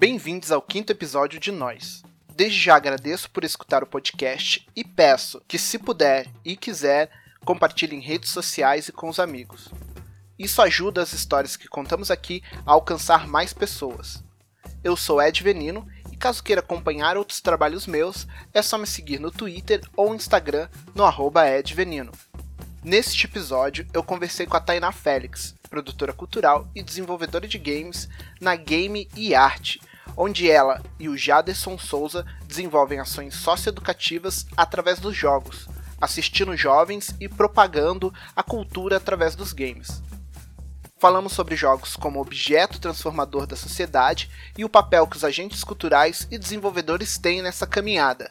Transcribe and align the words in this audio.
Bem-vindos 0.00 0.52
ao 0.52 0.62
quinto 0.62 0.92
episódio 0.92 1.40
de 1.40 1.50
Nós. 1.50 2.04
Desde 2.36 2.56
já 2.56 2.76
agradeço 2.76 3.28
por 3.32 3.42
escutar 3.42 3.82
o 3.82 3.86
podcast 3.86 4.64
e 4.76 4.84
peço 4.84 5.42
que, 5.48 5.58
se 5.58 5.76
puder 5.76 6.30
e 6.44 6.56
quiser, 6.56 7.10
compartilhe 7.44 7.96
em 7.96 8.00
redes 8.00 8.30
sociais 8.30 8.86
e 8.86 8.92
com 8.92 9.08
os 9.08 9.18
amigos. 9.18 9.68
Isso 10.38 10.62
ajuda 10.62 11.02
as 11.02 11.12
histórias 11.12 11.56
que 11.56 11.66
contamos 11.66 12.12
aqui 12.12 12.44
a 12.64 12.70
alcançar 12.70 13.26
mais 13.26 13.52
pessoas. 13.52 14.22
Eu 14.84 14.96
sou 14.96 15.20
Ed 15.20 15.42
Venino 15.42 15.84
e 16.12 16.16
caso 16.16 16.44
queira 16.44 16.60
acompanhar 16.60 17.16
outros 17.16 17.40
trabalhos 17.40 17.88
meus, 17.88 18.24
é 18.54 18.62
só 18.62 18.78
me 18.78 18.86
seguir 18.86 19.18
no 19.18 19.32
Twitter 19.32 19.80
ou 19.96 20.14
Instagram 20.14 20.68
no 20.94 21.04
edvenino. 21.40 22.12
Neste 22.84 23.26
episódio, 23.26 23.84
eu 23.92 24.04
conversei 24.04 24.46
com 24.46 24.56
a 24.56 24.60
Tainá 24.60 24.92
Félix, 24.92 25.56
produtora 25.68 26.12
cultural 26.12 26.70
e 26.72 26.82
desenvolvedora 26.84 27.48
de 27.48 27.58
games 27.58 28.08
na 28.40 28.54
Game 28.54 29.08
e 29.16 29.34
Arte, 29.34 29.80
onde 30.16 30.50
ela 30.50 30.82
e 30.98 31.08
o 31.08 31.16
Jaderson 31.16 31.78
Souza 31.78 32.24
desenvolvem 32.46 32.98
ações 32.98 33.34
socioeducativas 33.34 34.46
através 34.56 34.98
dos 34.98 35.16
jogos, 35.16 35.68
assistindo 36.00 36.56
jovens 36.56 37.14
e 37.20 37.28
propagando 37.28 38.12
a 38.34 38.42
cultura 38.42 38.96
através 38.96 39.34
dos 39.34 39.52
games. 39.52 40.02
Falamos 40.98 41.32
sobre 41.32 41.54
jogos 41.54 41.94
como 41.94 42.20
objeto 42.20 42.80
transformador 42.80 43.46
da 43.46 43.54
sociedade 43.54 44.28
e 44.56 44.64
o 44.64 44.68
papel 44.68 45.06
que 45.06 45.16
os 45.16 45.22
agentes 45.22 45.62
culturais 45.62 46.26
e 46.28 46.36
desenvolvedores 46.36 47.16
têm 47.18 47.40
nessa 47.40 47.68
caminhada. 47.68 48.28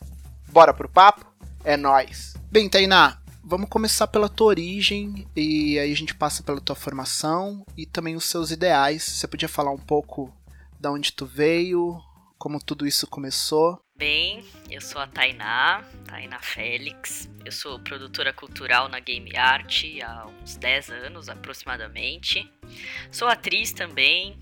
Bora 0.49 0.73
pro 0.73 0.89
papo? 0.89 1.25
É 1.63 1.77
nós. 1.77 2.33
Bem, 2.51 2.67
Tainá, 2.67 3.19
vamos 3.41 3.69
começar 3.69 4.07
pela 4.07 4.27
tua 4.27 4.47
origem 4.47 5.25
e 5.33 5.79
aí 5.79 5.89
a 5.89 5.95
gente 5.95 6.13
passa 6.13 6.43
pela 6.43 6.59
tua 6.59 6.75
formação 6.75 7.65
e 7.77 7.85
também 7.85 8.17
os 8.17 8.25
seus 8.25 8.51
ideais. 8.51 9.03
Você 9.03 9.27
podia 9.27 9.47
falar 9.47 9.71
um 9.71 9.77
pouco 9.77 10.33
da 10.79 10.91
onde 10.91 11.11
tu 11.11 11.25
veio, 11.25 12.01
como 12.37 12.59
tudo 12.59 12.85
isso 12.85 13.07
começou? 13.07 13.81
Bem, 13.97 14.45
eu 14.69 14.79
sou 14.79 15.01
a 15.01 15.07
Tainá, 15.07 15.83
Tainá 16.05 16.39
Félix. 16.39 17.27
Eu 17.43 17.51
sou 17.51 17.79
produtora 17.79 18.31
cultural 18.31 18.87
na 18.87 18.99
Game 18.99 19.35
Art 19.35 19.83
há 20.03 20.27
uns 20.27 20.55
10 20.55 20.91
anos 20.91 21.29
aproximadamente. 21.29 22.47
Sou 23.11 23.27
atriz 23.27 23.73
também 23.73 24.37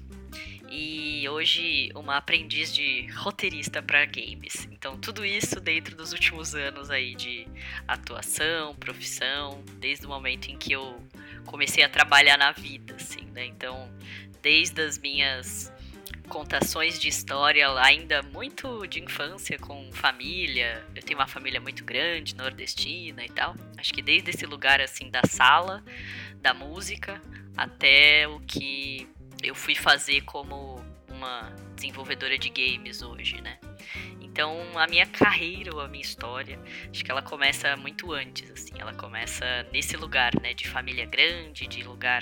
e 0.69 1.27
hoje 1.29 1.89
uma 1.95 2.17
aprendiz 2.17 2.73
de 2.73 3.07
roteirista 3.13 3.81
para 3.81 4.03
games. 4.05 4.67
Então, 4.71 4.97
tudo 4.97 5.23
isso 5.23 5.61
dentro 5.61 5.95
dos 5.95 6.11
últimos 6.11 6.53
anos 6.53 6.89
aí 6.89 7.15
de 7.15 7.47
atuação, 7.87 8.75
profissão, 8.75 9.63
desde 9.79 10.05
o 10.05 10.09
momento 10.09 10.49
em 10.49 10.57
que 10.57 10.73
eu 10.73 11.01
comecei 11.45 11.81
a 11.81 11.87
trabalhar 11.87 12.37
na 12.37 12.51
vida, 12.51 12.95
assim, 12.95 13.25
né? 13.31 13.45
Então, 13.45 13.89
desde 14.41 14.81
as 14.81 14.97
minhas 14.97 15.71
contações 16.25 16.99
de 16.99 17.07
história 17.07 17.67
ainda 17.79 18.21
muito 18.21 18.85
de 18.87 19.01
infância 19.01 19.57
com 19.57 19.91
família. 19.91 20.85
Eu 20.95 21.01
tenho 21.01 21.19
uma 21.19 21.27
família 21.27 21.59
muito 21.59 21.83
grande, 21.83 22.35
nordestina 22.35 23.23
e 23.25 23.29
tal. 23.29 23.55
Acho 23.77 23.93
que 23.93 24.01
desde 24.01 24.31
esse 24.31 24.45
lugar 24.45 24.81
assim 24.81 25.09
da 25.09 25.21
sala, 25.27 25.83
da 26.41 26.53
música, 26.53 27.21
até 27.55 28.27
o 28.27 28.39
que 28.41 29.07
eu 29.43 29.55
fui 29.55 29.75
fazer 29.75 30.21
como 30.21 30.83
uma 31.09 31.53
desenvolvedora 31.75 32.37
de 32.37 32.49
games 32.49 33.01
hoje, 33.01 33.41
né? 33.41 33.57
Então, 34.19 34.59
a 34.75 34.85
minha 34.87 35.05
carreira 35.05 35.73
ou 35.73 35.79
a 35.79 35.87
minha 35.87 36.01
história, 36.01 36.59
acho 36.91 37.05
que 37.05 37.09
ela 37.09 37.21
começa 37.21 37.77
muito 37.77 38.11
antes, 38.11 38.51
assim. 38.51 38.73
Ela 38.77 38.93
começa 38.93 39.45
nesse 39.71 39.95
lugar, 39.95 40.33
né? 40.41 40.53
De 40.53 40.67
família 40.67 41.05
grande, 41.05 41.65
de 41.67 41.83
lugar 41.83 42.21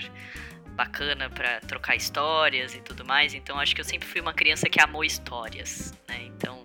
bacana 0.74 1.30
para 1.30 1.60
trocar 1.62 1.96
histórias 1.96 2.76
e 2.76 2.82
tudo 2.82 3.06
mais. 3.06 3.34
Então 3.34 3.60
acho 3.60 3.74
que 3.76 3.82
eu 3.82 3.86
sempre 3.86 4.08
fui 4.08 4.22
uma 4.22 4.34
criança 4.34 4.70
que 4.70 4.80
amou 4.82 5.04
histórias, 5.04 5.94
né? 6.08 6.24
Então 6.24 6.64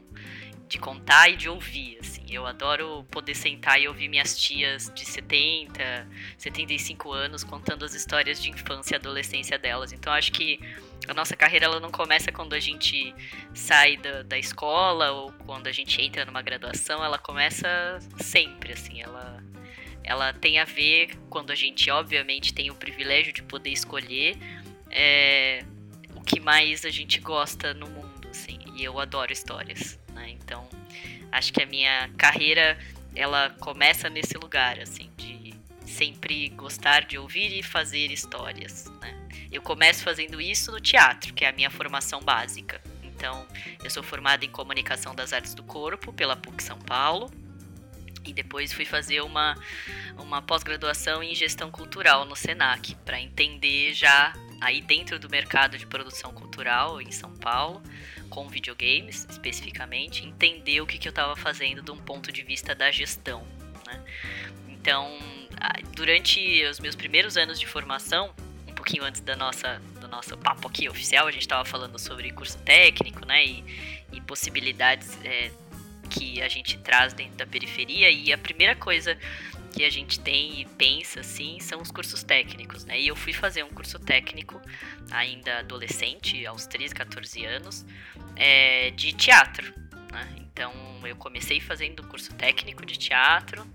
de 0.68 0.78
contar 0.78 1.30
e 1.30 1.36
de 1.36 1.48
ouvir, 1.48 1.98
assim. 2.00 2.24
Eu 2.28 2.46
adoro 2.46 3.04
poder 3.10 3.34
sentar 3.34 3.80
e 3.80 3.88
ouvir 3.88 4.08
minhas 4.08 4.38
tias 4.38 4.92
de 4.94 5.04
70, 5.04 6.06
75 6.36 7.10
anos 7.10 7.42
contando 7.42 7.84
as 7.84 7.94
histórias 7.94 8.40
de 8.40 8.50
infância 8.50 8.94
e 8.94 8.96
adolescência 8.96 9.58
delas. 9.58 9.92
Então 9.92 10.12
acho 10.12 10.30
que 10.30 10.60
a 11.08 11.14
nossa 11.14 11.34
carreira 11.34 11.64
ela 11.64 11.80
não 11.80 11.90
começa 11.90 12.30
quando 12.30 12.52
a 12.52 12.60
gente 12.60 13.14
sai 13.54 13.96
da, 13.96 14.22
da 14.22 14.38
escola 14.38 15.10
ou 15.12 15.32
quando 15.46 15.68
a 15.68 15.72
gente 15.72 16.02
entra 16.02 16.26
numa 16.26 16.42
graduação, 16.42 17.02
ela 17.02 17.18
começa 17.18 17.98
sempre, 18.18 18.74
assim, 18.74 19.00
ela 19.00 19.37
ela 20.08 20.32
tem 20.32 20.58
a 20.58 20.64
ver 20.64 21.10
quando 21.28 21.50
a 21.50 21.54
gente, 21.54 21.90
obviamente, 21.90 22.54
tem 22.54 22.70
o 22.70 22.74
privilégio 22.74 23.30
de 23.30 23.42
poder 23.42 23.68
escolher 23.68 24.38
é, 24.90 25.62
o 26.14 26.22
que 26.22 26.40
mais 26.40 26.86
a 26.86 26.90
gente 26.90 27.20
gosta 27.20 27.74
no 27.74 27.86
mundo, 27.86 28.26
assim. 28.30 28.58
E 28.74 28.82
eu 28.82 28.98
adoro 28.98 29.30
histórias, 29.30 30.00
né? 30.14 30.30
Então, 30.30 30.66
acho 31.30 31.52
que 31.52 31.62
a 31.62 31.66
minha 31.66 32.08
carreira, 32.16 32.78
ela 33.14 33.50
começa 33.60 34.08
nesse 34.08 34.32
lugar, 34.38 34.80
assim, 34.80 35.10
de 35.14 35.54
sempre 35.84 36.48
gostar 36.56 37.04
de 37.04 37.18
ouvir 37.18 37.52
e 37.58 37.62
fazer 37.62 38.10
histórias, 38.10 38.90
né? 39.02 39.14
Eu 39.52 39.60
começo 39.60 40.02
fazendo 40.02 40.40
isso 40.40 40.72
no 40.72 40.80
teatro, 40.80 41.34
que 41.34 41.44
é 41.44 41.50
a 41.50 41.52
minha 41.52 41.68
formação 41.68 42.20
básica. 42.20 42.80
Então, 43.02 43.46
eu 43.84 43.90
sou 43.90 44.02
formada 44.02 44.42
em 44.42 44.50
Comunicação 44.50 45.14
das 45.14 45.34
Artes 45.34 45.52
do 45.52 45.62
Corpo 45.62 46.14
pela 46.14 46.34
PUC 46.34 46.62
São 46.62 46.78
Paulo 46.78 47.30
e 48.24 48.32
depois 48.32 48.72
fui 48.72 48.84
fazer 48.84 49.20
uma, 49.20 49.56
uma 50.18 50.42
pós-graduação 50.42 51.22
em 51.22 51.34
gestão 51.34 51.70
cultural 51.70 52.24
no 52.24 52.36
SENAC, 52.36 52.94
para 53.04 53.20
entender 53.20 53.94
já 53.94 54.32
aí 54.60 54.80
dentro 54.80 55.18
do 55.18 55.28
mercado 55.28 55.78
de 55.78 55.86
produção 55.86 56.32
cultural 56.32 57.00
em 57.00 57.10
São 57.10 57.32
Paulo, 57.36 57.82
com 58.28 58.48
videogames 58.48 59.26
especificamente, 59.30 60.26
entender 60.26 60.80
o 60.80 60.86
que, 60.86 60.98
que 60.98 61.08
eu 61.08 61.10
estava 61.10 61.36
fazendo 61.36 61.82
de 61.82 61.90
um 61.90 61.96
ponto 61.96 62.30
de 62.32 62.42
vista 62.42 62.74
da 62.74 62.90
gestão. 62.90 63.46
Né? 63.86 64.04
Então, 64.68 65.18
durante 65.94 66.64
os 66.64 66.78
meus 66.78 66.94
primeiros 66.94 67.36
anos 67.36 67.58
de 67.58 67.66
formação, 67.66 68.34
um 68.66 68.74
pouquinho 68.74 69.04
antes 69.04 69.20
da 69.20 69.36
nossa, 69.36 69.80
do 70.00 70.08
nosso 70.08 70.36
papo 70.36 70.68
aqui 70.68 70.88
oficial, 70.88 71.26
a 71.26 71.30
gente 71.30 71.42
estava 71.42 71.64
falando 71.64 71.98
sobre 71.98 72.30
curso 72.30 72.58
técnico 72.58 73.24
né, 73.26 73.44
e, 73.44 73.64
e 74.12 74.20
possibilidades. 74.20 75.18
É, 75.24 75.50
que 76.08 76.40
a 76.42 76.48
gente 76.48 76.78
traz 76.78 77.12
dentro 77.12 77.36
da 77.36 77.46
periferia 77.46 78.10
e 78.10 78.32
a 78.32 78.38
primeira 78.38 78.74
coisa 78.74 79.16
que 79.72 79.84
a 79.84 79.90
gente 79.90 80.18
tem 80.18 80.60
e 80.60 80.64
pensa 80.64 81.20
assim 81.20 81.60
são 81.60 81.80
os 81.80 81.90
cursos 81.90 82.22
técnicos, 82.22 82.84
né? 82.84 82.98
E 83.00 83.08
eu 83.08 83.16
fui 83.16 83.32
fazer 83.32 83.62
um 83.62 83.68
curso 83.68 83.98
técnico 83.98 84.60
ainda 85.10 85.58
adolescente, 85.60 86.44
aos 86.46 86.66
13, 86.66 86.94
14 86.94 87.44
anos, 87.44 87.86
é, 88.34 88.90
de 88.90 89.12
teatro. 89.12 89.72
Né? 90.12 90.28
Então 90.38 90.72
eu 91.06 91.16
comecei 91.16 91.60
fazendo 91.60 92.02
curso 92.04 92.34
técnico 92.34 92.84
de 92.84 92.98
teatro, 92.98 93.66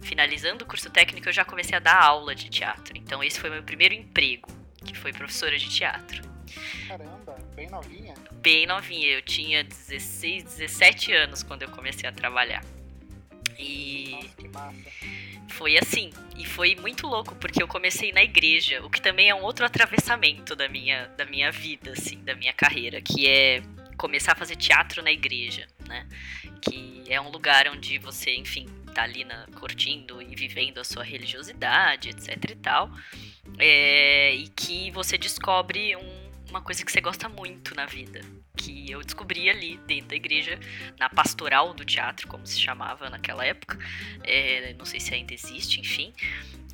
finalizando 0.00 0.64
o 0.64 0.66
curso 0.66 0.90
técnico 0.90 1.28
eu 1.28 1.32
já 1.32 1.44
comecei 1.44 1.76
a 1.76 1.80
dar 1.80 2.02
aula 2.02 2.34
de 2.34 2.48
teatro. 2.48 2.96
Então 2.96 3.22
esse 3.24 3.40
foi 3.40 3.50
meu 3.50 3.62
primeiro 3.62 3.94
emprego, 3.94 4.48
que 4.84 4.96
foi 4.96 5.12
professora 5.12 5.58
de 5.58 5.68
teatro. 5.68 6.22
Caramba, 6.86 7.17
bem 7.58 7.68
novinha? 7.68 8.14
Bem 8.34 8.66
novinha, 8.66 9.08
eu 9.08 9.22
tinha 9.22 9.64
16, 9.64 10.44
17 10.44 11.12
anos 11.12 11.42
quando 11.42 11.62
eu 11.62 11.70
comecei 11.70 12.08
a 12.08 12.12
trabalhar. 12.12 12.64
E 13.58 14.10
Nossa, 14.12 14.28
que 14.36 14.48
massa. 14.48 14.90
foi 15.48 15.76
assim, 15.76 16.10
e 16.36 16.46
foi 16.46 16.76
muito 16.76 17.08
louco 17.08 17.34
porque 17.34 17.60
eu 17.60 17.66
comecei 17.66 18.12
na 18.12 18.22
igreja, 18.22 18.80
o 18.84 18.88
que 18.88 19.02
também 19.02 19.28
é 19.28 19.34
um 19.34 19.42
outro 19.42 19.66
atravessamento 19.66 20.54
da 20.54 20.68
minha 20.68 21.08
da 21.16 21.24
minha 21.24 21.50
vida 21.50 21.90
assim, 21.90 22.22
da 22.22 22.36
minha 22.36 22.52
carreira, 22.52 23.00
que 23.02 23.26
é 23.26 23.60
começar 23.96 24.32
a 24.32 24.36
fazer 24.36 24.54
teatro 24.54 25.02
na 25.02 25.10
igreja, 25.10 25.66
né? 25.88 26.06
Que 26.62 27.02
é 27.08 27.20
um 27.20 27.30
lugar 27.30 27.66
onde 27.68 27.98
você, 27.98 28.36
enfim, 28.36 28.66
tá 28.94 29.02
ali 29.02 29.24
na, 29.24 29.46
curtindo 29.58 30.22
e 30.22 30.36
vivendo 30.36 30.78
a 30.78 30.84
sua 30.84 31.02
religiosidade, 31.02 32.10
etc 32.10 32.50
e 32.50 32.54
tal. 32.54 32.88
É, 33.58 34.32
e 34.36 34.46
que 34.48 34.92
você 34.92 35.18
descobre 35.18 35.96
um 35.96 36.27
uma 36.50 36.60
coisa 36.60 36.84
que 36.84 36.90
você 36.90 37.00
gosta 37.00 37.28
muito 37.28 37.74
na 37.74 37.86
vida. 37.86 38.20
Que 38.56 38.90
eu 38.90 39.02
descobri 39.02 39.48
ali 39.48 39.76
dentro 39.86 40.08
da 40.08 40.16
igreja, 40.16 40.58
na 40.98 41.08
pastoral 41.08 41.74
do 41.74 41.84
teatro, 41.84 42.26
como 42.26 42.46
se 42.46 42.60
chamava 42.60 43.08
naquela 43.10 43.44
época. 43.44 43.78
É, 44.24 44.74
não 44.78 44.84
sei 44.84 45.00
se 45.00 45.14
ainda 45.14 45.34
existe, 45.34 45.80
enfim. 45.80 46.12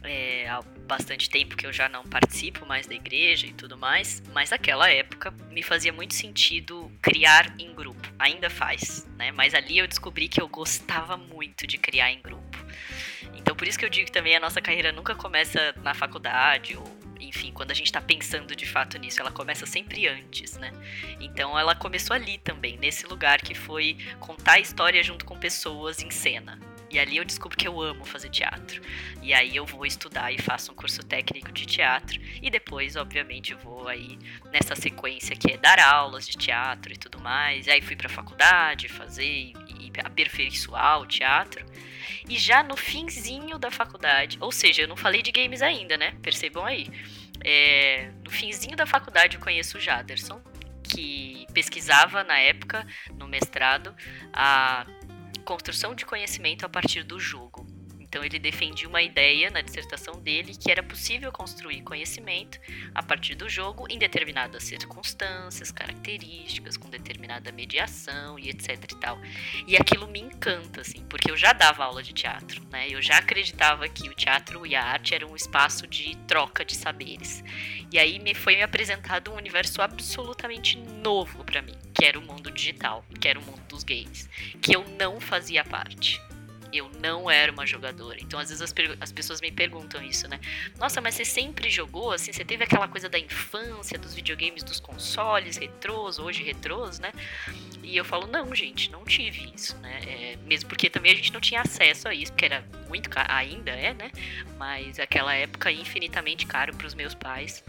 É, 0.02 0.46
há 0.48 0.60
bastante 0.86 1.30
tempo 1.30 1.56
que 1.56 1.66
eu 1.66 1.72
já 1.72 1.88
não 1.88 2.04
participo 2.04 2.66
mais 2.66 2.86
da 2.86 2.94
igreja 2.94 3.46
e 3.46 3.54
tudo 3.54 3.76
mais, 3.76 4.22
mas 4.34 4.50
naquela 4.50 4.90
época 4.90 5.30
me 5.50 5.62
fazia 5.62 5.94
muito 5.94 6.12
sentido 6.12 6.92
criar 7.00 7.54
em 7.58 7.74
grupo. 7.74 8.06
Ainda 8.18 8.50
faz, 8.50 9.08
né? 9.16 9.32
Mas 9.32 9.54
ali 9.54 9.78
eu 9.78 9.88
descobri 9.88 10.28
que 10.28 10.40
eu 10.40 10.46
gostava 10.46 11.16
muito 11.16 11.66
de 11.66 11.78
criar 11.78 12.12
em 12.12 12.20
grupo. 12.20 12.58
Então 13.34 13.56
por 13.56 13.66
isso 13.66 13.78
que 13.78 13.84
eu 13.84 13.90
digo 13.90 14.06
que 14.06 14.12
também 14.12 14.36
a 14.36 14.40
nossa 14.40 14.60
carreira 14.60 14.92
nunca 14.92 15.14
começa 15.14 15.74
na 15.82 15.94
faculdade 15.94 16.76
ou 16.76 17.03
enfim, 17.20 17.52
quando 17.52 17.70
a 17.70 17.74
gente 17.74 17.92
tá 17.92 18.00
pensando 18.00 18.54
de 18.54 18.66
fato 18.66 18.98
nisso, 18.98 19.20
ela 19.20 19.30
começa 19.30 19.66
sempre 19.66 20.06
antes, 20.06 20.56
né? 20.56 20.72
Então 21.20 21.58
ela 21.58 21.74
começou 21.74 22.14
ali 22.14 22.38
também, 22.38 22.76
nesse 22.76 23.06
lugar 23.06 23.40
que 23.40 23.54
foi 23.54 23.96
contar 24.20 24.52
a 24.52 24.60
história 24.60 25.02
junto 25.02 25.24
com 25.24 25.38
pessoas 25.38 26.02
em 26.02 26.10
cena. 26.10 26.58
E 26.94 26.98
ali 26.98 27.16
eu 27.16 27.24
descubro 27.24 27.58
que 27.58 27.66
eu 27.66 27.80
amo 27.80 28.04
fazer 28.04 28.28
teatro. 28.28 28.80
E 29.20 29.34
aí 29.34 29.56
eu 29.56 29.66
vou 29.66 29.84
estudar 29.84 30.30
e 30.30 30.38
faço 30.40 30.70
um 30.70 30.76
curso 30.76 31.02
técnico 31.02 31.50
de 31.50 31.66
teatro. 31.66 32.20
E 32.40 32.48
depois, 32.48 32.94
obviamente, 32.94 33.52
vou 33.52 33.88
aí 33.88 34.16
nessa 34.52 34.76
sequência 34.76 35.34
que 35.34 35.54
é 35.54 35.56
dar 35.56 35.80
aulas 35.80 36.24
de 36.24 36.36
teatro 36.36 36.92
e 36.92 36.96
tudo 36.96 37.18
mais. 37.18 37.66
E 37.66 37.70
aí 37.72 37.82
fui 37.82 37.96
pra 37.96 38.08
faculdade 38.08 38.88
fazer 38.88 39.24
e 39.24 39.92
aperfeiçoar 40.04 41.00
o 41.00 41.06
teatro. 41.06 41.66
E 42.28 42.38
já 42.38 42.62
no 42.62 42.76
finzinho 42.76 43.58
da 43.58 43.70
faculdade, 43.70 44.38
ou 44.40 44.50
seja, 44.50 44.82
eu 44.82 44.88
não 44.88 44.96
falei 44.96 45.22
de 45.22 45.30
games 45.30 45.62
ainda, 45.62 45.96
né? 45.96 46.16
Percebam 46.22 46.64
aí. 46.64 46.88
É, 47.44 48.10
no 48.24 48.30
finzinho 48.30 48.76
da 48.76 48.86
faculdade 48.86 49.36
eu 49.36 49.42
conheço 49.42 49.76
o 49.76 49.80
Jaderson, 49.80 50.40
que 50.82 51.46
pesquisava 51.52 52.24
na 52.24 52.38
época, 52.38 52.86
no 53.18 53.28
mestrado, 53.28 53.94
a 54.32 54.86
construção 55.44 55.94
de 55.94 56.06
conhecimento 56.06 56.64
a 56.64 56.68
partir 56.68 57.02
do 57.02 57.20
jogo. 57.20 57.53
Então 58.14 58.24
ele 58.24 58.38
defendia 58.38 58.88
uma 58.88 59.02
ideia 59.02 59.50
na 59.50 59.60
dissertação 59.60 60.20
dele 60.20 60.54
que 60.54 60.70
era 60.70 60.84
possível 60.84 61.32
construir 61.32 61.82
conhecimento 61.82 62.60
a 62.94 63.02
partir 63.02 63.34
do 63.34 63.48
jogo 63.48 63.88
em 63.90 63.98
determinadas 63.98 64.62
circunstâncias, 64.62 65.72
características, 65.72 66.76
com 66.76 66.88
determinada 66.88 67.50
mediação 67.50 68.38
e 68.38 68.50
etc 68.50 68.84
e 68.84 69.00
tal. 69.00 69.18
E 69.66 69.76
aquilo 69.76 70.06
me 70.06 70.20
encanta 70.20 70.82
assim, 70.82 71.04
porque 71.10 71.28
eu 71.28 71.36
já 71.36 71.52
dava 71.52 71.82
aula 71.82 72.04
de 72.04 72.12
teatro, 72.12 72.62
né? 72.70 72.86
Eu 72.88 73.02
já 73.02 73.18
acreditava 73.18 73.88
que 73.88 74.08
o 74.08 74.14
teatro 74.14 74.64
e 74.64 74.76
a 74.76 74.84
arte 74.84 75.12
eram 75.12 75.32
um 75.32 75.36
espaço 75.36 75.84
de 75.84 76.16
troca 76.18 76.64
de 76.64 76.76
saberes. 76.76 77.42
E 77.90 77.98
aí 77.98 78.20
me 78.20 78.32
foi 78.32 78.54
me 78.54 78.62
apresentado 78.62 79.32
um 79.32 79.36
universo 79.36 79.82
absolutamente 79.82 80.78
novo 80.78 81.42
para 81.42 81.60
mim, 81.60 81.76
que 81.92 82.04
era 82.04 82.16
o 82.16 82.22
mundo 82.22 82.48
digital, 82.52 83.04
que 83.20 83.26
era 83.26 83.40
o 83.40 83.42
mundo 83.42 83.62
dos 83.68 83.82
games, 83.82 84.30
que 84.62 84.76
eu 84.76 84.84
não 85.00 85.20
fazia 85.20 85.64
parte 85.64 86.22
eu 86.78 86.90
não 87.00 87.30
era 87.30 87.52
uma 87.52 87.66
jogadora. 87.66 88.18
Então, 88.20 88.38
às 88.38 88.48
vezes 88.48 88.62
as, 88.62 88.74
as, 89.00 89.12
pessoas 89.12 89.40
me 89.40 89.50
perguntam 89.50 90.02
isso, 90.02 90.28
né? 90.28 90.40
Nossa, 90.78 91.00
mas 91.00 91.14
você 91.14 91.24
sempre 91.24 91.70
jogou, 91.70 92.12
assim, 92.12 92.32
você 92.32 92.44
teve 92.44 92.64
aquela 92.64 92.88
coisa 92.88 93.08
da 93.08 93.18
infância, 93.18 93.98
dos 93.98 94.14
videogames, 94.14 94.62
dos 94.62 94.80
consoles 94.80 95.56
retrôs, 95.56 96.18
hoje 96.18 96.42
retrôs, 96.42 96.98
né? 96.98 97.12
E 97.82 97.96
eu 97.96 98.04
falo, 98.04 98.26
não, 98.26 98.54
gente, 98.54 98.90
não 98.90 99.04
tive 99.04 99.52
isso, 99.54 99.76
né? 99.78 100.00
É, 100.06 100.36
mesmo 100.44 100.68
porque 100.68 100.88
também 100.90 101.12
a 101.12 101.14
gente 101.14 101.32
não 101.32 101.40
tinha 101.40 101.60
acesso 101.60 102.08
a 102.08 102.14
isso, 102.14 102.32
porque 102.32 102.46
era 102.46 102.64
muito 102.88 103.10
caro, 103.10 103.28
ainda 103.30 103.70
é, 103.70 103.94
né? 103.94 104.10
Mas 104.58 104.98
aquela 104.98 105.34
época 105.34 105.70
infinitamente 105.70 106.46
caro 106.46 106.74
para 106.74 106.86
os 106.86 106.94
meus 106.94 107.14
pais 107.14 107.62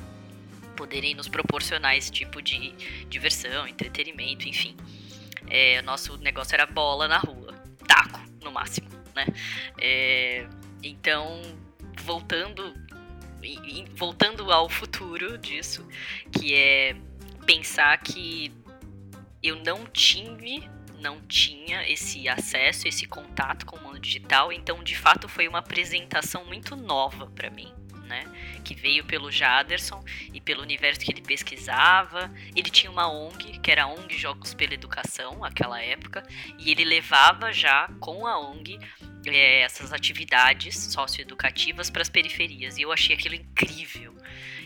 poderem 0.76 1.16
nos 1.16 1.28
proporcionar 1.28 1.96
esse 1.96 2.12
tipo 2.12 2.42
de 2.42 2.72
diversão, 3.08 3.68
entretenimento, 3.68 4.48
enfim. 4.48 4.76
É, 5.48 5.82
nosso 5.84 6.18
negócio 6.18 6.54
era 6.54 6.66
bola 6.66 7.08
na 7.08 7.18
rua, 7.18 7.54
taco 7.88 8.35
no 8.46 8.52
máximo 8.52 8.88
né? 9.16 9.26
É, 9.80 10.48
então, 10.84 11.42
voltando, 12.02 12.76
voltando 13.96 14.52
ao 14.52 14.70
futuro 14.70 15.38
disso, 15.38 15.88
que 16.32 16.54
é 16.54 16.96
pensar 17.46 17.98
que 18.00 18.52
eu 19.42 19.56
não 19.64 19.86
tive, 19.86 20.70
não 21.00 21.22
tinha 21.22 21.90
esse 21.90 22.28
acesso, 22.28 22.88
esse 22.88 23.06
contato 23.08 23.66
com 23.66 23.78
o 23.78 23.82
mundo 23.82 24.00
digital, 24.00 24.52
então 24.52 24.84
de 24.84 24.98
fato 24.98 25.28
foi 25.30 25.48
uma 25.48 25.60
apresentação 25.60 26.46
muito 26.46 26.76
nova 26.76 27.28
para 27.28 27.50
mim 27.50 27.74
né? 28.06 28.24
Que 28.66 28.76
veio 28.76 29.06
pelo 29.06 29.32
Jaderson 29.32 30.04
e 30.34 30.42
pelo 30.42 30.62
universo 30.62 31.00
que 31.00 31.12
ele 31.12 31.22
pesquisava. 31.22 32.30
Ele 32.56 32.70
tinha 32.70 32.92
uma 32.92 33.10
ONG, 33.10 33.60
que 33.60 33.72
era 33.72 33.84
a 33.84 33.88
ONG 33.88 34.18
Jogos 34.18 34.54
pela 34.54 34.74
Educação, 34.74 35.44
aquela 35.46 35.82
época, 35.82 36.28
e 36.58 36.72
ele 36.72 36.84
levava 36.84 37.54
já 37.54 37.88
com 38.00 38.28
a 38.28 38.38
ONG 38.40 38.80
é, 39.28 39.62
essas 39.62 39.94
atividades 39.94 40.78
socioeducativas 40.78 41.90
para 41.90 42.02
as 42.02 42.10
periferias. 42.10 42.78
E 42.78 42.82
eu 42.82 42.92
achei 42.92 43.16
aquilo 43.16 43.36
incrível. 43.36 44.16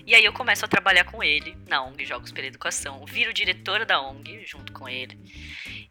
E 0.06 0.16
aí 0.16 0.26
eu 0.26 0.34
começo 0.34 0.66
a 0.66 0.68
trabalhar 0.68 1.04
com 1.04 1.22
ele 1.22 1.56
na 1.68 1.84
ONG 1.84 2.06
Jogos 2.06 2.32
pela 2.32 2.48
Educação, 2.48 3.06
viro 3.06 3.32
diretora 3.32 3.86
da 3.86 4.02
ONG 4.02 4.44
junto 4.46 4.74
com 4.74 4.90
ele. 4.90 5.20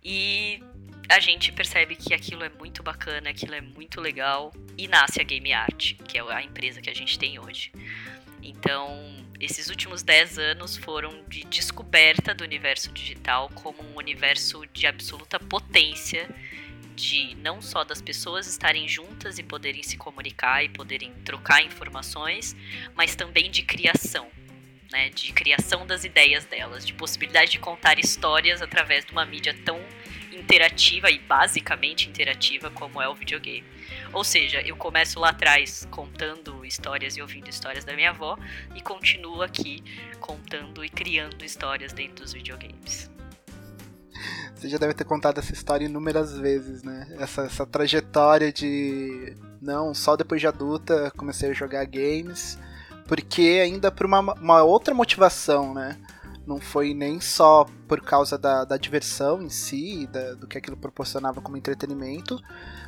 E 0.03 0.61
a 1.09 1.21
gente 1.21 1.51
percebe 1.53 1.97
que 1.97 2.13
aquilo 2.13 2.45
é 2.45 2.51
muito 2.51 2.83
bacana, 2.83 3.31
aquilo 3.31 3.55
é 3.55 3.61
muito 3.61 4.01
legal 4.01 4.53
e 4.77 4.87
nasce 4.87 5.21
a 5.21 5.25
Game 5.25 5.53
Art, 5.53 5.95
que 6.07 6.19
é 6.19 6.23
a 6.33 6.43
empresa 6.43 6.83
que 6.83 6.91
a 6.91 6.95
gente 6.95 7.19
tem 7.19 7.39
hoje. 7.39 7.73
Então, 8.43 9.25
esses 9.41 9.69
últimos 9.69 10.03
10 10.03 10.39
anos 10.39 10.77
foram 10.77 11.25
de 11.27 11.45
descoberta 11.45 12.35
do 12.35 12.45
universo 12.45 12.93
digital 12.93 13.49
como 13.55 13.83
um 13.83 13.97
universo 13.97 14.67
de 14.73 14.87
absoluta 14.87 15.41
potência 15.41 16.29
de 16.95 17.37
não 17.37 17.63
só 17.63 17.85
das 17.85 18.03
pessoas 18.03 18.49
estarem 18.49 18.89
juntas 18.89 19.39
e 19.39 19.43
poderem 19.43 19.83
se 19.85 19.97
comunicar 19.97 20.65
e 20.65 20.69
poderem 20.69 21.13
trocar 21.25 21.63
informações, 21.63 22.57
mas 22.97 23.15
também 23.15 23.51
de 23.51 23.63
criação, 23.63 24.29
né, 24.91 25.09
de 25.11 25.33
criação 25.33 25.87
das 25.87 26.03
ideias 26.03 26.45
delas, 26.45 26.85
de 26.85 26.93
possibilidade 26.93 27.53
de 27.53 27.61
contar 27.61 28.01
histórias 28.01 28.61
através 28.61 29.05
de 29.05 29.13
uma 29.13 29.25
mídia 29.25 29.57
tão 29.65 29.81
interativa 30.49 31.11
e 31.11 31.19
basicamente 31.19 32.09
interativa 32.09 32.71
como 32.71 33.03
é 33.03 33.07
o 33.07 33.15
videogame. 33.15 33.65
Ou 34.15 34.25
seja, 34.25 34.63
eu 34.63 34.75
começo 34.77 35.21
lá 35.21 35.29
atrás 35.29 35.87
contando 35.91 36.65
histórias 36.65 37.19
e 37.19 37.21
ouvindo 37.21 37.51
histórias 37.51 37.85
da 37.85 37.95
minha 37.95 38.09
avó 38.09 38.39
e 38.75 38.81
continuo 38.81 39.43
aqui 39.43 39.85
contando 40.19 40.83
e 40.83 40.89
criando 40.89 41.45
histórias 41.45 41.93
dentro 41.93 42.25
dos 42.25 42.33
videogames. 42.33 43.11
Você 44.55 44.71
já 44.71 44.79
deve 44.79 44.95
ter 44.95 45.05
contado 45.05 45.39
essa 45.39 45.53
história 45.53 45.85
inúmeras 45.85 46.37
vezes, 46.39 46.83
né? 46.83 47.07
Essa, 47.21 47.43
essa 47.43 47.67
trajetória 47.67 48.51
de. 48.51 49.37
Não, 49.61 49.95
só 49.95 50.17
depois 50.17 50.41
de 50.41 50.47
adulta 50.47 51.13
comecei 51.17 51.51
a 51.51 51.53
jogar 51.53 51.85
games. 51.85 52.59
Porque 53.07 53.61
ainda 53.63 53.93
por 53.93 54.07
uma, 54.07 54.21
uma 54.35 54.63
outra 54.63 54.95
motivação, 54.95 55.75
né? 55.75 55.97
Não 56.47 56.59
foi 56.59 56.95
nem 56.95 57.21
só 57.21 57.67
por 57.89 58.03
causa 58.03 58.37
da, 58.37 58.65
da 58.65 58.77
diversão 58.77 59.43
em 59.43 59.49
si, 59.49 60.07
da, 60.07 60.35
do 60.35 60.47
que 60.47 60.59
aquilo 60.59 60.77
proporcionava 60.77 61.41
como 61.41 61.57
entretenimento, 61.57 62.41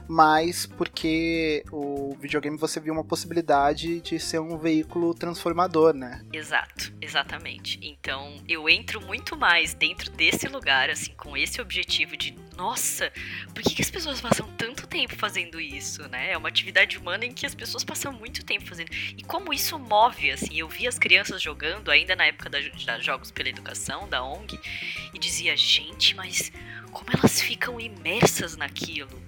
mas 0.06 0.66
porque 0.66 1.64
o 1.72 2.14
videogame 2.20 2.58
você 2.58 2.78
viu 2.78 2.92
uma 2.92 3.04
possibilidade 3.04 4.00
de 4.00 4.18
ser 4.18 4.40
um 4.40 4.58
veículo 4.58 5.14
transformador, 5.14 5.94
né? 5.94 6.24
Exato, 6.32 6.92
exatamente. 7.00 7.78
Então 7.82 8.36
eu 8.46 8.68
entro 8.68 9.00
muito 9.00 9.36
mais 9.36 9.72
dentro 9.72 10.10
desse 10.10 10.46
lugar, 10.48 10.90
assim, 10.90 11.12
com 11.16 11.36
esse 11.36 11.60
objetivo 11.60 12.16
de, 12.16 12.36
nossa, 12.56 13.10
por 13.54 13.62
que, 13.62 13.74
que 13.74 13.82
as 13.82 13.90
pessoas 13.90 14.20
passam 14.20 14.48
tanto 14.58 14.86
tempo 14.86 15.16
fazendo 15.16 15.60
isso, 15.60 16.06
né? 16.08 16.32
É 16.32 16.36
uma 16.36 16.48
atividade 16.48 16.98
humana 16.98 17.24
em 17.24 17.32
que 17.32 17.46
as 17.46 17.54
pessoas 17.54 17.84
passam 17.84 18.12
muito 18.12 18.44
tempo 18.44 18.66
fazendo. 18.66 18.90
E 19.16 19.22
como 19.22 19.52
isso 19.52 19.78
move, 19.78 20.30
assim, 20.30 20.58
eu 20.58 20.68
vi 20.68 20.86
as 20.86 20.98
crianças 20.98 21.40
jogando, 21.40 21.90
ainda 21.90 22.14
na 22.14 22.26
época 22.26 22.50
da, 22.50 22.58
da 22.84 22.98
Jogos 22.98 23.30
pela 23.30 23.48
Educação, 23.48 24.08
da 24.08 24.22
ONG, 24.22 24.58
e 25.14 25.18
dizia, 25.18 25.56
gente, 25.56 26.14
mas 26.14 26.52
como 26.92 27.08
elas 27.12 27.40
ficam 27.40 27.80
imersas 27.80 28.56
naquilo? 28.56 29.20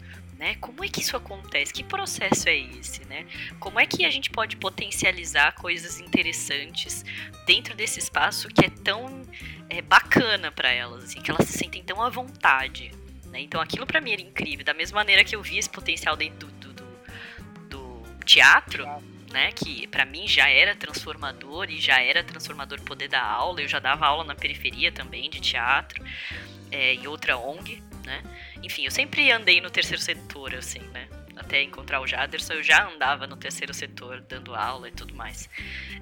né? 0.42 0.56
Como 0.56 0.84
é 0.84 0.88
que 0.88 1.00
isso 1.00 1.16
acontece? 1.16 1.72
Que 1.72 1.84
processo 1.84 2.48
é 2.48 2.58
esse, 2.58 3.04
né? 3.04 3.24
Como 3.60 3.78
é 3.78 3.86
que 3.86 4.04
a 4.04 4.10
gente 4.10 4.28
pode 4.28 4.56
potencializar 4.56 5.52
coisas 5.52 6.00
interessantes 6.00 7.04
dentro 7.46 7.76
desse 7.76 8.00
espaço 8.00 8.48
que 8.48 8.66
é 8.66 8.68
tão 8.68 9.22
é, 9.70 9.80
bacana 9.80 10.50
para 10.50 10.68
elas, 10.68 11.04
assim, 11.04 11.20
que 11.20 11.30
elas 11.30 11.46
se 11.46 11.56
sentem 11.56 11.84
tão 11.84 12.02
à 12.02 12.08
vontade, 12.08 12.90
né? 13.26 13.40
Então 13.40 13.60
aquilo 13.60 13.86
para 13.86 14.00
mim 14.00 14.10
era 14.10 14.20
incrível, 14.20 14.64
da 14.64 14.74
mesma 14.74 14.96
maneira 14.96 15.22
que 15.22 15.36
eu 15.36 15.42
vi 15.44 15.58
esse 15.58 15.70
potencial 15.70 16.16
dentro 16.16 16.48
do, 16.48 16.72
do, 16.72 16.84
do, 17.68 18.02
do 18.08 18.24
teatro. 18.24 18.84
Né, 19.32 19.50
que 19.52 19.86
para 19.86 20.04
mim 20.04 20.28
já 20.28 20.50
era 20.50 20.76
transformador 20.76 21.70
e 21.70 21.80
já 21.80 21.98
era 22.02 22.22
transformador 22.22 22.78
poder 22.82 23.08
dar 23.08 23.24
aula. 23.24 23.62
Eu 23.62 23.68
já 23.68 23.78
dava 23.78 24.04
aula 24.04 24.24
na 24.24 24.34
periferia 24.34 24.92
também 24.92 25.30
de 25.30 25.40
teatro 25.40 26.04
é, 26.70 26.94
e 26.94 27.08
outra 27.08 27.38
ONG, 27.38 27.82
né? 28.04 28.22
Enfim, 28.62 28.84
eu 28.84 28.90
sempre 28.90 29.30
andei 29.30 29.60
no 29.60 29.70
terceiro 29.70 30.02
setor, 30.02 30.54
assim, 30.54 30.80
né? 30.92 31.08
Até 31.36 31.62
encontrar 31.62 32.00
o 32.00 32.06
Jaderson, 32.06 32.54
eu 32.54 32.62
já 32.62 32.86
andava 32.88 33.26
no 33.26 33.36
terceiro 33.36 33.72
setor, 33.72 34.20
dando 34.20 34.54
aula 34.54 34.88
e 34.88 34.92
tudo 34.92 35.14
mais. 35.14 35.48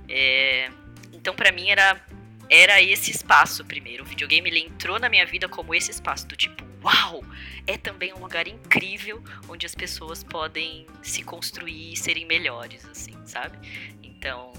É... 0.09 0.71
Então, 1.13 1.35
para 1.35 1.53
mim, 1.53 1.71
era, 1.71 2.01
era 2.49 2.83
esse 2.83 3.11
espaço 3.11 3.65
primeiro. 3.65 4.03
O 4.03 4.07
videogame 4.07 4.49
ele 4.49 4.61
entrou 4.61 4.99
na 4.99 5.09
minha 5.09 5.27
vida 5.27 5.49
como 5.49 5.75
esse 5.75 5.91
espaço 5.91 6.27
do 6.27 6.37
tipo, 6.37 6.65
uau! 6.83 7.25
É 7.67 7.77
também 7.77 8.13
um 8.13 8.19
lugar 8.19 8.49
incrível 8.49 9.23
onde 9.49 9.67
as 9.67 9.75
pessoas 9.75 10.25
podem 10.25 10.87
se 11.03 11.23
construir 11.23 11.93
e 11.93 11.97
serem 11.97 12.27
melhores, 12.27 12.85
assim, 12.87 13.15
sabe? 13.25 13.59
Então, 14.03 14.53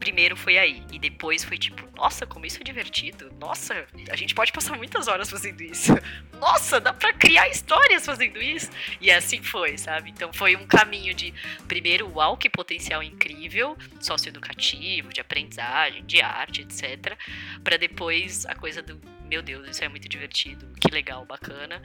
primeiro 0.00 0.34
foi 0.34 0.58
aí. 0.58 0.82
E 0.90 0.98
depois 0.98 1.44
foi 1.44 1.58
tipo, 1.58 1.86
nossa, 1.94 2.26
como 2.26 2.46
isso 2.46 2.58
é 2.58 2.64
divertido. 2.64 3.30
Nossa, 3.38 3.86
a 4.10 4.16
gente 4.16 4.34
pode 4.34 4.50
passar 4.50 4.76
muitas 4.76 5.06
horas 5.06 5.30
fazendo 5.30 5.60
isso. 5.62 5.92
Nossa, 6.40 6.80
dá 6.80 6.92
pra 6.92 7.12
criar 7.12 7.48
histórias 7.48 8.06
fazendo 8.06 8.40
isso. 8.40 8.70
E 9.00 9.10
assim 9.10 9.42
foi, 9.42 9.76
sabe? 9.76 10.10
Então 10.10 10.32
foi 10.32 10.56
um 10.56 10.66
caminho 10.66 11.14
de, 11.14 11.32
primeiro, 11.68 12.10
uau, 12.14 12.36
que 12.36 12.48
potencial 12.48 13.02
incrível, 13.02 13.76
socioeducativo, 14.00 15.12
de 15.12 15.20
aprendizagem, 15.20 16.04
de 16.06 16.22
arte, 16.22 16.62
etc. 16.62 17.16
para 17.62 17.76
depois 17.76 18.46
a 18.46 18.54
coisa 18.54 18.82
do, 18.82 18.98
meu 19.30 19.42
Deus, 19.42 19.68
isso 19.68 19.84
é 19.84 19.88
muito 19.88 20.08
divertido, 20.08 20.66
que 20.80 20.92
legal, 20.92 21.24
bacana. 21.24 21.80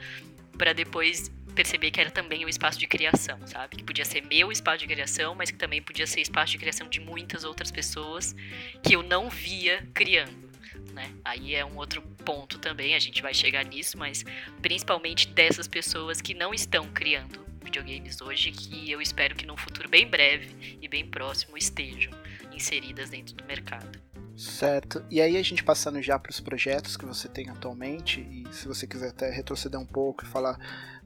para 0.58 0.72
depois 0.72 1.30
perceber 1.54 1.90
que 1.90 2.00
era 2.00 2.10
também 2.10 2.44
um 2.44 2.48
espaço 2.48 2.78
de 2.78 2.86
criação, 2.86 3.38
sabe? 3.46 3.76
Que 3.76 3.84
podia 3.84 4.04
ser 4.04 4.22
meu 4.26 4.50
espaço 4.50 4.78
de 4.78 4.86
criação, 4.86 5.34
mas 5.34 5.50
que 5.50 5.56
também 5.56 5.80
podia 5.80 6.06
ser 6.06 6.20
espaço 6.20 6.52
de 6.52 6.58
criação 6.58 6.88
de 6.88 6.98
muitas 6.98 7.44
outras 7.44 7.70
pessoas 7.70 8.34
que 8.82 8.94
eu 8.94 9.02
não 9.02 9.30
via 9.30 9.86
criando. 9.94 10.50
Né? 10.92 11.12
Aí 11.24 11.54
é 11.54 11.64
um 11.64 11.76
outro 11.76 12.02
ponto 12.24 12.58
também, 12.58 12.94
a 12.94 12.98
gente 12.98 13.22
vai 13.22 13.34
chegar 13.34 13.64
nisso, 13.64 13.96
mas 13.98 14.24
principalmente 14.60 15.28
dessas 15.28 15.68
pessoas 15.68 16.20
que 16.20 16.34
não 16.34 16.52
estão 16.52 16.88
criando 16.88 17.46
videogames 17.62 18.20
hoje, 18.20 18.50
que 18.50 18.90
eu 18.90 19.00
espero 19.00 19.34
que 19.34 19.46
num 19.46 19.56
futuro 19.56 19.88
bem 19.88 20.06
breve 20.06 20.78
e 20.80 20.88
bem 20.88 21.06
próximo 21.06 21.56
estejam 21.56 22.12
inseridas 22.52 23.10
dentro 23.10 23.34
do 23.34 23.44
mercado. 23.44 24.05
Certo. 24.36 25.02
E 25.10 25.20
aí 25.20 25.36
a 25.36 25.42
gente 25.42 25.64
passando 25.64 26.00
já 26.02 26.18
para 26.18 26.30
os 26.30 26.40
projetos 26.40 26.96
que 26.96 27.06
você 27.06 27.26
tem 27.26 27.48
atualmente, 27.48 28.20
e 28.20 28.46
se 28.52 28.68
você 28.68 28.86
quiser 28.86 29.08
até 29.08 29.30
retroceder 29.30 29.80
um 29.80 29.86
pouco 29.86 30.24
e 30.24 30.28
falar 30.28 30.58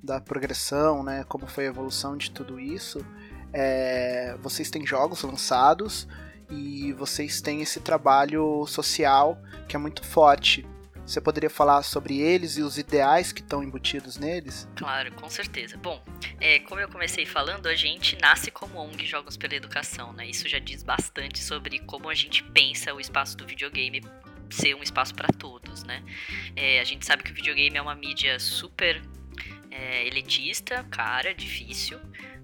da 0.02 0.20
progressão, 0.20 1.04
né, 1.04 1.24
como 1.28 1.46
foi 1.46 1.66
a 1.66 1.68
evolução 1.68 2.16
de 2.16 2.30
tudo 2.30 2.58
isso, 2.58 3.04
é, 3.52 4.36
vocês 4.42 4.68
têm 4.70 4.84
jogos 4.84 5.22
lançados 5.22 6.08
e 6.50 6.92
vocês 6.94 7.40
têm 7.40 7.62
esse 7.62 7.78
trabalho 7.78 8.66
social 8.66 9.40
que 9.68 9.76
é 9.76 9.78
muito 9.78 10.04
forte. 10.04 10.66
Você 11.10 11.20
poderia 11.20 11.50
falar 11.50 11.82
sobre 11.82 12.20
eles 12.20 12.56
e 12.56 12.62
os 12.62 12.78
ideais 12.78 13.32
que 13.32 13.40
estão 13.40 13.64
embutidos 13.64 14.16
neles? 14.16 14.68
Claro, 14.76 15.10
com 15.14 15.28
certeza. 15.28 15.76
Bom, 15.76 16.00
é, 16.40 16.60
como 16.60 16.80
eu 16.80 16.88
comecei 16.88 17.26
falando, 17.26 17.66
a 17.66 17.74
gente 17.74 18.16
nasce 18.22 18.48
como 18.48 18.78
ONG 18.78 19.04
Jogos 19.04 19.36
pela 19.36 19.56
Educação, 19.56 20.12
né? 20.12 20.24
Isso 20.28 20.48
já 20.48 20.60
diz 20.60 20.84
bastante 20.84 21.40
sobre 21.40 21.80
como 21.80 22.08
a 22.08 22.14
gente 22.14 22.44
pensa 22.44 22.94
o 22.94 23.00
espaço 23.00 23.36
do 23.36 23.44
videogame 23.44 24.04
ser 24.50 24.76
um 24.76 24.84
espaço 24.84 25.12
para 25.12 25.26
todos, 25.36 25.82
né? 25.82 26.00
É, 26.54 26.78
a 26.78 26.84
gente 26.84 27.04
sabe 27.04 27.24
que 27.24 27.32
o 27.32 27.34
videogame 27.34 27.76
é 27.76 27.82
uma 27.82 27.96
mídia 27.96 28.38
super 28.38 29.02
é, 29.68 30.06
elitista, 30.06 30.84
cara, 30.92 31.34
difícil. 31.34 31.98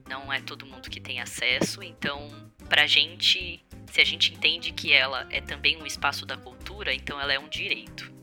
Não 0.08 0.32
é 0.32 0.40
todo 0.40 0.66
mundo 0.66 0.90
que 0.90 0.98
tem 0.98 1.20
acesso, 1.20 1.84
então 1.84 2.28
pra 2.68 2.84
gente, 2.84 3.64
se 3.92 4.00
a 4.00 4.04
gente 4.04 4.34
entende 4.34 4.72
que 4.72 4.92
ela 4.92 5.24
é 5.30 5.40
também 5.40 5.80
um 5.80 5.86
espaço 5.86 6.26
da 6.26 6.36
cultura, 6.36 6.92
então 6.92 7.20
ela 7.20 7.32
é 7.32 7.38
um 7.38 7.48
direito. 7.48 8.15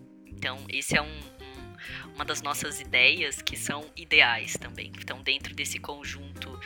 Então, 0.43 0.59
esse 0.67 0.97
é 0.97 1.01
um, 1.01 1.05
um, 1.05 2.15
uma 2.15 2.25
das 2.25 2.41
nossas 2.41 2.81
ideias 2.81 3.41
que 3.41 3.55
são 3.55 3.89
ideais 3.95 4.57
também, 4.57 4.91
que 4.91 4.99
estão 4.99 5.23
dentro 5.23 5.55
desse 5.55 5.79
conjunto 5.79 6.59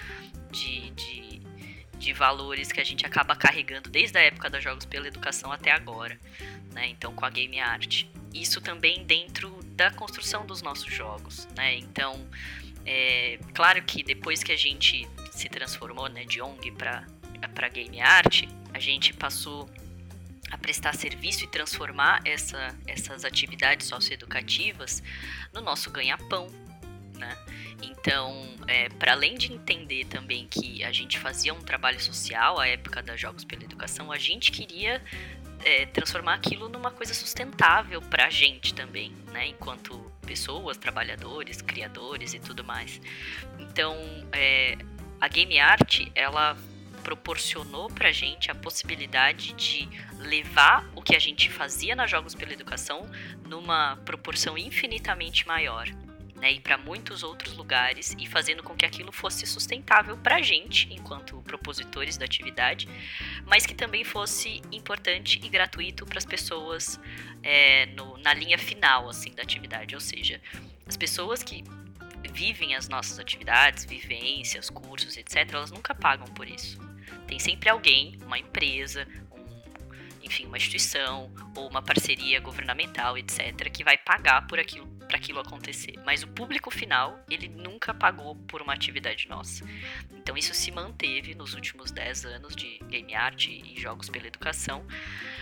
de, 0.51 0.89
de, 0.89 1.41
de, 1.95 2.11
valores 2.11 2.71
que 2.71 2.81
a 2.81 2.83
gente 2.83 3.05
acaba 3.05 3.35
carregando 3.35 3.87
desde 3.87 4.17
a 4.17 4.21
época 4.21 4.49
dos 4.49 4.63
Jogos 4.63 4.83
pela 4.85 5.07
Educação 5.07 5.51
até 5.51 5.69
agora, 5.69 6.19
né? 6.73 6.87
Então, 6.87 7.13
com 7.13 7.23
a 7.23 7.29
Game 7.29 7.59
Art. 7.59 8.05
Isso 8.33 8.59
também 8.61 9.05
dentro 9.05 9.59
da 9.75 9.91
construção 9.91 10.43
dos 10.43 10.63
nossos 10.63 10.91
jogos, 10.91 11.47
né? 11.55 11.75
Então, 11.75 12.27
é 12.83 13.37
claro 13.53 13.83
que 13.83 14.01
depois 14.01 14.41
que 14.41 14.51
a 14.51 14.57
gente 14.57 15.07
se 15.31 15.47
transformou 15.49 16.09
né, 16.09 16.25
de 16.25 16.41
ONG 16.41 16.71
para 16.71 17.69
Game 17.69 18.01
Art, 18.01 18.41
a 18.73 18.79
gente 18.79 19.13
passou 19.13 19.69
a 20.51 20.57
prestar 20.57 20.93
serviço 20.93 21.43
e 21.43 21.47
transformar 21.47 22.21
essa, 22.25 22.75
essas 22.85 23.25
atividades 23.25 23.87
socioeducativas 23.87 25.03
no 25.53 25.61
nosso 25.61 25.89
ganha-pão, 25.91 26.47
né? 27.15 27.37
Então, 27.81 28.55
é, 28.67 28.89
para 28.89 29.11
além 29.11 29.35
de 29.35 29.53
entender 29.53 30.05
também 30.05 30.47
que 30.47 30.83
a 30.83 30.91
gente 30.91 31.19
fazia 31.19 31.53
um 31.53 31.59
trabalho 31.59 31.99
social 31.99 32.59
à 32.59 32.67
época 32.67 33.03
da 33.03 33.15
Jogos 33.15 33.43
pela 33.43 33.63
Educação, 33.63 34.11
a 34.11 34.17
gente 34.17 34.51
queria 34.51 35.01
é, 35.63 35.85
transformar 35.85 36.35
aquilo 36.35 36.69
numa 36.69 36.91
coisa 36.91 37.13
sustentável 37.13 38.01
para 38.01 38.25
a 38.25 38.29
gente 38.29 38.73
também, 38.73 39.11
né? 39.31 39.47
Enquanto 39.47 40.11
pessoas, 40.25 40.77
trabalhadores, 40.77 41.61
criadores 41.61 42.33
e 42.33 42.39
tudo 42.39 42.63
mais. 42.63 42.99
Então, 43.59 43.95
é, 44.31 44.77
a 45.19 45.27
game 45.27 45.59
art, 45.59 46.01
ela 46.15 46.57
proporcionou 47.07 47.87
pra 47.89 48.11
gente 48.11 48.51
a 48.51 48.55
possibilidade 48.55 49.53
de 49.53 49.87
levar 50.19 50.85
o 50.93 51.01
que 51.01 51.15
a 51.15 51.19
gente 51.19 51.49
fazia 51.49 51.95
nas 51.95 52.11
Jogos 52.11 52.35
pela 52.35 52.51
Educação 52.51 53.09
numa 53.45 53.95
proporção 54.03 54.57
infinitamente 54.57 55.47
maior. 55.47 55.87
Né, 56.35 56.51
e 56.51 56.59
para 56.59 56.77
muitos 56.77 57.23
outros 57.23 57.55
lugares 57.55 58.15
e 58.19 58.27
fazendo 58.27 58.61
com 58.61 58.75
que 58.75 58.85
aquilo 58.85 59.11
fosse 59.11 59.47
sustentável 59.47 60.15
para 60.17 60.35
a 60.35 60.41
gente, 60.41 60.87
enquanto 60.93 61.41
propositores 61.41 62.15
da 62.15 62.25
atividade, 62.25 62.87
mas 63.43 63.65
que 63.65 63.73
também 63.73 64.03
fosse 64.03 64.61
importante 64.71 65.39
e 65.41 65.49
gratuito 65.49 66.05
para 66.05 66.19
as 66.19 66.25
pessoas 66.25 66.99
é, 67.41 67.87
no, 67.87 68.19
na 68.19 68.35
linha 68.35 68.59
final 68.59 69.09
assim 69.09 69.31
da 69.31 69.41
atividade, 69.41 69.95
ou 69.95 70.01
seja, 70.01 70.39
as 70.85 70.95
pessoas 70.95 71.41
que 71.41 71.63
vivem 72.31 72.75
as 72.75 72.87
nossas 72.87 73.17
atividades, 73.17 73.83
vivências, 73.83 74.69
cursos, 74.69 75.17
etc., 75.17 75.51
elas 75.53 75.71
nunca 75.71 75.95
pagam 75.95 76.27
por 76.27 76.47
isso. 76.47 76.86
Tem 77.27 77.39
sempre 77.39 77.69
alguém, 77.69 78.17
uma 78.25 78.39
empresa, 78.39 79.07
um, 79.31 80.23
enfim, 80.23 80.45
uma 80.45 80.57
instituição 80.57 81.31
ou 81.55 81.67
uma 81.67 81.81
parceria 81.81 82.39
governamental, 82.39 83.17
etc., 83.17 83.69
que 83.71 83.83
vai 83.83 83.97
pagar 83.97 84.47
por 84.47 84.59
aquilo 84.59 84.97
para 85.07 85.17
aquilo 85.17 85.39
acontecer. 85.39 85.93
Mas 86.05 86.21
o 86.21 86.27
público 86.27 86.69
final, 86.69 87.17
ele 87.29 87.47
nunca 87.47 87.93
pagou 87.93 88.35
por 88.35 88.61
uma 88.61 88.73
atividade 88.73 89.27
nossa. 89.29 89.65
Então 90.11 90.37
isso 90.37 90.53
se 90.53 90.69
manteve 90.69 91.33
nos 91.33 91.53
últimos 91.53 91.91
10 91.91 92.25
anos 92.25 92.55
de 92.55 92.77
game 92.89 93.15
art 93.15 93.47
e 93.47 93.73
jogos 93.79 94.09
pela 94.09 94.27
educação 94.27 94.85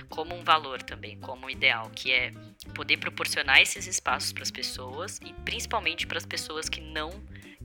como 0.08 0.36
um 0.36 0.44
valor 0.44 0.84
também, 0.84 1.18
como 1.20 1.48
um 1.48 1.50
ideal, 1.50 1.90
que 1.90 2.12
é 2.12 2.32
poder 2.76 2.98
proporcionar 2.98 3.60
esses 3.60 3.88
espaços 3.88 4.32
para 4.32 4.44
as 4.44 4.52
pessoas 4.52 5.20
e 5.26 5.34
principalmente 5.44 6.06
para 6.06 6.18
as 6.18 6.26
pessoas 6.26 6.70
que 6.70 6.80
não 6.80 7.10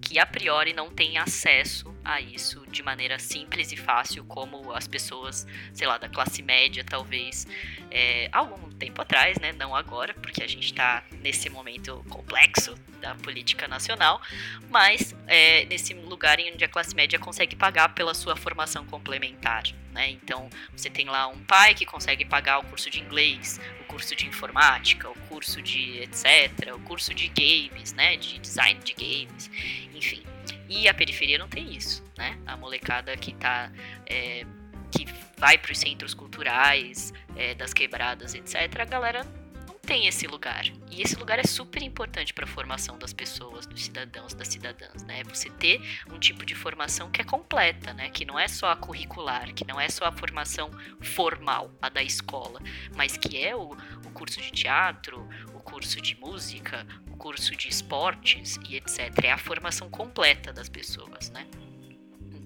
que 0.01 0.19
a 0.19 0.27
priori 0.27 0.73
não 0.73 0.91
têm 0.91 1.19
acesso 1.19 1.95
a 2.05 2.21
isso 2.21 2.65
de 2.69 2.83
maneira 2.83 3.19
simples 3.19 3.73
e 3.73 3.77
fácil 3.77 4.25
como 4.25 4.73
as 4.73 4.89
pessoas, 4.89 5.47
sei 5.73 5.87
lá, 5.87 5.99
da 5.99 6.09
classe 6.09 6.43
média, 6.43 6.85
talvez, 6.85 7.47
é, 7.91 8.29
algum 8.33 8.71
tempo 8.71 9.03
atrás, 9.03 9.39
né? 9.39 9.53
Não 9.53 9.75
agora, 9.75 10.15
porque 10.15 10.43
a 10.43 10.49
gente 10.49 10.67
está 10.67 11.05
nesse 11.21 11.51
momento 11.51 12.05
complexo 12.09 12.75
da 13.01 13.15
política 13.15 13.69
nacional, 13.69 14.21
mas 14.69 15.15
é, 15.27 15.65
nesse 15.67 15.95
lugar 15.95 16.39
em 16.39 16.53
onde 16.53 16.65
a 16.65 16.69
classe 16.69 16.95
média 16.95 17.19
consegue 17.19 17.55
pagar 17.57 17.95
pela 17.95 18.15
sua 18.15 18.37
formação 18.37 18.85
complementar, 18.87 19.65
né? 19.93 20.11
Então, 20.11 20.49
você 20.75 20.89
tem 20.89 21.07
lá 21.07 21.27
um 21.29 21.39
pai 21.45 21.75
que 21.75 21.85
consegue 21.85 22.25
pagar 22.25 22.59
o 22.59 22.65
curso 22.65 22.91
de 22.91 23.01
inglês, 23.01 23.61
o 23.81 23.85
curso 23.85 24.15
de 24.15 24.27
informática, 24.27 25.09
o 25.09 25.15
curso 25.29 25.61
de 25.61 25.99
etc, 25.99 26.75
o 26.75 26.81
curso 26.81 27.13
de 27.15 27.29
games, 27.29 27.93
né? 27.93 28.17
De 28.17 28.39
design 28.39 28.81
de 28.81 28.95
games, 28.95 29.51
enfim. 29.95 30.23
E 30.69 30.89
a 30.89 30.95
periferia 30.95 31.39
não 31.39 31.49
tem 31.49 31.75
isso, 31.75 32.05
né? 32.17 32.39
A 32.47 32.57
molecada 32.57 33.17
que 33.17 33.35
tá. 33.35 33.71
É, 34.07 34.45
que 34.93 35.07
vai 35.37 35.57
para 35.57 35.73
os 35.73 35.79
centros 35.79 36.15
culturais, 36.15 37.13
é, 37.37 37.55
das 37.55 37.73
quebradas, 37.73 38.35
etc., 38.35 38.81
a 38.81 38.85
galera 38.85 39.40
tem 39.83 40.07
esse 40.07 40.27
lugar. 40.27 40.65
E 40.91 41.03
esse 41.03 41.17
lugar 41.17 41.39
é 41.39 41.45
super 41.45 41.83
importante 41.83 42.33
para 42.33 42.45
a 42.45 42.49
formação 42.49 42.99
das 42.99 43.13
pessoas, 43.13 43.67
dos 43.67 43.83
cidadãos, 43.83 44.35
das 44.35 44.49
cidadãs, 44.49 45.03
né? 45.05 45.23
Você 45.25 45.51
ter 45.51 45.81
um 46.11 46.19
tipo 46.19 46.45
de 46.45 46.55
formação 46.55 47.11
que 47.11 47.21
é 47.21 47.25
completa, 47.25 47.93
né? 47.93 48.11
Que 48.11 48.25
não 48.25 48.39
é 48.39 48.49
só 48.49 48.71
a 48.71 48.77
curricular, 48.77 49.53
que 49.55 49.67
não 49.67 49.81
é 49.81 49.89
só 49.89 50.05
a 50.05 50.13
formação 50.13 50.71
formal, 51.01 51.73
a 51.81 51.89
da 51.89 52.03
escola, 52.03 52.61
mas 52.97 53.17
que 53.17 53.43
é 53.43 53.55
o, 53.55 53.71
o 54.05 54.11
curso 54.13 54.41
de 54.41 54.51
teatro, 54.51 55.29
o 55.55 55.61
curso 55.61 56.01
de 56.01 56.17
música, 56.17 56.87
o 57.11 57.17
curso 57.17 57.55
de 57.57 57.69
esportes 57.69 58.59
e 58.69 58.77
etc. 58.77 59.25
É 59.25 59.33
a 59.33 59.39
formação 59.39 59.89
completa 59.89 60.53
das 60.53 60.69
pessoas, 60.69 61.31
né? 61.31 61.47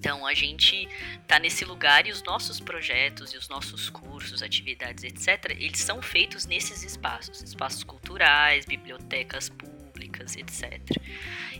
Então 0.05 0.23
a 0.23 0.35
gente 0.35 0.87
tá 1.25 1.39
nesse 1.39 1.65
lugar 1.65 2.05
e 2.05 2.11
os 2.11 2.21
nossos 2.21 2.59
projetos 2.59 3.33
e 3.33 3.37
os 3.37 3.49
nossos 3.49 3.89
cursos, 3.89 4.43
atividades, 4.43 5.03
etc, 5.03 5.55
eles 5.57 5.79
são 5.79 5.99
feitos 5.99 6.45
nesses 6.45 6.83
espaços, 6.83 7.41
espaços 7.41 7.83
culturais, 7.83 8.67
bibliotecas 8.67 9.49
públicas, 9.49 10.35
etc. 10.35 10.79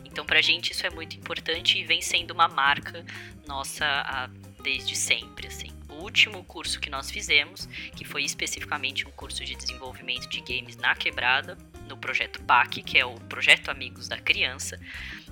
Então 0.04 0.24
pra 0.24 0.40
gente 0.40 0.70
isso 0.70 0.86
é 0.86 0.90
muito 0.90 1.16
importante 1.16 1.76
e 1.76 1.84
vem 1.84 2.00
sendo 2.00 2.30
uma 2.30 2.46
marca 2.46 3.04
nossa 3.48 3.84
a, 3.84 4.30
desde 4.62 4.94
sempre, 4.94 5.48
assim. 5.48 5.75
Último 5.96 6.44
curso 6.44 6.80
que 6.80 6.90
nós 6.90 7.10
fizemos, 7.10 7.66
que 7.94 8.04
foi 8.04 8.24
especificamente 8.24 9.06
um 9.06 9.10
curso 9.10 9.44
de 9.44 9.54
desenvolvimento 9.54 10.28
de 10.28 10.40
games 10.40 10.76
na 10.76 10.94
quebrada, 10.94 11.56
no 11.88 11.96
projeto 11.96 12.42
PAC, 12.42 12.82
que 12.82 12.98
é 12.98 13.04
o 13.04 13.14
Projeto 13.14 13.70
Amigos 13.70 14.08
da 14.08 14.18
Criança, 14.18 14.78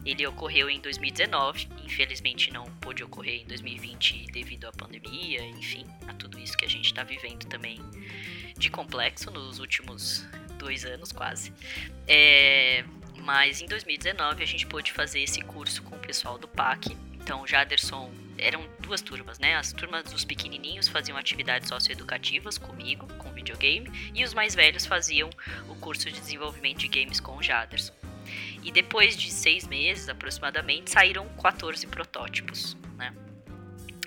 ele 0.05 0.27
ocorreu 0.27 0.71
em 0.71 0.81
2019, 0.81 1.69
infelizmente 1.85 2.53
não 2.53 2.65
pôde 2.81 3.03
ocorrer 3.03 3.43
em 3.43 3.47
2020 3.47 4.27
devido 4.33 4.67
à 4.67 4.73
pandemia, 4.73 5.45
enfim, 5.47 5.85
a 6.07 6.15
tudo 6.15 6.39
isso 6.39 6.57
que 6.57 6.65
a 6.65 6.69
gente 6.69 6.87
está 6.87 7.03
vivendo 7.03 7.47
também 7.47 7.81
de 8.57 8.71
complexo 8.71 9.31
nos 9.31 9.59
últimos 9.59 10.27
dois 10.59 10.85
anos 10.85 11.11
quase. 11.13 11.53
É, 12.07 12.85
mas 13.17 13.61
em 13.61 13.67
2019 13.67 14.43
a 14.43 14.47
gente 14.47 14.67
pôde 14.67 14.93
fazer 14.93 15.21
esse 15.21 15.41
curso 15.43 15.83
com 15.83 15.97
o 15.97 15.99
pessoal 15.99 16.39
do 16.39 16.47
PAC. 16.47 16.97
Então, 17.15 17.47
Jaderson 17.47 18.13
eram 18.45 18.69
duas 18.79 19.01
turmas, 19.01 19.39
né? 19.39 19.57
As 19.57 19.73
turmas 19.73 20.05
dos 20.05 20.25
pequenininhos 20.25 20.87
faziam 20.87 21.17
atividades 21.17 21.69
socioeducativas 21.69 22.59
comigo, 22.59 23.07
com 23.15 23.33
videogame, 23.33 23.91
e 24.15 24.23
os 24.23 24.35
mais 24.35 24.55
velhos 24.55 24.85
faziam 24.85 25.31
o 25.69 25.75
curso 25.77 26.11
de 26.11 26.21
desenvolvimento 26.21 26.79
de 26.79 26.89
games 26.89 27.21
com 27.21 27.37
o 27.37 27.43
Jaderson. 27.43 27.95
E 28.63 28.71
depois 28.71 29.17
de 29.17 29.31
seis 29.31 29.67
meses 29.67 30.09
aproximadamente, 30.09 30.91
saíram 30.91 31.29
14 31.41 31.87
protótipos, 31.87 32.77
né? 32.97 33.15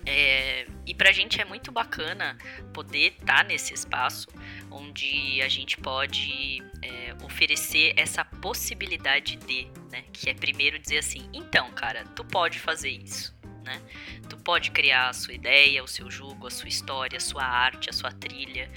É, 0.06 0.68
e 0.86 0.94
pra 0.94 1.12
gente 1.12 1.42
é 1.42 1.46
muito 1.46 1.72
bacana 1.72 2.38
poder 2.74 3.14
estar 3.20 3.38
tá 3.38 3.44
nesse 3.44 3.74
espaço 3.74 4.28
onde 4.72 5.42
a 5.42 5.50
gente 5.50 5.78
pode 5.78 6.64
é, 6.82 7.14
oferecer 7.24 7.94
essa 7.98 8.24
possibilidade 8.24 9.36
de, 9.36 9.68
né? 9.92 10.04
Que 10.14 10.30
é 10.30 10.34
primeiro 10.34 10.80
dizer 10.80 11.00
assim, 11.00 11.30
então, 11.34 11.72
cara, 11.72 12.06
tu 12.16 12.24
pode 12.24 12.58
fazer 12.58 12.90
isso, 12.90 13.37
né? 13.68 13.82
Tu 14.30 14.38
pode 14.38 14.72
criar 14.72 15.10
a 15.10 15.14
sua 15.14 15.34
ideia, 15.34 15.84
o 15.84 15.88
seu 15.88 16.10
jogo, 16.10 16.48
a 16.48 16.50
sua 16.50 16.70
história, 16.70 17.18
a 17.18 17.20
sua 17.20 17.44
arte, 17.44 17.90
a 17.90 17.94
sua 17.94 18.12
trilha, 18.12 18.72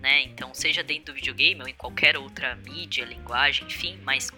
né? 0.00 0.22
Então, 0.22 0.54
seja 0.54 0.84
dentro 0.84 1.12
do 1.12 1.14
videogame 1.14 1.62
ou 1.62 1.68
em 1.68 1.74
qualquer 1.74 2.16
outra 2.16 2.54
mídia, 2.56 3.04
linguagem, 3.04 3.66
enfim, 3.66 3.98
mas 4.04 4.30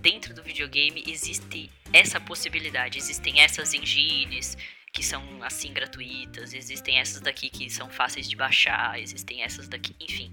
dentro 0.00 0.32
do 0.32 0.42
videogame 0.42 1.02
existe 1.06 1.70
essa 1.92 2.20
possibilidade, 2.20 2.98
existem 2.98 3.40
essas 3.40 3.74
engines, 3.74 4.56
que 4.94 5.02
são 5.02 5.22
assim 5.42 5.72
gratuitas, 5.72 6.54
existem 6.54 7.00
essas 7.00 7.20
daqui 7.20 7.50
que 7.50 7.68
são 7.68 7.90
fáceis 7.90 8.28
de 8.30 8.36
baixar, 8.36 8.98
existem 9.00 9.42
essas 9.42 9.66
daqui, 9.66 9.94
enfim. 10.00 10.30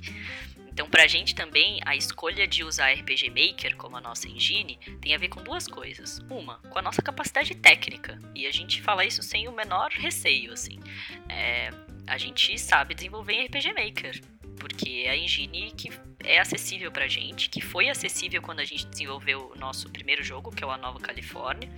Então, 0.67 0.87
pra 0.87 1.07
gente 1.07 1.33
também, 1.35 1.81
a 1.83 1.95
escolha 1.95 2.47
de 2.47 2.63
usar 2.63 2.93
RPG 2.93 3.29
Maker 3.29 3.75
como 3.75 3.97
a 3.97 4.01
nossa 4.01 4.29
engine 4.29 4.79
tem 5.01 5.13
a 5.13 5.17
ver 5.17 5.27
com 5.29 5.43
duas 5.43 5.67
coisas. 5.67 6.19
Uma, 6.29 6.59
com 6.69 6.77
a 6.77 6.81
nossa 6.81 7.01
capacidade 7.01 7.55
técnica, 7.55 8.21
e 8.35 8.45
a 8.45 8.51
gente 8.51 8.81
fala 8.81 9.03
isso 9.03 9.23
sem 9.23 9.47
o 9.47 9.51
menor 9.51 9.89
receio, 9.91 10.53
assim. 10.53 10.79
É, 11.27 11.71
a 12.07 12.17
gente 12.17 12.57
sabe 12.57 12.93
desenvolver 12.93 13.33
em 13.33 13.45
RPG 13.47 13.73
Maker, 13.73 14.21
porque 14.59 15.03
é 15.05 15.11
a 15.11 15.17
engine 15.17 15.71
que 15.71 15.91
é 16.23 16.39
acessível 16.39 16.91
pra 16.91 17.07
gente, 17.07 17.49
que 17.49 17.61
foi 17.61 17.89
acessível 17.89 18.41
quando 18.41 18.59
a 18.59 18.65
gente 18.65 18.85
desenvolveu 18.87 19.51
o 19.55 19.59
nosso 19.59 19.89
primeiro 19.89 20.23
jogo, 20.23 20.51
que 20.51 20.63
é 20.63 20.67
o 20.67 20.71
A 20.71 20.77
Nova 20.77 20.99
Califórnia, 20.99 21.69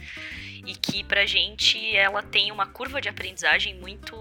e 0.65 0.75
que 0.75 1.03
pra 1.03 1.25
gente 1.25 1.95
ela 1.95 2.21
tem 2.21 2.51
uma 2.51 2.65
curva 2.65 3.01
de 3.01 3.09
aprendizagem 3.09 3.75
muito 3.75 4.15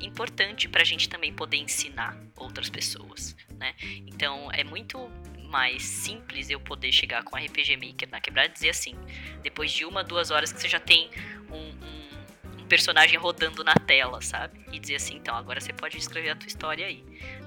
importante 0.00 0.68
pra 0.68 0.84
gente 0.84 1.08
também 1.08 1.32
poder 1.32 1.56
ensinar 1.56 2.16
outras 2.36 2.68
pessoas, 2.68 3.36
né? 3.58 3.74
Então 4.06 4.50
é 4.52 4.64
muito 4.64 5.10
mais 5.48 5.82
simples 5.82 6.50
eu 6.50 6.58
poder 6.58 6.90
chegar 6.90 7.22
com 7.22 7.36
RPG 7.36 7.76
Maker 7.76 8.08
na 8.10 8.20
quebrada 8.20 8.48
e 8.48 8.52
dizer 8.52 8.70
assim, 8.70 8.96
depois 9.42 9.70
de 9.70 9.84
uma, 9.84 10.02
duas 10.02 10.30
horas 10.30 10.52
que 10.52 10.60
você 10.60 10.68
já 10.68 10.80
tem 10.80 11.08
um, 11.48 11.56
um, 11.56 12.62
um 12.62 12.66
personagem 12.66 13.16
rodando 13.16 13.62
na 13.62 13.74
tela, 13.74 14.20
sabe? 14.20 14.60
E 14.72 14.80
dizer 14.80 14.96
assim, 14.96 15.16
então 15.16 15.34
agora 15.36 15.60
você 15.60 15.72
pode 15.72 15.96
escrever 15.96 16.30
a 16.30 16.36
tua 16.36 16.48
história 16.48 16.86
aí 16.86 17.04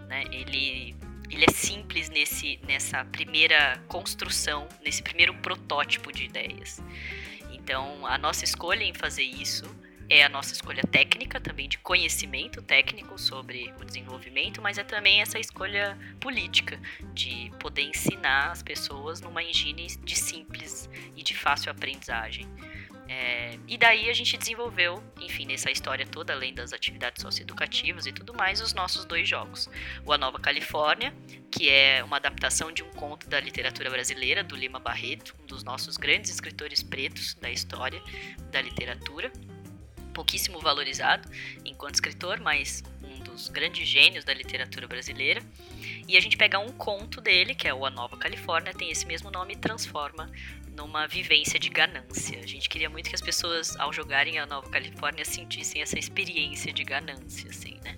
né? 0.07 0.23
Ele 0.31 0.95
ele 1.29 1.43
é 1.47 1.51
simples 1.51 2.09
nesse, 2.09 2.57
nessa 2.65 3.03
primeira 3.03 3.77
construção, 3.87 4.67
nesse 4.83 5.03
primeiro 5.03 5.33
protótipo 5.35 6.11
de 6.11 6.23
ideias. 6.23 6.81
Então, 7.51 8.05
a 8.07 8.17
nossa 8.17 8.45
escolha 8.45 8.83
em 8.83 8.93
fazer 8.93 9.23
isso 9.23 9.65
é 10.09 10.23
a 10.23 10.29
nossa 10.29 10.53
escolha 10.53 10.83
técnica, 10.83 11.39
também 11.39 11.67
de 11.67 11.77
conhecimento 11.79 12.61
técnico 12.61 13.19
sobre 13.19 13.73
o 13.81 13.83
desenvolvimento, 13.83 14.61
mas 14.61 14.77
é 14.77 14.83
também 14.83 15.21
essa 15.21 15.37
escolha 15.37 15.97
política, 16.19 16.79
de 17.13 17.51
poder 17.59 17.83
ensinar 17.83 18.51
as 18.51 18.63
pessoas 18.63 19.19
numa 19.19 19.43
engine 19.43 19.87
de 20.03 20.15
simples 20.15 20.89
e 21.13 21.21
de 21.21 21.35
fácil 21.35 21.71
aprendizagem. 21.71 22.47
É, 23.09 23.57
e 23.67 23.77
daí 23.77 24.09
a 24.09 24.13
gente 24.13 24.37
desenvolveu, 24.37 25.01
enfim, 25.19 25.45
nessa 25.45 25.71
história 25.71 26.05
toda, 26.05 26.33
além 26.33 26.53
das 26.53 26.73
atividades 26.73 27.21
socioeducativas 27.21 28.05
e 28.05 28.11
tudo 28.11 28.33
mais, 28.33 28.59
os 28.59 28.73
nossos 28.73 29.05
dois 29.05 29.27
jogos. 29.27 29.69
O 30.05 30.11
A 30.11 30.17
Nova 30.17 30.39
Califórnia, 30.39 31.13
que 31.49 31.69
é 31.69 32.03
uma 32.03 32.17
adaptação 32.17 32.71
de 32.71 32.83
um 32.83 32.89
conto 32.91 33.29
da 33.29 33.39
literatura 33.39 33.89
brasileira, 33.89 34.43
do 34.43 34.55
Lima 34.55 34.79
Barreto, 34.79 35.35
um 35.41 35.45
dos 35.45 35.63
nossos 35.63 35.95
grandes 35.95 36.31
escritores 36.31 36.83
pretos 36.83 37.33
da 37.35 37.49
história 37.49 38.01
da 38.51 38.61
literatura. 38.61 39.31
Pouquíssimo 40.13 40.59
valorizado 40.59 41.29
enquanto 41.63 41.95
escritor, 41.95 42.39
mas 42.39 42.83
um 43.03 43.19
dos 43.19 43.47
grandes 43.47 43.87
gênios 43.87 44.25
da 44.25 44.33
literatura 44.33 44.87
brasileira. 44.87 45.41
E 46.07 46.15
a 46.15 46.21
gente 46.21 46.37
pega 46.37 46.57
um 46.57 46.69
conto 46.69 47.19
dele, 47.19 47.53
que 47.53 47.67
é 47.67 47.73
o 47.73 47.85
A 47.85 47.89
Nova 47.89 48.15
Califórnia, 48.17 48.73
tem 48.73 48.89
esse 48.89 49.05
mesmo 49.05 49.29
nome, 49.29 49.53
e 49.53 49.57
transforma 49.57 50.31
numa 50.75 51.07
vivência 51.07 51.59
de 51.59 51.69
ganância. 51.69 52.39
A 52.39 52.47
gente 52.47 52.69
queria 52.69 52.89
muito 52.89 53.09
que 53.09 53.15
as 53.15 53.21
pessoas, 53.21 53.75
ao 53.77 53.91
jogarem 53.91 54.39
a 54.39 54.45
Nova 54.45 54.69
Califórnia, 54.69 55.25
sentissem 55.25 55.81
essa 55.81 55.99
experiência 55.99 56.71
de 56.71 56.83
ganância, 56.83 57.49
assim, 57.49 57.77
né? 57.83 57.97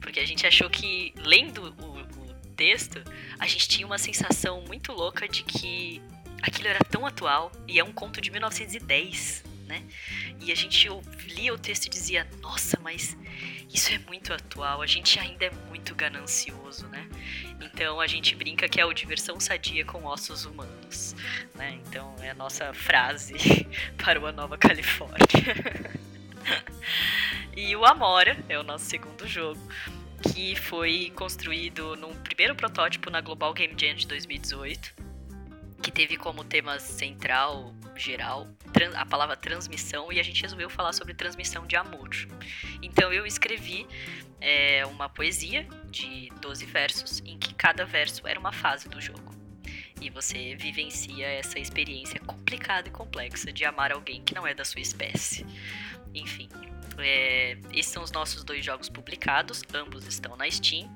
Porque 0.00 0.18
a 0.18 0.26
gente 0.26 0.46
achou 0.46 0.68
que, 0.68 1.12
lendo 1.18 1.74
o, 1.80 2.00
o 2.00 2.34
texto, 2.56 3.02
a 3.38 3.46
gente 3.46 3.68
tinha 3.68 3.86
uma 3.86 3.98
sensação 3.98 4.62
muito 4.62 4.92
louca 4.92 5.28
de 5.28 5.44
que 5.44 6.02
aquilo 6.42 6.68
era 6.68 6.80
tão 6.80 7.06
atual 7.06 7.52
e 7.68 7.78
é 7.78 7.84
um 7.84 7.92
conto 7.92 8.20
de 8.20 8.30
1910, 8.30 9.44
né? 9.66 9.82
E 10.40 10.52
a 10.52 10.54
gente 10.54 10.88
lia 11.34 11.52
o 11.52 11.58
texto 11.58 11.86
e 11.86 11.90
dizia: 11.90 12.26
Nossa, 12.40 12.78
mas 12.80 13.16
isso 13.72 13.92
é 13.92 13.98
muito 13.98 14.32
atual, 14.32 14.80
a 14.80 14.86
gente 14.86 15.18
ainda 15.18 15.46
é 15.46 15.50
muito 15.68 15.94
ganancioso, 15.94 16.86
né? 16.88 17.08
Então 17.60 18.00
a 18.00 18.06
gente 18.06 18.34
brinca 18.34 18.68
que 18.68 18.80
é 18.80 18.84
o 18.84 18.92
diversão 18.92 19.38
sadia 19.40 19.84
com 19.84 20.04
ossos 20.04 20.44
humanos, 20.44 21.14
né? 21.54 21.78
Então 21.86 22.14
é 22.20 22.30
a 22.30 22.34
nossa 22.34 22.72
frase 22.72 23.34
para 23.98 24.18
uma 24.18 24.32
nova 24.32 24.56
Califórnia. 24.56 25.26
e 27.56 27.74
o 27.74 27.84
Amora 27.84 28.36
é 28.48 28.58
o 28.58 28.62
nosso 28.62 28.84
segundo 28.84 29.26
jogo, 29.26 29.60
que 30.32 30.54
foi 30.54 31.12
construído 31.14 31.96
num 31.96 32.14
primeiro 32.14 32.54
protótipo 32.54 33.10
na 33.10 33.20
Global 33.20 33.52
Game 33.52 33.74
Jam 33.76 33.94
de 33.94 34.06
2018, 34.06 34.94
que 35.82 35.90
teve 35.90 36.16
como 36.16 36.44
tema 36.44 36.78
central 36.78 37.74
geral 37.98 38.48
a 38.94 39.06
palavra 39.06 39.36
transmissão 39.36 40.12
e 40.12 40.20
a 40.20 40.22
gente 40.22 40.42
resolveu 40.42 40.68
falar 40.68 40.92
sobre 40.92 41.14
transmissão 41.14 41.66
de 41.66 41.76
amor. 41.76 42.10
Então 42.82 43.12
eu 43.12 43.26
escrevi 43.26 43.86
é, 44.40 44.84
uma 44.86 45.08
poesia 45.08 45.66
de 45.90 46.30
12 46.40 46.66
versos 46.66 47.22
em 47.24 47.38
que 47.38 47.54
cada 47.54 47.84
verso 47.84 48.26
era 48.26 48.38
uma 48.38 48.52
fase 48.52 48.88
do 48.88 49.00
jogo. 49.00 49.34
E 50.00 50.10
você 50.10 50.54
vivencia 50.56 51.26
essa 51.26 51.58
experiência 51.58 52.20
complicada 52.20 52.88
e 52.88 52.90
complexa 52.90 53.50
de 53.50 53.64
amar 53.64 53.92
alguém 53.92 54.22
que 54.22 54.34
não 54.34 54.46
é 54.46 54.54
da 54.54 54.64
sua 54.64 54.80
espécie. 54.80 55.46
Enfim, 56.14 56.48
é, 56.98 57.56
esses 57.72 57.92
são 57.92 58.02
os 58.02 58.12
nossos 58.12 58.44
dois 58.44 58.64
jogos 58.64 58.88
publicados, 58.88 59.62
ambos 59.74 60.06
estão 60.06 60.36
na 60.36 60.50
Steam. 60.50 60.94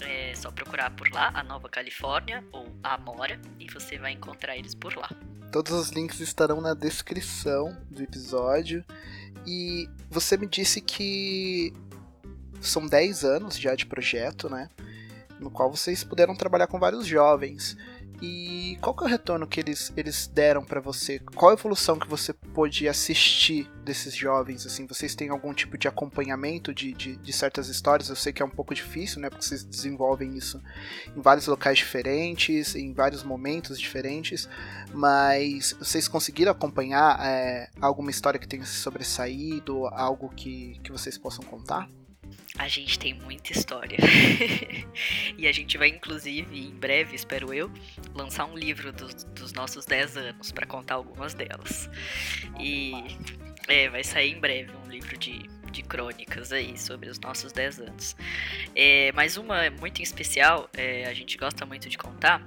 É 0.00 0.34
só 0.34 0.50
procurar 0.50 0.90
por 0.90 1.10
lá, 1.10 1.30
a 1.34 1.42
Nova 1.42 1.70
Califórnia 1.70 2.44
ou 2.52 2.76
a 2.82 2.94
Amora, 2.94 3.40
e 3.58 3.66
você 3.70 3.96
vai 3.96 4.12
encontrar 4.12 4.54
eles 4.54 4.74
por 4.74 4.94
lá. 4.94 5.08
Todos 5.52 5.72
os 5.72 5.88
links 5.90 6.20
estarão 6.20 6.60
na 6.60 6.74
descrição 6.74 7.76
do 7.90 8.02
episódio. 8.02 8.84
E 9.46 9.88
você 10.10 10.36
me 10.36 10.46
disse 10.46 10.80
que 10.80 11.72
são 12.60 12.86
10 12.86 13.24
anos 13.24 13.58
já 13.58 13.74
de 13.74 13.86
projeto, 13.86 14.48
né? 14.48 14.68
No 15.38 15.50
qual 15.50 15.70
vocês 15.70 16.02
puderam 16.02 16.34
trabalhar 16.34 16.66
com 16.66 16.78
vários 16.78 17.06
jovens. 17.06 17.76
E 18.22 18.78
qual 18.80 18.94
que 18.94 19.04
é 19.04 19.06
o 19.06 19.10
retorno 19.10 19.46
que 19.46 19.60
eles, 19.60 19.92
eles 19.96 20.26
deram 20.26 20.64
para 20.64 20.80
você? 20.80 21.18
Qual 21.34 21.50
a 21.50 21.54
evolução 21.54 21.98
que 21.98 22.08
você 22.08 22.32
pôde 22.32 22.88
assistir 22.88 23.70
desses 23.84 24.14
jovens? 24.14 24.66
Assim, 24.66 24.86
vocês 24.86 25.14
têm 25.14 25.28
algum 25.28 25.52
tipo 25.52 25.76
de 25.76 25.86
acompanhamento 25.86 26.72
de, 26.72 26.92
de, 26.92 27.16
de, 27.16 27.32
certas 27.32 27.68
histórias? 27.68 28.08
Eu 28.08 28.16
sei 28.16 28.32
que 28.32 28.42
é 28.42 28.44
um 28.44 28.50
pouco 28.50 28.74
difícil, 28.74 29.20
né? 29.20 29.28
Porque 29.28 29.44
vocês 29.44 29.64
desenvolvem 29.64 30.36
isso 30.36 30.62
em 31.14 31.20
vários 31.20 31.46
locais 31.46 31.78
diferentes, 31.78 32.74
em 32.74 32.92
vários 32.94 33.22
momentos 33.22 33.78
diferentes. 33.78 34.48
Mas 34.92 35.74
vocês 35.78 36.08
conseguiram 36.08 36.52
acompanhar 36.52 37.18
é, 37.20 37.68
alguma 37.80 38.10
história 38.10 38.40
que 38.40 38.48
tenha 38.48 38.64
se 38.64 38.74
sobressaído? 38.74 39.86
Algo 39.88 40.30
que, 40.30 40.80
que 40.82 40.90
vocês 40.90 41.18
possam 41.18 41.44
contar? 41.44 41.88
A 42.58 42.68
gente 42.68 42.98
tem 42.98 43.12
muita 43.14 43.52
história. 43.52 43.98
e 45.36 45.46
a 45.46 45.52
gente 45.52 45.76
vai, 45.76 45.88
inclusive, 45.88 46.58
em 46.58 46.70
breve, 46.70 47.14
espero 47.14 47.52
eu, 47.52 47.70
lançar 48.14 48.46
um 48.46 48.56
livro 48.56 48.92
dos, 48.92 49.24
dos 49.24 49.52
nossos 49.52 49.84
10 49.84 50.16
anos 50.16 50.52
para 50.52 50.66
contar 50.66 50.94
algumas 50.94 51.34
delas. 51.34 51.90
E 52.58 52.92
é, 53.68 53.88
vai 53.88 54.02
sair 54.02 54.32
em 54.32 54.40
breve 54.40 54.72
um 54.84 54.90
livro 54.90 55.18
de, 55.18 55.48
de 55.70 55.82
crônicas 55.82 56.52
aí 56.52 56.78
sobre 56.78 57.10
os 57.10 57.18
nossos 57.20 57.52
10 57.52 57.80
anos. 57.80 58.16
É, 58.74 59.12
mas 59.12 59.36
uma 59.36 59.68
muito 59.70 60.00
em 60.00 60.02
especial, 60.02 60.70
é, 60.76 61.04
a 61.06 61.12
gente 61.12 61.36
gosta 61.36 61.66
muito 61.66 61.88
de 61.88 61.98
contar, 61.98 62.46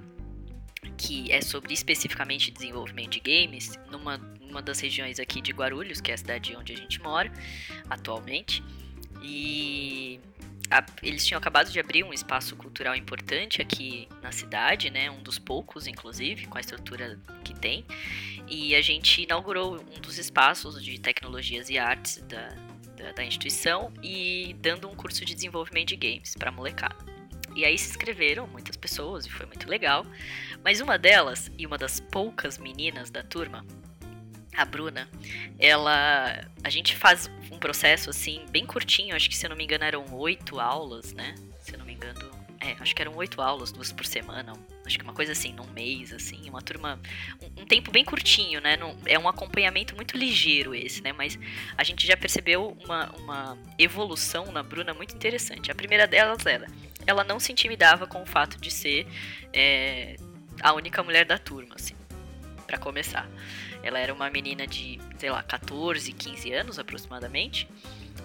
que 0.97 1.31
é 1.31 1.41
sobre 1.41 1.73
especificamente 1.73 2.51
desenvolvimento 2.51 3.11
de 3.11 3.19
games, 3.19 3.77
numa, 3.89 4.17
numa 4.17 4.61
das 4.61 4.79
regiões 4.79 5.19
aqui 5.19 5.41
de 5.41 5.51
Guarulhos, 5.51 6.01
que 6.01 6.11
é 6.11 6.13
a 6.13 6.17
cidade 6.17 6.55
onde 6.55 6.73
a 6.73 6.75
gente 6.75 7.01
mora 7.01 7.31
atualmente. 7.89 8.63
E 9.21 10.19
a, 10.69 10.85
eles 11.01 11.25
tinham 11.25 11.39
acabado 11.39 11.71
de 11.71 11.79
abrir 11.79 12.03
um 12.03 12.13
espaço 12.13 12.55
cultural 12.55 12.95
importante 12.95 13.61
aqui 13.61 14.07
na 14.21 14.31
cidade, 14.31 14.89
né? 14.89 15.09
Um 15.09 15.21
dos 15.21 15.39
poucos, 15.39 15.87
inclusive, 15.87 16.45
com 16.45 16.57
a 16.57 16.61
estrutura 16.61 17.19
que 17.43 17.53
tem. 17.53 17.85
E 18.47 18.75
a 18.75 18.81
gente 18.81 19.23
inaugurou 19.23 19.75
um 19.75 19.99
dos 19.99 20.17
espaços 20.17 20.83
de 20.83 20.99
tecnologias 20.99 21.69
e 21.69 21.77
artes 21.77 22.17
da, 22.27 22.49
da, 22.95 23.11
da 23.13 23.23
instituição 23.23 23.91
e 24.03 24.55
dando 24.59 24.87
um 24.87 24.95
curso 24.95 25.25
de 25.25 25.33
desenvolvimento 25.33 25.89
de 25.89 25.95
games 25.95 26.35
para 26.35 26.51
molecada. 26.51 27.19
E 27.55 27.65
aí 27.65 27.77
se 27.77 27.89
inscreveram 27.89 28.47
muitas 28.47 28.77
pessoas 28.77 29.25
e 29.25 29.29
foi 29.29 29.45
muito 29.45 29.67
legal. 29.67 30.05
Mas 30.63 30.81
uma 30.81 30.97
delas, 30.97 31.51
e 31.57 31.65
uma 31.65 31.77
das 31.77 31.99
poucas 31.99 32.57
meninas 32.57 33.09
da 33.09 33.23
turma, 33.23 33.65
a 34.55 34.65
Bruna, 34.65 35.07
ela. 35.57 36.47
A 36.63 36.69
gente 36.69 36.95
faz 36.95 37.29
um 37.51 37.57
processo 37.57 38.09
assim, 38.09 38.45
bem 38.49 38.65
curtinho, 38.65 39.15
acho 39.15 39.29
que 39.29 39.37
se 39.37 39.45
eu 39.45 39.49
não 39.49 39.57
me 39.57 39.63
engano 39.63 39.83
eram 39.83 40.05
oito 40.13 40.59
aulas, 40.59 41.13
né? 41.13 41.35
Se 41.61 41.73
eu 41.73 41.79
não 41.79 41.85
me 41.85 41.93
engano. 41.93 42.29
É, 42.61 42.75
acho 42.81 42.93
que 42.93 43.01
eram 43.01 43.15
oito 43.15 43.41
aulas, 43.41 43.71
duas 43.71 43.89
por 43.91 44.05
semana. 44.05 44.51
Acho 44.85 44.97
que 44.97 45.03
uma 45.03 45.13
coisa 45.13 45.31
assim, 45.31 45.53
num 45.53 45.67
mês, 45.67 46.11
assim, 46.11 46.49
uma 46.49 46.61
turma. 46.61 46.99
Um, 47.41 47.61
um 47.61 47.65
tempo 47.65 47.89
bem 47.89 48.03
curtinho, 48.03 48.59
né? 48.59 48.75
Num, 48.75 48.97
é 49.05 49.17
um 49.17 49.29
acompanhamento 49.29 49.95
muito 49.95 50.17
ligeiro 50.17 50.75
esse, 50.75 51.01
né? 51.01 51.13
Mas 51.13 51.39
a 51.77 51.83
gente 51.85 52.05
já 52.05 52.17
percebeu 52.17 52.77
uma, 52.83 53.09
uma 53.11 53.57
evolução 53.77 54.51
na 54.51 54.61
Bruna 54.61 54.93
muito 54.93 55.15
interessante. 55.15 55.71
A 55.71 55.75
primeira 55.75 56.05
delas 56.05 56.45
era. 56.45 56.67
Ela 57.07 57.23
não 57.23 57.39
se 57.39 57.51
intimidava 57.53 58.05
com 58.05 58.21
o 58.21 58.25
fato 58.25 58.59
de 58.59 58.69
ser 58.69 59.07
é, 59.53 60.17
a 60.61 60.73
única 60.73 61.01
mulher 61.01 61.25
da 61.25 61.37
turma, 61.37 61.75
assim, 61.75 61.95
para 62.67 62.77
começar. 62.77 63.29
Ela 63.83 63.99
era 63.99 64.13
uma 64.13 64.29
menina 64.29 64.67
de, 64.67 64.99
sei 65.17 65.29
lá, 65.29 65.41
14, 65.43 66.11
15 66.11 66.51
anos 66.53 66.79
aproximadamente. 66.79 67.67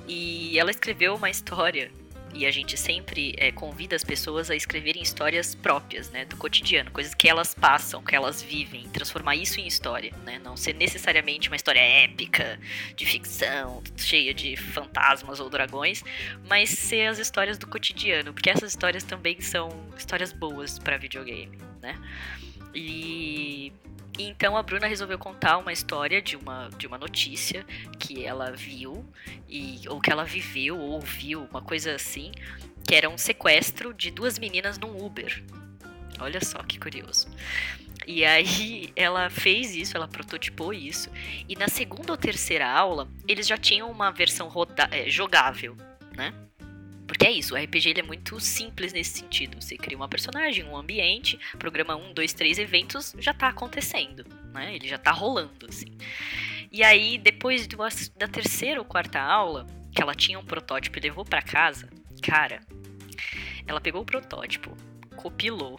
E 0.07 0.59
ela 0.59 0.71
escreveu 0.71 1.15
uma 1.15 1.31
história 1.31 1.91
e 2.35 2.45
a 2.45 2.51
gente 2.51 2.77
sempre 2.77 3.33
é, 3.39 3.53
convida 3.53 3.95
as 3.95 4.03
pessoas 4.03 4.51
a 4.51 4.57
escreverem 4.57 5.01
histórias 5.01 5.55
próprias, 5.55 6.11
né, 6.11 6.25
do 6.25 6.37
cotidiano, 6.37 6.91
coisas 6.91 7.15
que 7.15 7.29
elas 7.29 7.55
passam, 7.55 8.03
que 8.03 8.15
elas 8.15 8.43
vivem, 8.43 8.89
transformar 8.89 9.37
isso 9.37 9.61
em 9.61 9.67
história, 9.67 10.13
né, 10.25 10.41
não 10.43 10.57
ser 10.57 10.75
necessariamente 10.75 11.49
uma 11.49 11.55
história 11.55 11.79
épica, 11.79 12.59
de 12.97 13.07
ficção, 13.07 13.83
cheia 13.97 14.35
de 14.35 14.57
fantasmas 14.57 15.39
ou 15.39 15.49
dragões, 15.49 16.03
mas 16.49 16.71
ser 16.71 17.07
as 17.07 17.19
histórias 17.19 17.57
do 17.57 17.69
cotidiano, 17.69 18.35
porque 18.35 18.51
essas 18.51 18.71
histórias 18.71 19.05
também 19.05 19.41
são 19.41 19.69
histórias 19.97 20.33
boas 20.33 20.79
para 20.79 20.97
videogame, 20.97 21.57
né? 21.81 21.97
E 22.75 23.73
então 24.19 24.57
a 24.57 24.63
Bruna 24.63 24.87
resolveu 24.87 25.19
contar 25.19 25.59
uma 25.59 25.73
história 25.73 26.23
de 26.23 26.37
uma, 26.37 26.69
de 26.77 26.87
uma 26.87 26.99
notícia 26.99 27.65
que 27.99 28.25
ela 28.25 28.53
viu, 28.53 29.05
e, 29.49 29.81
ou 29.89 30.01
que 30.01 30.11
ela 30.11 30.25
viveu, 30.25 30.79
ou 30.79 30.93
ouviu, 30.93 31.49
uma 31.51 31.63
coisa 31.63 31.95
assim, 31.95 32.33
que 32.87 32.95
era 32.95 33.09
um 33.09 33.19
sequestro 33.19 33.93
de 33.93 34.11
duas 34.11 34.39
meninas 34.39 34.79
num 34.79 35.05
Uber. 35.05 35.43
Olha 36.21 36.45
só 36.45 36.63
que 36.63 36.79
curioso. 36.79 37.29
E 38.07 38.25
aí 38.25 38.93
ela 38.95 39.31
fez 39.31 39.75
isso, 39.75 39.97
ela 39.97 40.07
prototipou 40.07 40.73
isso, 40.73 41.11
e 41.49 41.57
na 41.57 41.69
segunda 41.69 42.13
ou 42.13 42.19
terceira 42.19 42.71
aula 42.71 43.09
eles 43.27 43.47
já 43.47 43.57
tinham 43.57 43.91
uma 43.91 44.11
versão 44.11 44.51
é, 44.91 45.09
jogável, 45.09 45.77
né? 46.15 46.33
Porque 47.07 47.27
é 47.27 47.31
isso, 47.31 47.55
o 47.55 47.59
RPG 47.59 47.91
ele 47.91 48.01
é 48.01 48.03
muito 48.03 48.41
simples 48.41 48.93
nesse 48.93 49.19
sentido. 49.19 49.61
Você 49.61 49.77
cria 49.77 49.97
uma 49.97 50.09
personagem, 50.09 50.65
um 50.65 50.77
ambiente, 50.77 51.39
programa 51.59 51.97
um, 51.97 52.13
dois, 52.15 52.33
três 52.33 52.59
eventos, 52.59 53.15
já 53.19 53.35
tá 53.35 53.49
acontecendo, 53.49 54.25
né? 54.53 54.75
Ele 54.75 54.89
já 54.89 54.99
tá 54.99 55.11
rolando, 55.11 55.67
assim. 55.69 55.97
E 56.73 56.83
aí, 56.83 57.19
depois 57.19 57.67
do, 57.67 57.77
da 58.17 58.27
terceira 58.27 58.81
ou 58.81 58.85
quarta 58.85 59.21
aula, 59.21 59.67
que 59.95 60.03
ela 60.03 60.15
tinha 60.15 60.39
um 60.39 60.45
protótipo 60.45 60.99
e 60.99 61.03
levou 61.03 61.25
para 61.25 61.43
casa, 61.43 61.89
cara, 62.23 62.61
ela 63.67 63.81
pegou 63.81 64.03
o 64.03 64.07
protótipo, 64.07 64.77
copilou, 65.15 65.79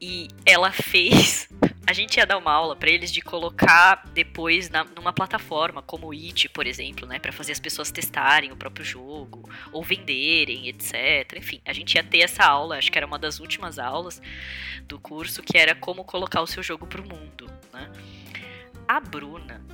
e 0.00 0.28
ela 0.44 0.70
fez 0.72 1.48
a 1.88 1.92
gente 1.94 2.18
ia 2.18 2.26
dar 2.26 2.36
uma 2.36 2.52
aula 2.52 2.76
para 2.76 2.90
eles 2.90 3.10
de 3.10 3.22
colocar 3.22 4.04
depois 4.12 4.68
na, 4.68 4.84
numa 4.84 5.10
plataforma 5.10 5.80
como 5.80 6.08
o 6.08 6.12
It, 6.12 6.46
por 6.50 6.66
exemplo, 6.66 7.06
né, 7.06 7.18
para 7.18 7.32
fazer 7.32 7.52
as 7.52 7.58
pessoas 7.58 7.90
testarem 7.90 8.52
o 8.52 8.56
próprio 8.56 8.84
jogo 8.84 9.48
ou 9.72 9.82
venderem, 9.82 10.68
etc. 10.68 11.38
Enfim, 11.38 11.62
a 11.64 11.72
gente 11.72 11.94
ia 11.94 12.04
ter 12.04 12.18
essa 12.18 12.44
aula, 12.44 12.76
acho 12.76 12.92
que 12.92 12.98
era 12.98 13.06
uma 13.06 13.18
das 13.18 13.40
últimas 13.40 13.78
aulas 13.78 14.20
do 14.82 15.00
curso, 15.00 15.42
que 15.42 15.56
era 15.56 15.74
como 15.74 16.04
colocar 16.04 16.42
o 16.42 16.46
seu 16.46 16.62
jogo 16.62 16.86
pro 16.86 17.02
mundo, 17.02 17.50
né? 17.72 17.90
A 18.86 19.00
Bruna, 19.00 19.64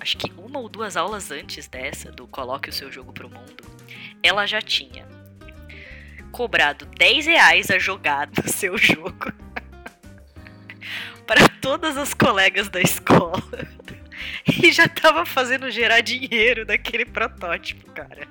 acho 0.00 0.16
que 0.16 0.32
uma 0.36 0.58
ou 0.58 0.68
duas 0.68 0.96
aulas 0.96 1.30
antes 1.30 1.68
dessa 1.68 2.10
do 2.10 2.26
coloque 2.26 2.68
o 2.68 2.72
seu 2.72 2.90
jogo 2.90 3.12
pro 3.12 3.30
mundo, 3.30 3.62
ela 4.24 4.44
já 4.44 4.60
tinha 4.60 5.06
cobrado 6.32 6.84
10 6.98 7.26
reais 7.26 7.70
a 7.70 7.78
jogar 7.78 8.28
no 8.28 8.42
seu 8.50 8.76
jogo 8.76 9.32
para 11.30 11.48
todas 11.60 11.96
as 11.96 12.12
colegas 12.12 12.68
da 12.68 12.80
escola. 12.80 13.40
e 14.60 14.72
já 14.72 14.88
tava 14.88 15.24
fazendo 15.24 15.70
gerar 15.70 16.00
dinheiro 16.00 16.66
daquele 16.66 17.04
protótipo, 17.04 17.88
cara. 17.92 18.26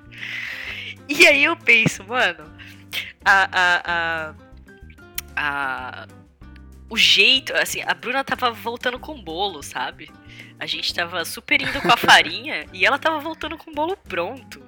E 1.08 1.26
aí 1.26 1.44
eu 1.44 1.56
penso, 1.56 2.04
mano, 2.04 2.44
a, 3.24 3.48
a, 3.50 3.82
a, 3.86 4.34
a 5.34 6.06
o 6.90 6.96
jeito, 6.98 7.54
assim, 7.54 7.80
a 7.80 7.94
Bruna 7.94 8.22
tava 8.22 8.50
voltando 8.50 8.98
com 8.98 9.18
bolo, 9.18 9.62
sabe? 9.62 10.10
A 10.58 10.66
gente 10.66 10.92
tava 10.92 11.24
super 11.24 11.58
indo 11.62 11.80
com 11.80 11.90
a 11.90 11.96
farinha 11.96 12.66
e 12.70 12.84
ela 12.84 12.98
tava 12.98 13.18
voltando 13.18 13.56
com 13.56 13.70
o 13.70 13.74
bolo 13.74 13.96
pronto. 13.96 14.62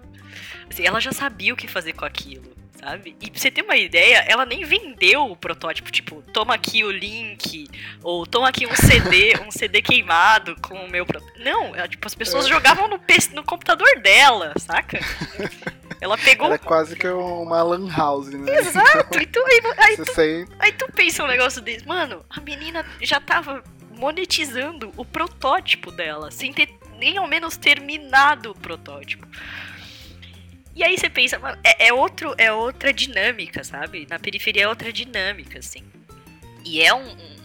Assim, 0.70 0.86
ela 0.86 1.00
já 1.00 1.12
sabia 1.12 1.52
o 1.52 1.56
que 1.56 1.68
fazer 1.68 1.92
com 1.92 2.06
aquilo 2.06 2.51
sabe? 2.82 3.16
E 3.20 3.30
pra 3.30 3.40
você 3.40 3.50
ter 3.50 3.62
uma 3.62 3.76
ideia, 3.76 4.24
ela 4.28 4.44
nem 4.44 4.64
vendeu 4.64 5.30
o 5.30 5.36
protótipo, 5.36 5.90
tipo, 5.90 6.20
toma 6.32 6.54
aqui 6.54 6.82
o 6.82 6.90
link, 6.90 7.68
ou 8.02 8.26
toma 8.26 8.48
aqui 8.48 8.66
um 8.66 8.74
CD, 8.74 9.38
um 9.46 9.50
CD 9.50 9.80
queimado 9.80 10.56
com 10.60 10.74
o 10.74 10.90
meu 10.90 11.06
protótipo. 11.06 11.38
Não, 11.38 11.76
ela, 11.76 11.86
tipo, 11.86 12.06
as 12.06 12.14
pessoas 12.14 12.46
é. 12.46 12.48
jogavam 12.48 12.88
no, 12.88 13.00
no 13.34 13.44
computador 13.44 14.00
dela, 14.00 14.52
saca? 14.58 14.98
Ela 16.00 16.18
pegou. 16.18 16.48
Era 16.48 16.58
quase 16.58 16.96
que 16.96 17.06
uma 17.06 17.62
lan 17.62 17.88
house, 17.88 18.28
né? 18.30 18.58
Exato! 18.58 19.20
Então, 19.20 19.46
aí, 19.46 19.60
aí, 19.78 19.96
tu, 19.96 20.12
aí 20.58 20.72
tu 20.72 20.92
pensa 20.92 21.22
um 21.22 21.28
negócio 21.28 21.62
desse. 21.62 21.86
Mano, 21.86 22.24
a 22.28 22.40
menina 22.40 22.84
já 23.00 23.20
tava 23.20 23.62
monetizando 23.92 24.92
o 24.96 25.04
protótipo 25.04 25.92
dela, 25.92 26.32
sem 26.32 26.52
ter 26.52 26.68
nem 26.98 27.18
ao 27.18 27.28
menos 27.28 27.56
terminado 27.56 28.50
o 28.50 28.54
protótipo. 28.54 29.24
E 30.74 30.82
aí 30.82 30.96
você 30.96 31.10
pensa, 31.10 31.38
mano, 31.38 31.58
é, 31.62 31.88
é, 31.88 31.92
outro, 31.92 32.34
é 32.38 32.50
outra 32.52 32.92
dinâmica, 32.92 33.62
sabe? 33.62 34.06
Na 34.08 34.18
periferia 34.18 34.64
é 34.64 34.68
outra 34.68 34.92
dinâmica, 34.92 35.58
assim. 35.58 35.84
E 36.64 36.80
é 36.80 36.94
um, 36.94 37.06
um, 37.06 37.36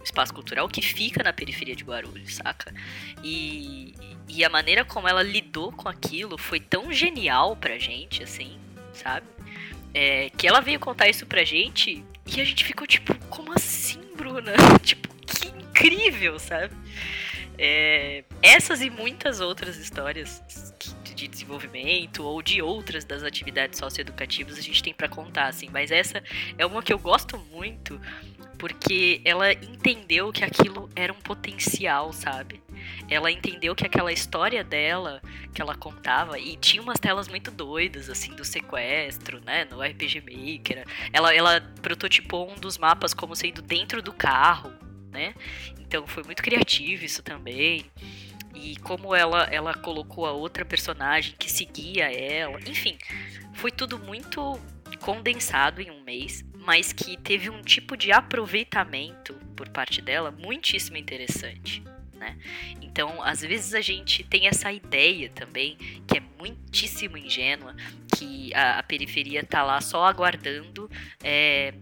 um 0.00 0.04
espaço 0.04 0.34
cultural 0.34 0.68
que 0.68 0.82
fica 0.82 1.22
na 1.22 1.32
periferia 1.32 1.74
de 1.74 1.84
Guarulhos, 1.84 2.34
saca? 2.34 2.74
E, 3.22 3.94
e 4.28 4.44
a 4.44 4.50
maneira 4.50 4.84
como 4.84 5.08
ela 5.08 5.22
lidou 5.22 5.72
com 5.72 5.88
aquilo 5.88 6.36
foi 6.36 6.60
tão 6.60 6.92
genial 6.92 7.56
pra 7.56 7.78
gente, 7.78 8.22
assim, 8.22 8.58
sabe? 8.92 9.26
É, 9.94 10.30
que 10.30 10.46
ela 10.46 10.60
veio 10.60 10.80
contar 10.80 11.08
isso 11.08 11.26
pra 11.26 11.44
gente 11.44 12.04
e 12.26 12.40
a 12.40 12.44
gente 12.44 12.64
ficou 12.64 12.86
tipo, 12.86 13.14
como 13.28 13.52
assim, 13.52 14.00
Bruna? 14.16 14.52
tipo, 14.82 15.08
que 15.24 15.48
incrível, 15.48 16.38
sabe? 16.38 16.74
É, 17.58 18.24
essas 18.40 18.80
e 18.80 18.90
muitas 18.90 19.40
outras 19.40 19.76
histórias 19.76 20.42
que 20.78 20.94
de 21.14 21.28
desenvolvimento 21.28 22.24
ou 22.24 22.42
de 22.42 22.62
outras 22.62 23.04
das 23.04 23.22
atividades 23.22 23.78
socioeducativas 23.78 24.58
a 24.58 24.60
gente 24.60 24.82
tem 24.82 24.94
para 24.94 25.08
contar, 25.08 25.48
assim. 25.48 25.68
Mas 25.70 25.90
essa 25.90 26.22
é 26.56 26.66
uma 26.66 26.82
que 26.82 26.92
eu 26.92 26.98
gosto 26.98 27.38
muito 27.50 28.00
porque 28.62 29.20
ela 29.24 29.52
entendeu 29.52 30.30
que 30.32 30.44
aquilo 30.44 30.88
era 30.94 31.12
um 31.12 31.16
potencial, 31.16 32.12
sabe? 32.12 32.62
Ela 33.10 33.28
entendeu 33.28 33.74
que 33.74 33.84
aquela 33.84 34.12
história 34.12 34.62
dela 34.62 35.20
que 35.52 35.60
ela 35.60 35.74
contava 35.74 36.38
e 36.38 36.56
tinha 36.56 36.80
umas 36.80 37.00
telas 37.00 37.26
muito 37.26 37.50
doidas 37.50 38.08
assim 38.08 38.36
do 38.36 38.44
sequestro, 38.44 39.40
né, 39.40 39.64
no 39.64 39.82
RPG 39.82 40.20
Maker. 40.20 40.86
Ela 41.12 41.34
ela 41.34 41.60
prototipou 41.82 42.52
um 42.52 42.54
dos 42.54 42.78
mapas 42.78 43.12
como 43.12 43.34
sendo 43.34 43.60
dentro 43.60 44.00
do 44.00 44.12
carro, 44.12 44.72
né? 45.10 45.34
Então 45.80 46.06
foi 46.06 46.22
muito 46.22 46.40
criativo 46.40 47.04
isso 47.04 47.20
também 47.20 47.84
e 48.54 48.76
como 48.76 49.14
ela, 49.14 49.44
ela 49.44 49.74
colocou 49.74 50.26
a 50.26 50.32
outra 50.32 50.64
personagem 50.64 51.34
que 51.38 51.50
seguia 51.50 52.12
ela. 52.12 52.58
Enfim, 52.66 52.96
foi 53.54 53.70
tudo 53.70 53.98
muito 53.98 54.60
condensado 55.00 55.80
em 55.80 55.90
um 55.90 56.02
mês, 56.02 56.44
mas 56.54 56.92
que 56.92 57.16
teve 57.16 57.50
um 57.50 57.62
tipo 57.62 57.96
de 57.96 58.12
aproveitamento 58.12 59.34
por 59.56 59.68
parte 59.68 60.00
dela 60.00 60.30
muitíssimo 60.30 60.96
interessante. 60.96 61.82
Né? 62.14 62.38
Então, 62.80 63.22
às 63.22 63.40
vezes 63.40 63.74
a 63.74 63.80
gente 63.80 64.22
tem 64.22 64.46
essa 64.46 64.70
ideia 64.70 65.28
também, 65.30 65.76
que 66.06 66.18
é 66.18 66.22
muitíssimo 66.38 67.16
ingênua, 67.16 67.74
que 68.16 68.54
a, 68.54 68.78
a 68.78 68.82
periferia 68.82 69.44
tá 69.44 69.62
lá 69.64 69.80
só 69.80 70.04
aguardando 70.04 70.88
é, 71.22 71.74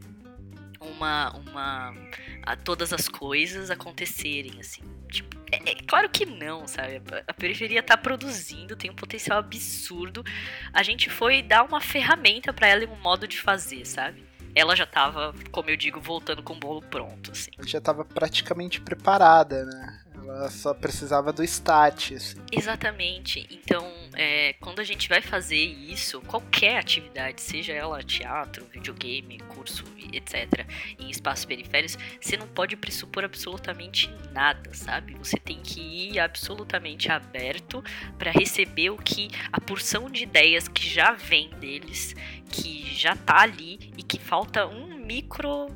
uma, 0.81 1.37
uma 1.37 1.95
a 2.43 2.57
todas 2.57 2.93
as 2.93 3.09
coisas 3.09 3.71
acontecerem, 3.71 4.59
assim. 4.59 4.83
Tipo, 5.11 5.37
é, 5.53 5.71
é, 5.71 5.75
claro 5.87 6.09
que 6.09 6.25
não, 6.25 6.67
sabe? 6.67 7.03
A 7.27 7.35
periferia 7.35 7.83
tá 7.83 7.97
produzindo, 7.97 8.77
tem 8.77 8.91
um 8.91 8.95
potencial 8.95 9.39
absurdo. 9.39 10.25
A 10.73 10.83
gente 10.83 11.11
foi 11.11 11.43
dar 11.43 11.65
uma 11.65 11.81
ferramenta 11.81 12.53
para 12.53 12.69
ela 12.69 12.85
e 12.85 12.87
um 12.87 12.97
modo 12.97 13.27
de 13.27 13.41
fazer, 13.41 13.85
sabe? 13.85 14.25
Ela 14.55 14.75
já 14.75 14.87
tava, 14.87 15.35
como 15.51 15.71
eu 15.71 15.77
digo, 15.77 16.01
voltando 16.01 16.43
com 16.43 16.55
o 16.55 16.59
bolo 16.59 16.83
pronto, 16.83 17.31
assim. 17.31 17.51
Já 17.67 17.81
tava 17.81 18.05
praticamente 18.05 18.81
preparada, 18.81 19.65
né? 19.65 19.90
Ela 20.37 20.51
só 20.51 20.73
precisava 20.73 21.33
do 21.33 21.43
start. 21.43 22.13
Assim. 22.13 22.39
Exatamente. 22.53 23.47
Então, 23.51 23.91
é, 24.15 24.53
quando 24.55 24.81
a 24.81 24.85
gente 24.85 25.09
vai 25.09 25.21
fazer 25.21 25.57
isso, 25.57 26.21
qualquer 26.23 26.79
atividade, 26.79 27.41
seja 27.41 27.73
ela 27.73 28.03
teatro, 28.03 28.65
videogame, 28.73 29.39
curso, 29.49 29.85
etc., 30.13 30.67
em 30.99 31.11
espaços 31.11 31.45
periféricos, 31.45 31.99
você 32.21 32.37
não 32.37 32.47
pode 32.47 32.77
pressupor 32.77 33.25
absolutamente 33.25 34.11
nada, 34.33 34.73
sabe? 34.73 35.15
Você 35.15 35.37
tem 35.37 35.61
que 35.61 35.81
ir 35.81 36.21
absolutamente 36.21 37.11
aberto 37.11 37.83
para 38.19 38.31
receber 38.31 38.91
o 38.91 38.97
que 38.97 39.29
a 39.53 39.61
porção 39.61 40.09
de 40.09 40.23
ideias 40.23 40.69
que 40.69 40.89
já 40.89 41.13
vem 41.13 41.51
deles, 41.59 42.15
que 42.51 42.95
já 42.95 43.17
tá 43.17 43.41
ali 43.41 43.93
e 43.97 44.03
que 44.03 44.19
falta 44.19 44.67
um 44.67 44.97
micro 44.97 45.69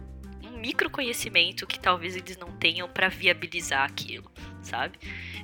micro 0.65 0.89
conhecimento 0.89 1.67
que 1.67 1.79
talvez 1.79 2.17
eles 2.17 2.39
não 2.39 2.51
tenham 2.53 2.89
para 2.89 3.11
viabilizar 3.11 3.85
aquilo, 3.85 4.33
sabe? 4.63 4.99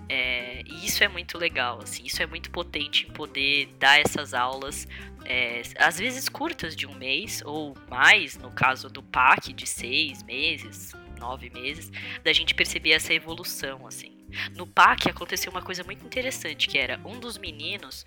É, 0.08 0.62
e 0.64 0.86
isso 0.86 1.04
é 1.04 1.08
muito 1.08 1.36
legal, 1.36 1.80
assim, 1.82 2.04
isso 2.06 2.22
é 2.22 2.26
muito 2.26 2.50
potente 2.50 3.06
em 3.06 3.12
poder 3.12 3.66
dar 3.78 4.00
essas 4.00 4.32
aulas, 4.32 4.88
é, 5.26 5.60
às 5.78 5.98
vezes 5.98 6.26
curtas 6.26 6.74
de 6.74 6.86
um 6.86 6.94
mês 6.94 7.42
ou 7.44 7.76
mais, 7.90 8.38
no 8.38 8.50
caso 8.50 8.88
do 8.88 9.02
PAC 9.02 9.52
de 9.52 9.66
seis 9.66 10.22
meses, 10.22 10.94
nove 11.18 11.50
meses, 11.50 11.92
da 12.24 12.32
gente 12.32 12.54
perceber 12.54 12.92
essa 12.92 13.12
evolução, 13.12 13.86
assim. 13.86 14.16
No 14.56 14.66
PAC 14.66 15.10
aconteceu 15.10 15.52
uma 15.52 15.60
coisa 15.60 15.84
muito 15.84 16.02
interessante, 16.02 16.66
que 16.66 16.78
era 16.78 16.98
um 17.04 17.20
dos 17.20 17.36
meninos, 17.36 18.06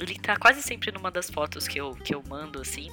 ele 0.00 0.18
tá 0.18 0.34
quase 0.38 0.62
sempre 0.62 0.90
numa 0.92 1.10
das 1.10 1.28
fotos 1.28 1.68
que 1.68 1.78
eu, 1.78 1.94
que 1.94 2.14
eu 2.14 2.22
mando, 2.26 2.58
assim, 2.58 2.88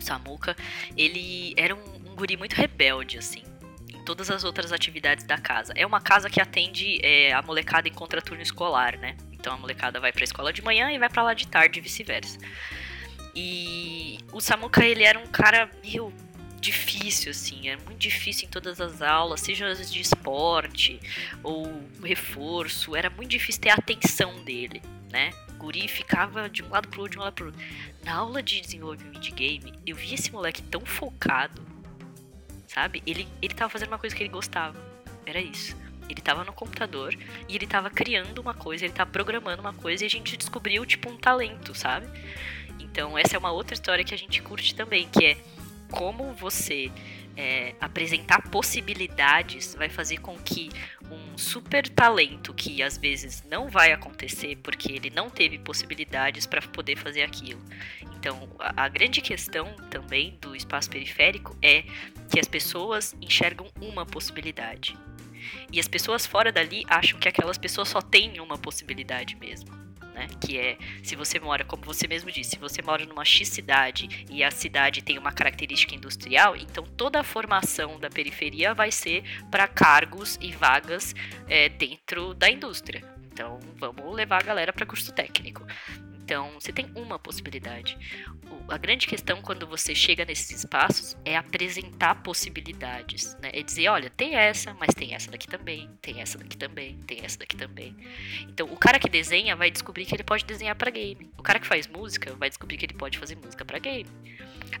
Samuka, 0.00 0.56
ele 0.96 1.54
era 1.56 1.74
um, 1.74 2.10
um 2.10 2.14
guri 2.14 2.36
muito 2.36 2.54
rebelde, 2.54 3.18
assim 3.18 3.42
em 3.92 4.04
todas 4.04 4.30
as 4.30 4.44
outras 4.44 4.72
atividades 4.72 5.24
da 5.24 5.38
casa. 5.38 5.72
É 5.74 5.84
uma 5.86 6.00
casa 6.00 6.30
que 6.30 6.40
atende 6.40 7.00
é, 7.02 7.32
a 7.32 7.42
molecada 7.42 7.88
em 7.88 7.92
contraturno 7.92 8.42
escolar, 8.42 8.96
né? 8.98 9.16
Então 9.32 9.52
a 9.52 9.56
molecada 9.56 9.98
vai 10.00 10.12
pra 10.12 10.24
escola 10.24 10.52
de 10.52 10.62
manhã 10.62 10.90
e 10.92 10.98
vai 10.98 11.08
para 11.08 11.22
lá 11.22 11.34
de 11.34 11.46
tarde 11.46 11.78
e 11.78 11.82
vice-versa. 11.82 12.38
E 13.34 14.18
o 14.32 14.40
Samuka, 14.40 14.84
ele 14.84 15.04
era 15.04 15.18
um 15.18 15.26
cara 15.26 15.70
meio 15.82 16.12
difícil, 16.60 17.30
assim, 17.30 17.68
é 17.68 17.76
muito 17.76 17.98
difícil 17.98 18.48
em 18.48 18.50
todas 18.50 18.80
as 18.80 19.00
aulas, 19.00 19.40
seja 19.40 19.68
as 19.68 19.92
de 19.92 20.00
esporte 20.00 21.00
ou 21.42 21.82
reforço, 22.02 22.96
era 22.96 23.08
muito 23.08 23.30
difícil 23.30 23.62
ter 23.62 23.70
a 23.70 23.74
atenção 23.74 24.42
dele, 24.42 24.82
né? 25.10 25.30
O 25.50 25.52
guri 25.54 25.86
ficava 25.86 26.48
de 26.48 26.64
um 26.64 26.68
lado 26.68 26.88
pro 26.88 27.02
outro, 27.02 27.12
de 27.12 27.18
um 27.18 27.22
lado 27.22 27.34
pro 27.34 27.46
outro. 27.46 27.60
Na 28.08 28.14
aula 28.14 28.42
de 28.42 28.58
desenvolvimento 28.62 29.20
de 29.20 29.30
game, 29.30 29.70
eu 29.86 29.94
vi 29.94 30.14
esse 30.14 30.32
moleque 30.32 30.62
tão 30.62 30.80
focado, 30.80 31.60
sabe? 32.66 33.02
Ele, 33.06 33.28
ele 33.42 33.52
tava 33.52 33.68
fazendo 33.68 33.88
uma 33.88 33.98
coisa 33.98 34.16
que 34.16 34.22
ele 34.22 34.30
gostava, 34.30 34.82
era 35.26 35.38
isso. 35.38 35.76
Ele 36.08 36.22
tava 36.22 36.42
no 36.42 36.50
computador 36.54 37.14
e 37.46 37.54
ele 37.54 37.66
tava 37.66 37.90
criando 37.90 38.38
uma 38.38 38.54
coisa, 38.54 38.86
ele 38.86 38.94
tava 38.94 39.10
programando 39.10 39.60
uma 39.60 39.74
coisa 39.74 40.04
e 40.04 40.06
a 40.06 40.08
gente 40.08 40.38
descobriu, 40.38 40.86
tipo, 40.86 41.10
um 41.10 41.18
talento, 41.18 41.74
sabe? 41.74 42.06
Então, 42.80 43.18
essa 43.18 43.36
é 43.36 43.38
uma 43.38 43.52
outra 43.52 43.74
história 43.74 44.02
que 44.02 44.14
a 44.14 44.18
gente 44.18 44.40
curte 44.40 44.74
também, 44.74 45.06
que 45.06 45.26
é 45.26 45.36
como 45.90 46.32
você 46.32 46.90
é, 47.38 47.76
apresentar 47.80 48.42
possibilidades 48.50 49.76
vai 49.76 49.88
fazer 49.88 50.18
com 50.18 50.36
que 50.36 50.70
um 51.08 51.38
super 51.38 51.88
talento 51.88 52.52
que 52.52 52.82
às 52.82 52.98
vezes 52.98 53.44
não 53.48 53.68
vai 53.68 53.92
acontecer 53.92 54.56
porque 54.56 54.90
ele 54.90 55.08
não 55.08 55.30
teve 55.30 55.56
possibilidades 55.56 56.46
para 56.46 56.60
poder 56.60 56.96
fazer 56.96 57.22
aquilo. 57.22 57.62
Então, 58.16 58.50
a, 58.58 58.84
a, 58.84 58.88
grande 58.88 59.20
questão 59.20 59.72
também 59.88 60.36
do 60.40 60.56
espaço 60.56 60.90
periférico 60.90 61.56
é 61.62 61.84
que 62.28 62.40
as 62.40 62.48
pessoas 62.48 63.14
enxergam 63.22 63.68
uma 63.80 64.04
possibilidade. 64.04 64.98
E 65.72 65.78
as 65.78 65.86
pessoas 65.86 66.26
fora 66.26 66.50
dali 66.50 66.84
acham 66.88 67.20
que 67.20 67.28
aquelas 67.28 67.56
pessoas 67.56 67.88
só 67.88 68.02
têm 68.02 68.40
uma 68.40 68.58
possibilidade 68.58 69.36
mesmo 69.36 69.87
né? 70.18 70.26
Que 70.40 70.58
é, 70.58 70.76
se 71.02 71.14
você 71.14 71.38
mora, 71.38 71.64
como 71.64 71.84
você 71.84 72.08
mesmo 72.08 72.30
disse, 72.30 72.50
se 72.50 72.58
você 72.58 72.82
mora 72.82 73.06
numa 73.06 73.24
X 73.24 73.48
cidade 73.48 74.26
e 74.28 74.42
a 74.42 74.50
cidade 74.50 75.00
tem 75.00 75.16
uma 75.16 75.30
característica 75.30 75.94
industrial, 75.94 76.56
então 76.56 76.84
toda 76.96 77.20
a 77.20 77.24
formação 77.24 78.00
da 78.00 78.10
periferia 78.10 78.74
vai 78.74 78.90
ser 78.90 79.22
para 79.50 79.68
cargos 79.68 80.36
e 80.40 80.50
vagas 80.50 81.14
é, 81.46 81.68
dentro 81.68 82.34
da 82.34 82.50
indústria. 82.50 83.02
Então, 83.32 83.60
vamos 83.76 84.12
levar 84.16 84.42
a 84.42 84.44
galera 84.44 84.72
para 84.72 84.84
curso 84.84 85.12
técnico. 85.12 85.64
Então, 86.28 86.50
você 86.60 86.70
tem 86.70 86.92
uma 86.94 87.18
possibilidade. 87.18 87.96
O, 88.50 88.70
a 88.70 88.76
grande 88.76 89.06
questão 89.06 89.40
quando 89.40 89.66
você 89.66 89.94
chega 89.94 90.26
nesses 90.26 90.58
espaços 90.58 91.16
é 91.24 91.34
apresentar 91.34 92.16
possibilidades, 92.16 93.34
né? 93.40 93.50
É 93.54 93.62
dizer, 93.62 93.88
olha, 93.88 94.10
tem 94.10 94.34
essa, 94.34 94.74
mas 94.74 94.94
tem 94.94 95.14
essa 95.14 95.30
daqui 95.30 95.46
também, 95.46 95.88
tem 96.02 96.20
essa 96.20 96.36
daqui 96.36 96.54
também, 96.54 96.98
tem 97.06 97.24
essa 97.24 97.38
daqui 97.38 97.56
também. 97.56 97.96
Então, 98.42 98.70
o 98.70 98.76
cara 98.76 98.98
que 98.98 99.08
desenha 99.08 99.56
vai 99.56 99.70
descobrir 99.70 100.04
que 100.04 100.14
ele 100.14 100.22
pode 100.22 100.44
desenhar 100.44 100.76
para 100.76 100.90
game. 100.90 101.32
O 101.38 101.42
cara 101.42 101.58
que 101.58 101.66
faz 101.66 101.86
música 101.86 102.34
vai 102.34 102.50
descobrir 102.50 102.76
que 102.76 102.84
ele 102.84 102.92
pode 102.92 103.16
fazer 103.16 103.34
música 103.34 103.64
para 103.64 103.78
game. 103.78 104.10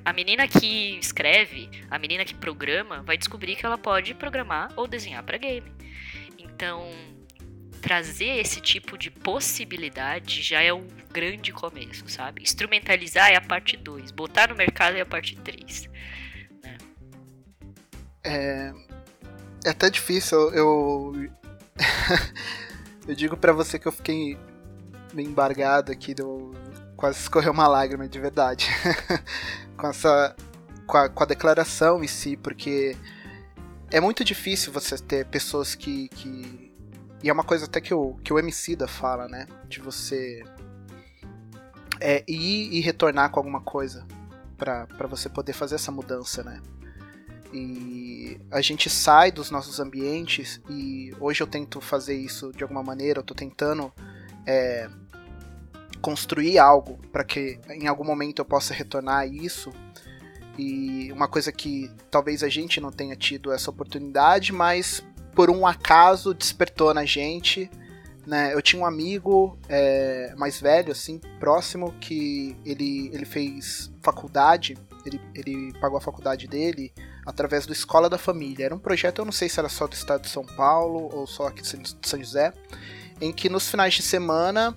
A 0.04 0.12
menina 0.12 0.46
que 0.46 0.98
escreve, 0.98 1.70
a 1.90 1.98
menina 1.98 2.26
que 2.26 2.34
programa, 2.34 3.02
vai 3.04 3.16
descobrir 3.16 3.56
que 3.56 3.64
ela 3.64 3.78
pode 3.78 4.12
programar 4.12 4.70
ou 4.76 4.86
desenhar 4.86 5.22
para 5.22 5.38
game. 5.38 5.72
Então, 6.38 6.90
trazer 7.78 8.38
esse 8.40 8.60
tipo 8.60 8.98
de 8.98 9.10
possibilidade 9.10 10.42
já 10.42 10.60
é 10.60 10.72
um 10.72 10.86
grande 11.12 11.52
começo, 11.52 12.08
sabe? 12.08 12.42
Instrumentalizar 12.42 13.30
é 13.30 13.36
a 13.36 13.40
parte 13.40 13.76
2, 13.76 14.10
botar 14.10 14.48
no 14.48 14.56
mercado 14.56 14.96
é 14.96 15.00
a 15.00 15.06
parte 15.06 15.36
3. 15.36 15.88
Né? 16.62 16.78
É, 18.24 18.72
é 19.64 19.70
até 19.70 19.88
difícil, 19.88 20.38
eu. 20.52 21.14
eu 23.06 23.14
digo 23.14 23.36
para 23.36 23.52
você 23.52 23.78
que 23.78 23.88
eu 23.88 23.92
fiquei 23.92 24.38
meio 25.14 25.30
embargado 25.30 25.90
aqui, 25.90 26.14
deu, 26.14 26.54
quase 26.96 27.20
escorreu 27.20 27.52
uma 27.52 27.66
lágrima 27.66 28.08
de 28.08 28.18
verdade. 28.18 28.68
com 29.76 29.86
essa. 29.86 30.36
Com 30.86 30.96
a, 30.96 31.08
com 31.08 31.22
a 31.22 31.26
declaração 31.26 32.02
em 32.02 32.06
si, 32.06 32.34
porque 32.34 32.96
é 33.90 34.00
muito 34.00 34.24
difícil 34.24 34.72
você 34.72 34.96
ter 34.96 35.26
pessoas 35.26 35.74
que, 35.74 36.08
que 36.08 36.67
e 37.22 37.28
é 37.28 37.32
uma 37.32 37.44
coisa 37.44 37.64
até 37.64 37.80
que 37.80 37.92
o, 37.92 38.14
que 38.22 38.32
o 38.32 38.38
MC 38.38 38.76
da 38.76 38.86
fala, 38.86 39.26
né? 39.28 39.46
De 39.68 39.80
você 39.80 40.44
é, 42.00 42.22
ir 42.28 42.72
e 42.72 42.80
retornar 42.80 43.30
com 43.30 43.40
alguma 43.40 43.60
coisa 43.60 44.06
para 44.56 45.06
você 45.08 45.28
poder 45.28 45.52
fazer 45.52 45.76
essa 45.76 45.90
mudança, 45.90 46.42
né? 46.42 46.60
E 47.52 48.38
a 48.50 48.60
gente 48.60 48.90
sai 48.90 49.32
dos 49.32 49.50
nossos 49.50 49.80
ambientes 49.80 50.60
e 50.68 51.12
hoje 51.18 51.42
eu 51.42 51.46
tento 51.46 51.80
fazer 51.80 52.14
isso 52.14 52.52
de 52.52 52.62
alguma 52.62 52.82
maneira, 52.82 53.20
eu 53.20 53.24
tô 53.24 53.34
tentando 53.34 53.92
é, 54.46 54.88
construir 56.00 56.58
algo 56.58 56.98
para 57.10 57.24
que 57.24 57.58
em 57.70 57.86
algum 57.86 58.04
momento 58.04 58.40
eu 58.40 58.44
possa 58.44 58.74
retornar 58.74 59.20
a 59.20 59.26
isso. 59.26 59.72
E 60.58 61.10
uma 61.12 61.28
coisa 61.28 61.52
que 61.52 61.90
talvez 62.10 62.42
a 62.42 62.48
gente 62.48 62.80
não 62.80 62.90
tenha 62.90 63.14
tido 63.14 63.52
essa 63.52 63.70
oportunidade, 63.70 64.52
mas 64.52 65.04
por 65.38 65.50
um 65.50 65.64
acaso 65.64 66.34
despertou 66.34 66.92
na 66.92 67.04
gente. 67.04 67.70
Né? 68.26 68.52
Eu 68.52 68.60
tinha 68.60 68.82
um 68.82 68.84
amigo 68.84 69.56
é, 69.68 70.34
mais 70.36 70.60
velho, 70.60 70.90
assim, 70.90 71.20
próximo, 71.38 71.94
que 72.00 72.56
ele, 72.66 73.08
ele 73.14 73.24
fez 73.24 73.88
faculdade, 74.02 74.76
ele, 75.06 75.20
ele 75.36 75.72
pagou 75.80 75.96
a 75.96 76.00
faculdade 76.00 76.48
dele 76.48 76.92
através 77.24 77.66
do 77.66 77.72
Escola 77.72 78.10
da 78.10 78.18
Família. 78.18 78.64
Era 78.64 78.74
um 78.74 78.80
projeto, 78.80 79.20
eu 79.20 79.24
não 79.24 79.30
sei 79.30 79.48
se 79.48 79.60
era 79.60 79.68
só 79.68 79.86
do 79.86 79.92
estado 79.92 80.22
de 80.22 80.28
São 80.28 80.44
Paulo 80.44 81.08
ou 81.12 81.24
só 81.24 81.46
aqui 81.46 81.62
de 81.62 81.96
São 82.02 82.18
José, 82.18 82.52
em 83.20 83.32
que 83.32 83.48
nos 83.48 83.70
finais 83.70 83.94
de 83.94 84.02
semana 84.02 84.76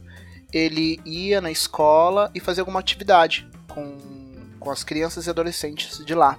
ele 0.54 1.00
ia 1.04 1.42
na 1.42 1.50
escola 1.50 2.30
e 2.36 2.40
fazia 2.40 2.62
alguma 2.62 2.80
atividade 2.80 3.50
com, 3.68 3.98
com 4.60 4.70
as 4.70 4.84
crianças 4.84 5.26
e 5.26 5.30
adolescentes 5.32 6.06
de 6.06 6.14
lá. 6.14 6.38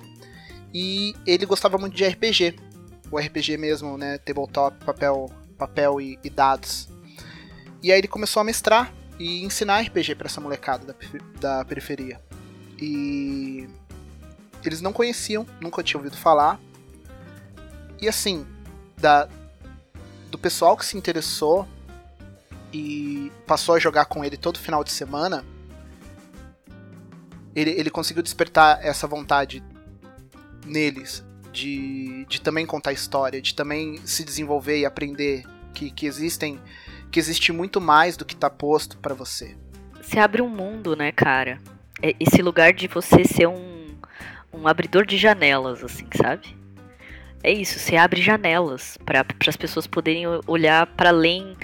E 0.72 1.12
ele 1.26 1.44
gostava 1.44 1.76
muito 1.76 1.96
de 1.96 2.06
RPG 2.06 2.70
o 3.12 3.18
RPG 3.18 3.58
mesmo, 3.58 3.98
né? 3.98 4.16
Tabletop, 4.16 4.82
papel, 4.84 5.30
papel 5.58 6.00
e, 6.00 6.18
e 6.24 6.30
dados. 6.30 6.88
E 7.82 7.92
aí 7.92 7.98
ele 7.98 8.08
começou 8.08 8.40
a 8.40 8.44
mestrar 8.44 8.92
e 9.18 9.44
ensinar 9.44 9.82
RPG 9.82 10.14
para 10.14 10.26
essa 10.26 10.40
molecada 10.40 10.86
da, 10.86 11.58
da 11.58 11.64
periferia. 11.66 12.18
E 12.80 13.68
eles 14.64 14.80
não 14.80 14.92
conheciam, 14.92 15.46
nunca 15.60 15.82
tinham 15.82 16.00
ouvido 16.00 16.16
falar. 16.16 16.58
E 18.00 18.08
assim, 18.08 18.46
da, 18.96 19.28
do 20.30 20.38
pessoal 20.38 20.74
que 20.74 20.86
se 20.86 20.96
interessou 20.96 21.68
e 22.72 23.30
passou 23.46 23.74
a 23.74 23.78
jogar 23.78 24.06
com 24.06 24.24
ele 24.24 24.38
todo 24.38 24.58
final 24.58 24.82
de 24.82 24.90
semana, 24.90 25.44
ele, 27.54 27.70
ele 27.72 27.90
conseguiu 27.90 28.22
despertar 28.22 28.82
essa 28.82 29.06
vontade 29.06 29.62
neles 30.64 31.22
de, 31.52 32.24
de 32.28 32.40
também 32.40 32.66
contar 32.66 32.92
história, 32.92 33.40
de 33.40 33.54
também 33.54 33.98
se 34.04 34.24
desenvolver 34.24 34.78
e 34.78 34.86
aprender 34.86 35.44
que, 35.74 35.90
que 35.90 36.06
existem 36.06 36.58
que 37.10 37.20
existe 37.20 37.52
muito 37.52 37.78
mais 37.78 38.16
do 38.16 38.24
que 38.24 38.32
está 38.32 38.48
posto 38.48 38.96
para 38.96 39.14
você. 39.14 39.54
Você 40.00 40.18
abre 40.18 40.40
um 40.40 40.48
mundo, 40.48 40.96
né, 40.96 41.12
cara? 41.12 41.60
É 42.00 42.16
esse 42.18 42.40
lugar 42.40 42.72
de 42.72 42.88
você 42.88 43.22
ser 43.22 43.46
um, 43.46 43.88
um 44.50 44.66
abridor 44.66 45.04
de 45.04 45.18
janelas, 45.18 45.84
assim, 45.84 46.06
sabe? 46.16 46.56
é 47.42 47.52
isso, 47.52 47.78
você 47.78 47.96
abre 47.96 48.22
janelas 48.22 48.96
para 49.04 49.26
as 49.46 49.56
pessoas 49.56 49.86
poderem 49.86 50.24
olhar 50.46 50.86
para 50.86 51.10
além 51.10 51.56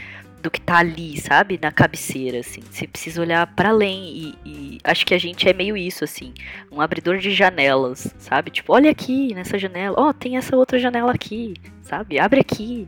do 0.42 0.50
que 0.50 0.60
tá 0.60 0.78
ali, 0.78 1.20
sabe? 1.20 1.58
Na 1.60 1.72
cabeceira, 1.72 2.40
assim. 2.40 2.62
Você 2.70 2.86
precisa 2.86 3.20
olhar 3.20 3.46
para 3.54 3.70
além 3.70 4.34
e, 4.44 4.48
e, 4.48 4.78
acho 4.84 5.04
que 5.04 5.14
a 5.14 5.18
gente 5.18 5.48
é 5.48 5.52
meio 5.52 5.76
isso, 5.76 6.04
assim. 6.04 6.32
Um 6.70 6.80
abridor 6.80 7.18
de 7.18 7.30
janelas, 7.32 8.14
sabe? 8.18 8.50
Tipo, 8.50 8.72
olha 8.72 8.90
aqui 8.90 9.34
nessa 9.34 9.58
janela. 9.58 9.96
Ó, 9.98 10.08
oh, 10.08 10.14
tem 10.14 10.36
essa 10.36 10.56
outra 10.56 10.78
janela 10.78 11.12
aqui, 11.12 11.54
sabe? 11.82 12.18
Abre 12.18 12.40
aqui. 12.40 12.86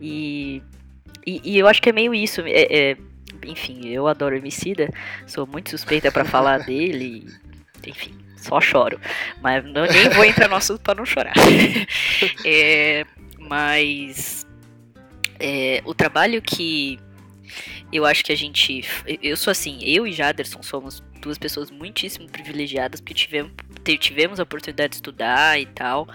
E, 0.00 0.62
e, 1.26 1.40
e 1.44 1.58
eu 1.58 1.66
acho 1.66 1.80
que 1.80 1.88
é 1.88 1.92
meio 1.92 2.14
isso. 2.14 2.42
É, 2.42 2.90
é, 2.90 2.96
enfim, 3.44 3.88
eu 3.88 4.06
adoro 4.06 4.36
Emicida. 4.36 4.88
Sou 5.26 5.46
muito 5.46 5.70
suspeita 5.70 6.12
para 6.12 6.24
falar 6.24 6.58
dele. 6.66 7.26
Enfim, 7.86 8.14
só 8.36 8.60
choro. 8.60 9.00
Mas 9.40 9.64
não, 9.64 9.86
nem 9.86 10.10
vou 10.10 10.24
entrar 10.24 10.48
no 10.48 10.56
assunto 10.56 10.80
pra 10.82 10.94
não 10.94 11.06
chorar. 11.06 11.34
é, 12.44 13.06
mas 13.38 14.46
é, 15.42 15.82
o 15.84 15.92
trabalho 15.92 16.40
que 16.40 17.00
eu 17.92 18.06
acho 18.06 18.24
que 18.24 18.32
a 18.32 18.36
gente. 18.36 18.84
Eu 19.20 19.36
sou 19.36 19.50
assim, 19.50 19.80
eu 19.82 20.06
e 20.06 20.12
Jaderson 20.12 20.62
somos 20.62 21.02
duas 21.20 21.36
pessoas 21.36 21.70
muitíssimo 21.70 22.28
privilegiadas 22.28 23.00
porque 23.00 23.14
tivemos, 23.14 23.52
tivemos 23.98 24.40
a 24.40 24.44
oportunidade 24.44 24.90
de 24.90 24.96
estudar 24.96 25.60
e 25.60 25.66
tal. 25.66 26.08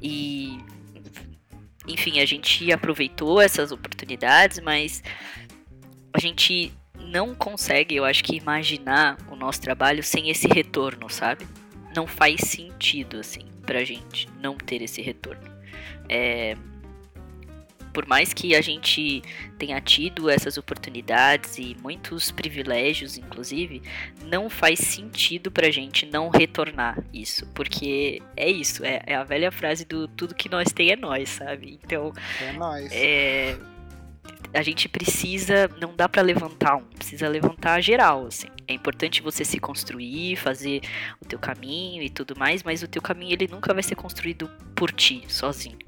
E. 0.00 0.58
Enfim, 1.88 2.20
a 2.20 2.26
gente 2.26 2.70
aproveitou 2.70 3.40
essas 3.40 3.72
oportunidades, 3.72 4.60
mas 4.60 5.02
a 6.12 6.18
gente 6.18 6.72
não 6.98 7.34
consegue, 7.34 7.94
eu 7.94 8.04
acho 8.04 8.24
que, 8.24 8.36
imaginar 8.36 9.16
o 9.30 9.36
nosso 9.36 9.60
trabalho 9.60 10.02
sem 10.02 10.28
esse 10.28 10.48
retorno, 10.48 11.08
sabe? 11.08 11.46
Não 11.94 12.06
faz 12.06 12.40
sentido, 12.40 13.18
assim, 13.18 13.46
pra 13.64 13.84
gente 13.84 14.28
não 14.40 14.56
ter 14.56 14.82
esse 14.82 15.00
retorno. 15.00 15.48
É, 16.08 16.56
por 17.96 18.06
mais 18.06 18.34
que 18.34 18.54
a 18.54 18.60
gente 18.60 19.22
tenha 19.56 19.80
tido 19.80 20.28
essas 20.28 20.58
oportunidades 20.58 21.56
e 21.56 21.74
muitos 21.80 22.30
privilégios, 22.30 23.16
inclusive, 23.16 23.82
não 24.22 24.50
faz 24.50 24.80
sentido 24.80 25.50
pra 25.50 25.70
gente 25.70 26.04
não 26.04 26.28
retornar 26.28 27.02
isso. 27.10 27.46
Porque 27.54 28.20
é 28.36 28.50
isso, 28.50 28.84
é, 28.84 29.00
é 29.06 29.14
a 29.14 29.24
velha 29.24 29.50
frase 29.50 29.86
do 29.86 30.06
tudo 30.08 30.34
que 30.34 30.46
nós 30.46 30.70
tem 30.72 30.90
é 30.90 30.96
nós, 30.96 31.30
sabe? 31.30 31.80
Então. 31.82 32.12
É 32.42 32.52
nós. 32.52 32.92
É, 32.92 33.56
a 34.52 34.60
gente 34.60 34.90
precisa, 34.90 35.70
não 35.80 35.96
dá 35.96 36.06
para 36.06 36.20
levantar 36.20 36.76
um, 36.76 36.84
precisa 36.84 37.26
levantar 37.28 37.80
geral, 37.80 38.26
assim. 38.26 38.48
É 38.68 38.74
importante 38.74 39.22
você 39.22 39.42
se 39.42 39.58
construir, 39.58 40.36
fazer 40.36 40.82
o 41.18 41.24
teu 41.24 41.38
caminho 41.38 42.02
e 42.02 42.10
tudo 42.10 42.38
mais, 42.38 42.62
mas 42.62 42.82
o 42.82 42.88
teu 42.88 43.00
caminho 43.00 43.32
ele 43.32 43.48
nunca 43.48 43.72
vai 43.72 43.82
ser 43.82 43.94
construído 43.94 44.50
por 44.74 44.92
ti, 44.92 45.24
sozinho 45.28 45.78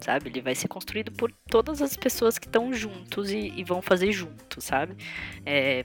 sabe? 0.00 0.28
Ele 0.28 0.40
vai 0.40 0.54
ser 0.54 0.68
construído 0.68 1.12
por 1.12 1.32
todas 1.48 1.82
as 1.82 1.96
pessoas 1.96 2.38
que 2.38 2.46
estão 2.46 2.72
juntos 2.72 3.30
e, 3.30 3.52
e, 3.56 3.64
vão 3.64 3.80
fazer 3.82 4.12
junto, 4.12 4.60
sabe? 4.60 4.96
É, 5.44 5.84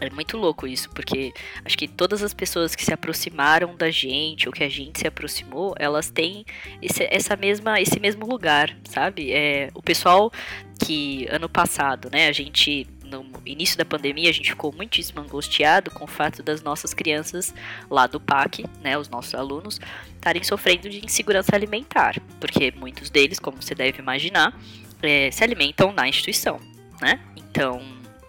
é 0.00 0.10
muito 0.10 0.36
louco 0.36 0.66
isso, 0.66 0.88
porque 0.90 1.32
acho 1.64 1.76
que 1.76 1.88
todas 1.88 2.22
as 2.22 2.32
pessoas 2.32 2.74
que 2.74 2.84
se 2.84 2.92
aproximaram 2.92 3.76
da 3.76 3.90
gente, 3.90 4.48
ou 4.48 4.52
que 4.52 4.62
a 4.62 4.68
gente 4.68 5.00
se 5.00 5.06
aproximou, 5.06 5.74
elas 5.78 6.10
têm 6.10 6.44
esse, 6.80 7.06
essa 7.10 7.36
mesma, 7.36 7.80
esse 7.80 7.98
mesmo 7.98 8.26
lugar, 8.26 8.76
sabe? 8.84 9.32
É, 9.32 9.70
o 9.74 9.82
pessoal 9.82 10.30
que 10.78 11.26
ano 11.30 11.48
passado, 11.48 12.08
né, 12.12 12.28
a 12.28 12.32
gente 12.32 12.86
no 13.08 13.26
início 13.44 13.76
da 13.76 13.84
pandemia, 13.84 14.30
a 14.30 14.32
gente 14.32 14.50
ficou 14.50 14.72
muitíssimo 14.72 15.20
angustiado 15.20 15.90
com 15.90 16.04
o 16.04 16.06
fato 16.06 16.42
das 16.42 16.62
nossas 16.62 16.94
crianças 16.94 17.54
lá 17.90 18.06
do 18.06 18.20
PAC, 18.20 18.64
né, 18.82 18.98
os 18.98 19.08
nossos 19.08 19.34
alunos, 19.34 19.80
estarem 20.14 20.42
sofrendo 20.42 20.88
de 20.88 21.04
insegurança 21.04 21.54
alimentar, 21.54 22.20
porque 22.38 22.72
muitos 22.76 23.10
deles, 23.10 23.38
como 23.38 23.60
você 23.60 23.74
deve 23.74 24.00
imaginar, 24.00 24.58
é, 25.02 25.30
se 25.30 25.42
alimentam 25.42 25.92
na 25.92 26.08
instituição, 26.08 26.60
né? 27.00 27.20
Então, 27.36 27.80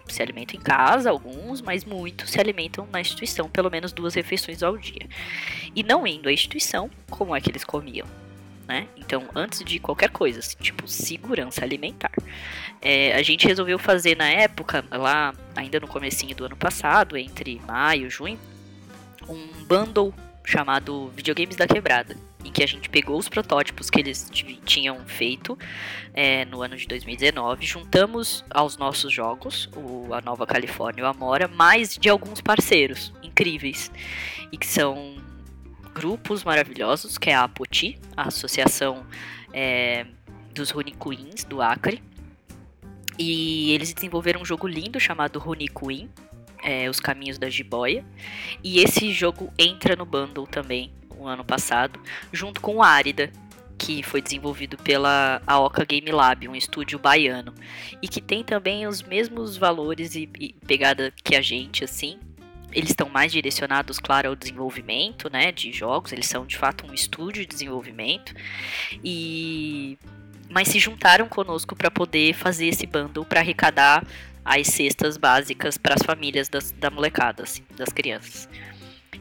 se 0.07 0.21
alimentam 0.21 0.59
em 0.59 0.63
casa, 0.63 1.09
alguns, 1.09 1.61
mas 1.61 1.85
muitos 1.85 2.31
se 2.31 2.39
alimentam 2.39 2.87
na 2.91 3.01
instituição, 3.01 3.49
pelo 3.49 3.69
menos 3.69 3.91
duas 3.91 4.13
refeições 4.15 4.63
ao 4.63 4.77
dia. 4.77 5.07
E 5.75 5.83
não 5.83 6.05
indo 6.05 6.29
à 6.29 6.33
instituição, 6.33 6.89
como 7.09 7.35
é 7.35 7.41
que 7.41 7.49
eles 7.49 7.63
comiam? 7.63 8.07
Né? 8.69 8.87
Então, 8.95 9.27
antes 9.33 9.63
de 9.63 9.79
qualquer 9.79 10.11
coisa, 10.11 10.39
assim, 10.39 10.55
tipo 10.61 10.87
segurança 10.87 11.65
alimentar, 11.65 12.11
é, 12.79 13.15
a 13.15 13.23
gente 13.23 13.47
resolveu 13.47 13.79
fazer 13.79 14.15
na 14.15 14.29
época, 14.29 14.85
lá 14.91 15.33
ainda 15.55 15.79
no 15.79 15.87
comecinho 15.87 16.35
do 16.35 16.45
ano 16.45 16.55
passado, 16.55 17.17
entre 17.17 17.59
maio 17.65 18.05
e 18.05 18.09
junho, 18.11 18.39
um 19.27 19.65
bundle 19.65 20.13
chamado 20.45 21.11
Videogames 21.15 21.55
da 21.55 21.65
Quebrada, 21.65 22.15
em 22.45 22.51
que 22.51 22.63
a 22.63 22.67
gente 22.67 22.89
pegou 22.89 23.17
os 23.17 23.27
protótipos 23.27 23.89
que 23.89 23.99
eles 23.99 24.29
tinham 24.63 24.99
feito 25.07 25.57
é, 26.13 26.45
no 26.45 26.61
ano 26.61 26.77
de 26.77 26.85
2019, 26.85 27.65
juntamos 27.65 28.45
aos 28.51 28.77
nossos 28.77 29.11
jogos, 29.11 29.67
o, 29.75 30.13
a 30.13 30.21
Nova 30.21 30.45
Califórnia 30.45 31.01
e 31.01 31.03
o 31.03 31.07
Amora, 31.07 31.47
mais 31.47 31.97
de 31.97 32.07
alguns 32.07 32.39
parceiros 32.39 33.11
incríveis, 33.23 33.91
e 34.51 34.57
que 34.57 34.67
são 34.67 35.15
grupos 35.93 36.43
maravilhosos, 36.43 37.17
que 37.17 37.29
é 37.29 37.35
a 37.35 37.43
APOTI, 37.43 37.97
a 38.15 38.27
Associação 38.27 39.05
é, 39.53 40.05
dos 40.53 40.71
Queens 40.71 41.43
do 41.43 41.61
Acre. 41.61 42.01
E 43.17 43.71
eles 43.71 43.93
desenvolveram 43.93 44.41
um 44.41 44.45
jogo 44.45 44.67
lindo 44.67 44.99
chamado 44.99 45.39
Rune 45.39 45.67
Queen, 45.67 46.09
é, 46.63 46.89
Os 46.89 46.99
Caminhos 46.99 47.37
da 47.37 47.49
Jiboia. 47.49 48.05
E 48.63 48.79
esse 48.79 49.11
jogo 49.11 49.51
entra 49.57 49.95
no 49.95 50.05
bundle 50.05 50.47
também, 50.47 50.91
o 51.17 51.27
ano 51.27 51.43
passado, 51.43 51.99
junto 52.31 52.61
com 52.61 52.77
o 52.77 52.83
Árida, 52.83 53.29
que 53.77 54.03
foi 54.03 54.21
desenvolvido 54.21 54.77
pela 54.77 55.41
Aoka 55.47 55.85
Game 55.85 56.11
Lab, 56.11 56.47
um 56.47 56.55
estúdio 56.55 56.99
baiano. 56.99 57.53
E 58.01 58.07
que 58.07 58.21
tem 58.21 58.43
também 58.43 58.87
os 58.87 59.01
mesmos 59.01 59.57
valores 59.57 60.15
e, 60.15 60.29
e 60.39 60.53
pegada 60.65 61.13
que 61.23 61.35
a 61.35 61.41
gente, 61.41 61.83
assim, 61.83 62.19
eles 62.71 62.89
estão 62.89 63.09
mais 63.09 63.31
direcionados, 63.31 63.99
claro, 63.99 64.29
ao 64.29 64.35
desenvolvimento, 64.35 65.29
né, 65.29 65.51
de 65.51 65.71
jogos. 65.71 66.11
Eles 66.11 66.27
são 66.27 66.45
de 66.45 66.57
fato 66.57 66.85
um 66.85 66.93
estúdio 66.93 67.41
de 67.41 67.47
desenvolvimento 67.47 68.33
e 69.03 69.97
mas 70.49 70.67
se 70.67 70.79
juntaram 70.79 71.29
conosco 71.29 71.75
para 71.75 71.91
poder 71.91 72.33
fazer 72.33 72.67
esse 72.67 72.87
bundle 72.87 73.23
para 73.23 73.39
arrecadar 73.39 74.03
as 74.43 74.67
cestas 74.67 75.15
básicas 75.15 75.77
para 75.77 75.93
as 75.93 76.01
famílias 76.01 76.49
das, 76.49 76.71
da 76.71 76.89
molecada, 76.89 77.43
assim, 77.43 77.63
das 77.77 77.89
crianças. 77.89 78.49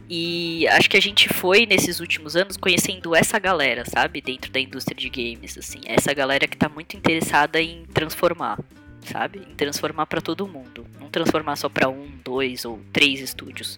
E 0.09 0.67
acho 0.69 0.89
que 0.89 0.97
a 0.97 1.01
gente 1.01 1.29
foi 1.29 1.67
nesses 1.67 1.99
últimos 1.99 2.35
anos 2.35 2.57
conhecendo 2.57 3.15
essa 3.15 3.37
galera, 3.37 3.85
sabe, 3.85 4.21
dentro 4.21 4.51
da 4.51 4.59
indústria 4.59 4.97
de 4.97 5.07
games, 5.07 5.55
assim, 5.55 5.81
essa 5.85 6.11
galera 6.15 6.47
que 6.47 6.55
está 6.55 6.67
muito 6.67 6.97
interessada 6.97 7.61
em 7.61 7.85
transformar, 7.93 8.57
sabe? 9.05 9.39
Em 9.39 9.55
transformar 9.55 10.05
para 10.05 10.21
todo 10.21 10.47
mundo. 10.47 10.85
Não 10.99 11.09
transformar 11.09 11.55
só 11.55 11.69
para 11.69 11.89
um, 11.89 12.09
dois 12.23 12.65
ou 12.65 12.79
três 12.91 13.19
estúdios, 13.19 13.77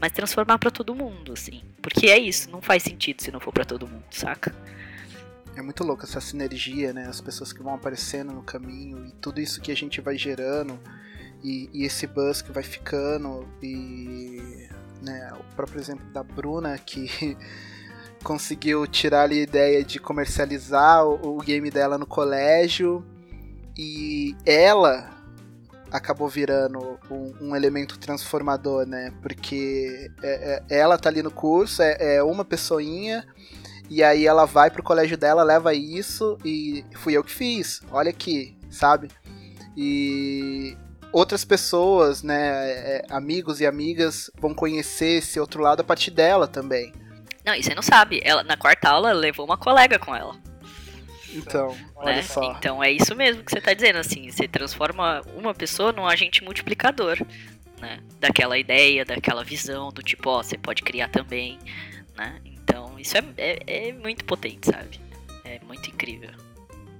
mas 0.00 0.12
transformar 0.12 0.58
para 0.58 0.70
todo 0.70 0.94
mundo, 0.94 1.32
assim. 1.32 1.62
Porque 1.80 2.06
é 2.06 2.18
isso, 2.18 2.50
não 2.50 2.60
faz 2.60 2.82
sentido 2.82 3.22
se 3.22 3.30
não 3.30 3.40
for 3.40 3.52
para 3.52 3.64
todo 3.64 3.86
mundo, 3.86 4.04
saca? 4.10 4.54
É 5.54 5.60
muito 5.60 5.84
louco 5.84 6.04
essa 6.04 6.20
sinergia, 6.20 6.92
né? 6.92 7.06
As 7.06 7.20
pessoas 7.20 7.52
que 7.52 7.62
vão 7.62 7.74
aparecendo 7.74 8.32
no 8.32 8.42
caminho 8.42 9.06
e 9.06 9.12
tudo 9.12 9.40
isso 9.40 9.60
que 9.60 9.70
a 9.70 9.76
gente 9.76 10.00
vai 10.00 10.16
gerando 10.16 10.78
e, 11.42 11.68
e 11.72 11.84
esse 11.84 12.06
buzz 12.06 12.40
que 12.40 12.52
vai 12.52 12.62
ficando 12.62 13.46
e 13.62 14.68
né, 15.02 15.32
o 15.38 15.56
próprio 15.56 15.80
exemplo 15.80 16.06
da 16.10 16.22
Bruna 16.22 16.78
que 16.78 17.36
conseguiu 18.22 18.86
tirar 18.86 19.24
ali 19.24 19.40
a 19.40 19.42
ideia 19.42 19.84
de 19.84 19.98
comercializar 19.98 21.04
o, 21.04 21.36
o 21.36 21.38
game 21.38 21.70
dela 21.70 21.98
no 21.98 22.06
colégio 22.06 23.04
e 23.76 24.36
ela 24.44 25.10
acabou 25.92 26.28
virando 26.28 26.98
um, 27.10 27.48
um 27.48 27.56
elemento 27.56 27.98
transformador, 27.98 28.86
né? 28.86 29.12
Porque 29.20 30.10
é, 30.22 30.62
é, 30.70 30.78
ela 30.78 30.96
tá 30.96 31.08
ali 31.08 31.22
no 31.22 31.30
curso, 31.30 31.82
é, 31.82 32.16
é, 32.16 32.22
uma 32.22 32.44
pessoinha, 32.44 33.26
e 33.90 34.02
aí 34.02 34.26
ela 34.26 34.46
vai 34.46 34.70
pro 34.70 34.82
colégio 34.82 35.18
dela, 35.18 35.42
leva 35.42 35.74
isso, 35.74 36.38
e 36.44 36.84
fui 36.94 37.12
eu 37.12 37.22
que 37.22 37.30
fiz, 37.30 37.82
olha 37.90 38.10
aqui, 38.10 38.56
sabe? 38.70 39.08
E 39.76 40.76
outras 41.12 41.44
pessoas, 41.44 42.22
né, 42.22 42.70
é, 42.70 43.04
amigos 43.10 43.60
e 43.60 43.66
amigas, 43.66 44.30
vão 44.40 44.54
conhecer 44.54 45.18
esse 45.18 45.38
outro 45.38 45.62
lado 45.62 45.80
a 45.80 45.84
partir 45.84 46.10
dela 46.10 46.48
também. 46.48 46.92
Não, 47.44 47.54
e 47.54 47.62
você 47.62 47.74
não 47.74 47.82
sabe, 47.82 48.20
ela 48.24 48.42
na 48.42 48.56
quarta 48.56 48.88
aula 48.88 49.12
levou 49.12 49.44
uma 49.44 49.58
colega 49.58 49.98
com 49.98 50.14
ela. 50.16 50.36
Então, 51.32 51.76
olha 51.96 52.16
né? 52.16 52.22
só. 52.22 52.52
Então 52.52 52.82
é 52.82 52.90
isso 52.90 53.14
mesmo 53.14 53.42
que 53.42 53.50
você 53.50 53.58
está 53.58 53.72
dizendo, 53.72 53.98
assim, 53.98 54.30
você 54.30 54.46
transforma 54.46 55.22
uma 55.34 55.54
pessoa 55.54 55.92
num 55.92 56.06
agente 56.06 56.44
multiplicador, 56.44 57.18
né? 57.80 58.00
Daquela 58.20 58.58
ideia, 58.58 59.04
daquela 59.04 59.42
visão, 59.44 59.90
do 59.90 60.02
tipo, 60.02 60.30
ó, 60.30 60.42
você 60.42 60.58
pode 60.58 60.82
criar 60.82 61.08
também, 61.08 61.58
né? 62.16 62.40
Então 62.44 62.98
isso 62.98 63.16
é, 63.16 63.24
é, 63.36 63.88
é 63.88 63.92
muito 63.92 64.24
potente, 64.24 64.66
sabe? 64.66 65.00
É 65.44 65.58
muito 65.66 65.88
incrível. 65.88 66.30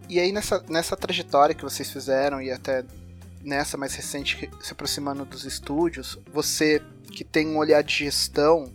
E 0.09 0.19
aí 0.19 0.33
nessa, 0.33 0.63
nessa 0.69 0.97
trajetória 0.97 1.55
que 1.55 1.63
vocês 1.63 1.91
fizeram 1.91 2.41
e 2.41 2.51
até 2.51 2.85
nessa 3.43 3.77
mais 3.77 3.95
recente 3.95 4.49
se 4.61 4.73
aproximando 4.73 5.25
dos 5.25 5.45
estúdios, 5.45 6.19
você 6.33 6.83
que 7.11 7.25
tem 7.25 7.49
um 7.49 7.59
olhar 7.59 7.83
de 7.83 7.95
gestão, 7.95 8.73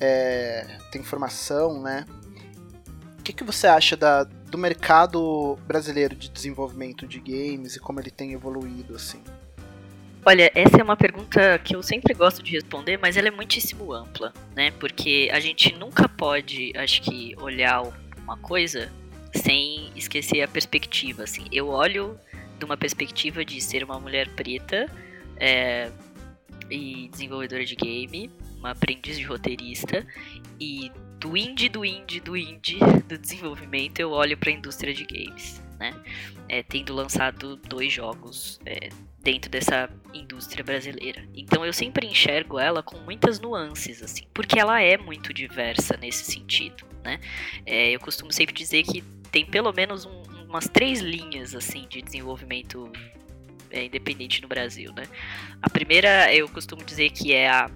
é, 0.00 0.66
tem 0.92 1.02
formação, 1.02 1.82
né? 1.82 2.04
que, 3.32 3.32
que 3.32 3.44
você 3.44 3.66
acha 3.66 3.96
da, 3.96 4.24
do 4.50 4.58
mercado 4.58 5.56
brasileiro 5.66 6.14
de 6.16 6.28
desenvolvimento 6.28 7.06
de 7.06 7.20
games 7.20 7.76
e 7.76 7.80
como 7.80 8.00
ele 8.00 8.10
tem 8.10 8.32
evoluído, 8.32 8.96
assim? 8.96 9.22
Olha, 10.26 10.50
essa 10.54 10.78
é 10.78 10.82
uma 10.82 10.96
pergunta 10.96 11.58
que 11.60 11.74
eu 11.74 11.82
sempre 11.82 12.12
gosto 12.12 12.42
de 12.42 12.52
responder, 12.52 12.98
mas 12.98 13.16
ela 13.16 13.28
é 13.28 13.30
muitíssimo 13.30 13.92
ampla, 13.92 14.34
né? 14.54 14.70
Porque 14.72 15.30
a 15.32 15.40
gente 15.40 15.74
nunca 15.76 16.08
pode, 16.08 16.72
acho 16.76 17.00
que, 17.00 17.34
olhar 17.40 17.82
uma 18.22 18.36
coisa 18.36 18.92
sem 19.34 19.90
esquecer 19.96 20.42
a 20.42 20.48
perspectiva, 20.48 21.22
assim. 21.22 21.46
Eu 21.50 21.68
olho 21.68 22.18
de 22.58 22.64
uma 22.64 22.76
perspectiva 22.76 23.44
de 23.44 23.60
ser 23.62 23.82
uma 23.82 23.98
mulher 23.98 24.28
preta 24.30 24.86
é, 25.38 25.90
e 26.68 27.08
desenvolvedora 27.08 27.64
de 27.64 27.74
game, 27.74 28.30
uma 28.58 28.72
aprendiz 28.72 29.16
de 29.16 29.24
roteirista, 29.24 30.06
e 30.60 30.92
do 31.20 31.36
indie, 31.36 31.68
do 31.68 31.84
indie, 31.84 32.18
do 32.18 32.36
indie, 32.36 32.78
do 33.06 33.18
desenvolvimento, 33.18 34.00
eu 34.00 34.10
olho 34.10 34.36
para 34.38 34.50
a 34.50 34.54
indústria 34.54 34.94
de 34.94 35.04
games, 35.04 35.62
né? 35.78 35.94
É, 36.48 36.62
tendo 36.62 36.94
lançado 36.94 37.56
dois 37.56 37.92
jogos 37.92 38.58
é, 38.64 38.88
dentro 39.22 39.50
dessa 39.50 39.90
indústria 40.14 40.64
brasileira. 40.64 41.22
Então 41.34 41.64
eu 41.64 41.72
sempre 41.74 42.06
enxergo 42.06 42.58
ela 42.58 42.82
com 42.82 42.96
muitas 43.00 43.38
nuances, 43.38 44.02
assim, 44.02 44.24
porque 44.32 44.58
ela 44.58 44.80
é 44.80 44.96
muito 44.96 45.32
diversa 45.32 45.96
nesse 45.98 46.24
sentido, 46.24 46.86
né? 47.04 47.20
É, 47.66 47.90
eu 47.90 48.00
costumo 48.00 48.32
sempre 48.32 48.54
dizer 48.54 48.82
que 48.82 49.02
tem 49.30 49.44
pelo 49.44 49.72
menos 49.72 50.06
um, 50.06 50.22
umas 50.48 50.66
três 50.68 51.00
linhas, 51.00 51.54
assim, 51.54 51.86
de 51.86 52.00
desenvolvimento 52.00 52.90
é, 53.70 53.84
independente 53.84 54.40
no 54.40 54.48
Brasil, 54.48 54.90
né? 54.94 55.04
A 55.60 55.68
primeira, 55.68 56.34
eu 56.34 56.48
costumo 56.48 56.82
dizer 56.82 57.10
que 57.10 57.34
é 57.34 57.50
a 57.50 57.70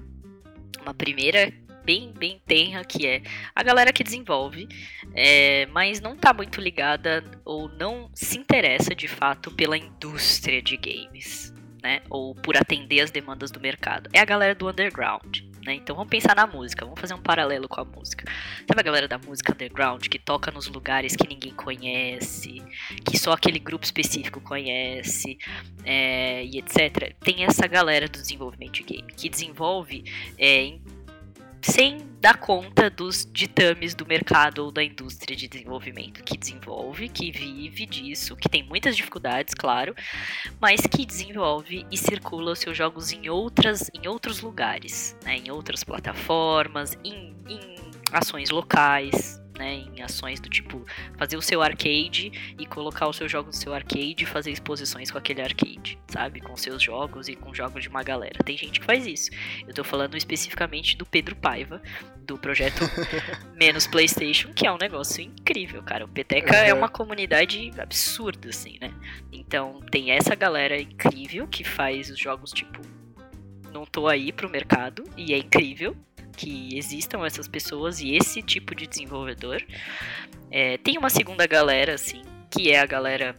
uma 0.83 0.95
primeira 0.95 1.53
bem, 1.85 2.13
bem 2.13 2.41
tenra, 2.47 2.85
que 2.85 3.07
é 3.07 3.23
a 3.55 3.63
galera 3.63 3.93
que 3.93 4.03
desenvolve, 4.03 4.69
é, 5.15 5.67
mas 5.67 6.01
não 6.01 6.17
tá 6.17 6.33
muito 6.33 6.61
ligada 6.61 7.25
ou 7.45 7.69
não 7.69 8.11
se 8.15 8.39
interessa 8.39 8.95
de 8.95 9.09
fato 9.09 9.51
pela 9.51 9.77
indústria 9.77 10.63
de 10.63 10.77
games, 10.77 11.53
né? 11.83 12.03
Ou 12.09 12.35
por 12.35 12.57
atender 12.57 13.01
as 13.01 13.11
demandas 13.11 13.51
do 13.51 13.61
mercado. 13.61 14.09
É 14.13 14.21
a 14.21 14.25
galera 14.25 14.55
do 14.55 14.69
underground. 14.69 15.41
Né? 15.65 15.75
Então 15.75 15.97
vamos 15.97 16.11
pensar 16.11 16.37
na 16.37 16.47
música, 16.47 16.85
vamos 16.85 17.01
fazer 17.01 17.15
um 17.15 17.23
paralelo 17.23 17.69
com 17.69 17.81
a 17.81 17.85
música. 17.85 18.31
Sabe 18.69 18.81
a 18.81 18.83
galera 18.83 19.09
da 19.09 19.19
música 19.19 19.53
underground 19.53 20.07
que 20.09 20.19
toca 20.19 20.51
nos 20.51 20.69
lugares 20.69 21.17
que 21.17 21.27
ninguém 21.27 21.55
conhece, 21.55 22.63
que 23.05 23.19
só 23.19 23.33
aquele 23.33 23.59
grupo 23.59 23.85
específico 23.85 24.41
conhece, 24.41 25.39
é, 25.85 26.45
e 26.45 26.59
etc. 26.59 27.15
Tem 27.21 27.45
essa 27.45 27.67
galera 27.67 28.07
do 28.09 28.21
desenvolvimento 28.21 28.73
de 28.73 28.83
game 28.83 29.13
que 29.17 29.29
desenvolve 29.29 30.05
é, 30.39 30.65
em 30.65 30.83
sem 31.65 32.07
dar 32.21 32.37
conta 32.37 32.91
dos 32.91 33.27
ditames 33.31 33.95
do 33.95 34.07
mercado 34.07 34.65
ou 34.65 34.71
da 34.71 34.85
indústria 34.85 35.35
de 35.35 35.49
desenvolvimento 35.49 36.23
que 36.23 36.37
desenvolve, 36.37 37.09
que 37.09 37.31
vive 37.31 37.87
disso, 37.87 38.37
que 38.37 38.49
tem 38.49 38.63
muitas 38.63 38.95
dificuldades, 38.95 39.55
claro, 39.55 39.95
mas 40.61 40.81
que 40.83 41.07
desenvolve 41.07 41.87
e 41.91 41.97
circula 41.97 42.53
os 42.53 42.59
seus 42.59 42.77
jogos 42.77 43.13
em 43.13 43.29
outras, 43.31 43.91
em 43.95 44.07
outros 44.07 44.41
lugares, 44.41 45.17
né, 45.25 45.39
em 45.39 45.51
outras 45.51 45.83
plataformas, 45.83 46.99
em, 47.03 47.35
em 47.49 47.77
ações 48.13 48.51
locais, 48.51 49.43
né, 49.59 49.85
em 49.95 50.03
ações 50.03 50.41
do 50.41 50.49
tipo 50.49 50.85
fazer 51.17 51.37
o 51.37 51.43
seu 51.43 51.63
arcade 51.63 52.55
e 52.59 52.67
colocar 52.67 53.09
os 53.09 53.17
seus 53.17 53.31
jogos 53.31 53.57
no 53.57 53.63
seu 53.63 53.75
arcade 53.75 54.25
e 54.25 54.27
fazer 54.27 54.51
exposições 54.51 55.11
com 55.11 55.19
aquele 55.19 55.43
arcade, 55.43 55.99
sabe? 56.09 56.41
Com 56.41 56.57
seus 56.57 56.83
jogos 56.83 57.29
e 57.29 57.37
com 57.37 57.55
jogos 57.55 57.83
de 57.83 57.89
uma 57.89 58.03
galera. 58.03 58.43
Tem 58.45 58.57
gente 58.57 58.81
que 58.81 58.87
faz 58.87 59.07
isso. 59.07 59.31
Eu 59.67 59.75
tô 59.75 59.85
falando 59.85 60.17
especificamente 60.17 60.97
do 60.97 61.07
Pedro 61.07 61.37
Paiva, 61.37 61.81
do 62.25 62.39
projeto 62.39 62.81
Menos 63.55 63.87
PlayStation, 63.87 64.53
que 64.53 64.67
é 64.67 64.73
um 64.73 64.79
negócio 64.79 65.23
incrível, 65.23 65.83
cara. 65.83 66.05
O 66.05 66.09
Peteca 66.09 66.57
uhum. 66.57 66.65
é 66.65 66.75
uma 66.75 66.89
comunidade 66.89 67.71
absurda, 67.79 68.49
assim, 68.49 68.79
né? 68.81 68.93
Então 69.33 69.81
tem 69.91 70.11
essa 70.11 70.35
galera 70.35 70.81
incrível 70.81 71.47
que 71.47 71.65
faz 71.65 72.11
os 72.11 72.19
jogos 72.19 72.51
tipo. 72.51 72.81
Não 73.73 73.85
tô 73.85 74.07
aí 74.07 74.33
pro 74.33 74.49
mercado 74.49 75.03
e 75.17 75.35
é 75.35 75.39
incrível, 75.39 75.97
que 76.37 76.77
existam 76.77 77.25
essas 77.25 77.49
pessoas 77.49 78.01
e 78.01 78.15
esse 78.15 78.43
tipo 78.43 78.75
de 78.75 78.87
desenvolvedor. 78.87 79.63
É, 80.51 80.79
tem 80.79 80.99
uma 80.99 81.11
segunda 81.11 81.47
galera, 81.47 81.95
assim, 81.95 82.23
que 82.51 82.71
é 82.71 82.81
a 82.81 82.87
galera 82.87 83.37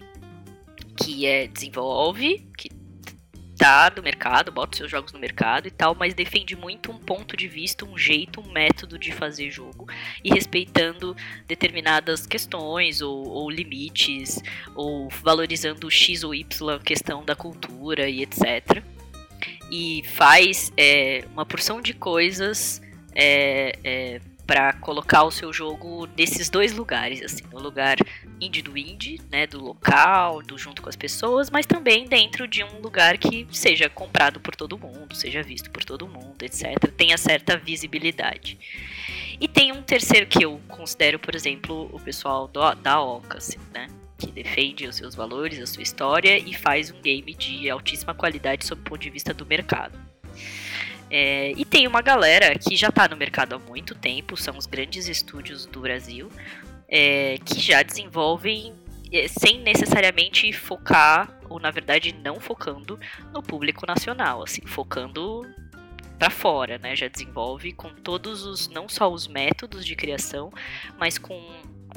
que 0.98 1.26
é 1.26 1.48
desenvolve, 1.48 2.48
que 2.58 2.70
tá 3.58 3.92
no 3.96 4.04
mercado, 4.04 4.52
bota 4.52 4.78
seus 4.78 4.92
jogos 4.92 5.14
no 5.14 5.20
mercado 5.20 5.68
e 5.68 5.72
tal, 5.72 5.96
mas 5.96 6.14
defende 6.14 6.56
muito 6.56 6.92
um 6.92 6.98
ponto 6.98 7.38
de 7.38 7.48
vista, 7.48 7.86
um 7.86 7.98
jeito, 7.98 8.42
um 8.42 8.52
método 8.52 9.00
de 9.00 9.12
fazer 9.12 9.50
jogo 9.50 9.88
e 10.24 10.34
respeitando 10.34 11.16
determinadas 11.48 12.28
questões 12.28 13.02
ou, 13.02 13.28
ou 13.28 13.50
limites 13.50 14.42
ou 14.76 15.10
valorizando 15.24 15.90
X 15.90 16.24
ou 16.24 16.36
Y 16.36 16.80
questão 16.80 17.24
da 17.24 17.36
cultura 17.36 18.10
e 18.10 18.22
etc. 18.22 18.84
E 19.72 20.04
faz 20.14 20.72
é, 20.78 21.24
uma 21.34 21.46
porção 21.46 21.82
de 21.82 21.94
coisas 21.94 22.82
é, 23.16 23.80
é, 23.84 24.22
para 24.46 24.74
colocar 24.74 25.24
o 25.24 25.32
seu 25.32 25.52
jogo 25.52 26.08
nesses 26.16 26.50
dois 26.50 26.74
lugares, 26.74 27.22
assim, 27.24 27.44
no 27.52 27.60
lugar 27.60 27.98
indie 28.40 28.62
do 28.62 28.78
indie, 28.78 29.20
né, 29.32 29.48
do 29.48 29.64
local, 29.64 30.42
do 30.44 30.58
junto 30.58 30.82
com 30.82 30.90
as 30.90 30.96
pessoas, 30.96 31.50
mas 31.50 31.66
também 31.66 32.06
dentro 32.08 32.48
de 32.48 32.64
um 32.64 32.80
lugar 32.80 33.18
que 33.18 33.48
seja 33.52 33.90
comprado 33.90 34.40
por 34.40 34.56
todo 34.56 34.78
mundo, 34.78 35.16
seja 35.16 35.42
visto 35.42 35.72
por 35.72 35.84
todo 35.84 36.08
mundo, 36.08 36.42
etc. 36.44 36.78
Tenha 36.96 37.18
certa 37.18 37.58
visibilidade. 37.58 38.58
E 39.40 39.48
tem 39.48 39.72
um 39.72 39.82
terceiro 39.82 40.28
que 40.28 40.46
eu 40.46 40.62
considero, 40.68 41.20
por 41.20 41.36
exemplo, 41.36 41.90
o 41.92 42.00
pessoal 42.00 42.48
do, 42.48 42.74
da 42.76 43.02
Oca, 43.02 43.38
assim, 43.38 43.60
né? 43.74 43.88
Que 44.18 44.28
defende 44.28 44.88
os 44.88 44.96
seus 44.96 45.14
valores, 45.14 45.60
a 45.60 45.66
sua 45.66 45.84
história 45.84 46.38
e 46.38 46.54
faz 46.54 46.90
um 46.90 47.02
game 47.02 47.34
de 47.34 47.70
altíssima 47.70 48.14
qualidade 48.14 48.66
sob 48.66 48.82
o 48.82 48.84
ponto 48.84 49.02
de 49.02 49.10
vista 49.10 49.34
do 49.34 49.46
mercado. 49.46 50.00
É, 51.10 51.52
e 51.56 51.64
tem 51.64 51.88
uma 51.88 52.02
galera 52.02 52.58
que 52.58 52.76
já 52.76 52.90
está 52.90 53.08
no 53.08 53.16
mercado 53.16 53.56
há 53.56 53.60
muito 53.60 53.94
tempo, 53.94 54.36
são 54.36 54.58
os 54.58 54.66
grandes 54.66 55.08
estúdios 55.08 55.66
do 55.66 55.82
Brasil, 55.82 56.30
é, 56.88 57.38
que 57.46 57.60
já 57.60 57.84
desenvolvem 57.84 58.74
é, 59.12 59.28
sem 59.28 59.60
necessariamente 59.62 60.52
focar, 60.52 61.40
ou 61.50 61.60
na 61.60 61.72
verdade 61.72 62.14
não 62.24 62.40
focando 62.40 63.00
no 63.32 63.42
público 63.44 63.86
nacional, 63.86 64.44
assim, 64.44 64.66
focando 64.66 65.44
para 66.18 66.30
fora, 66.30 66.78
né? 66.78 66.96
Já 66.96 67.08
desenvolve 67.08 67.72
com 67.74 67.90
todos 67.90 68.46
os, 68.46 68.68
não 68.68 68.88
só 68.88 69.12
os 69.12 69.28
métodos 69.28 69.86
de 69.86 69.96
criação, 69.96 70.52
mas 70.98 71.18
com 71.18 71.40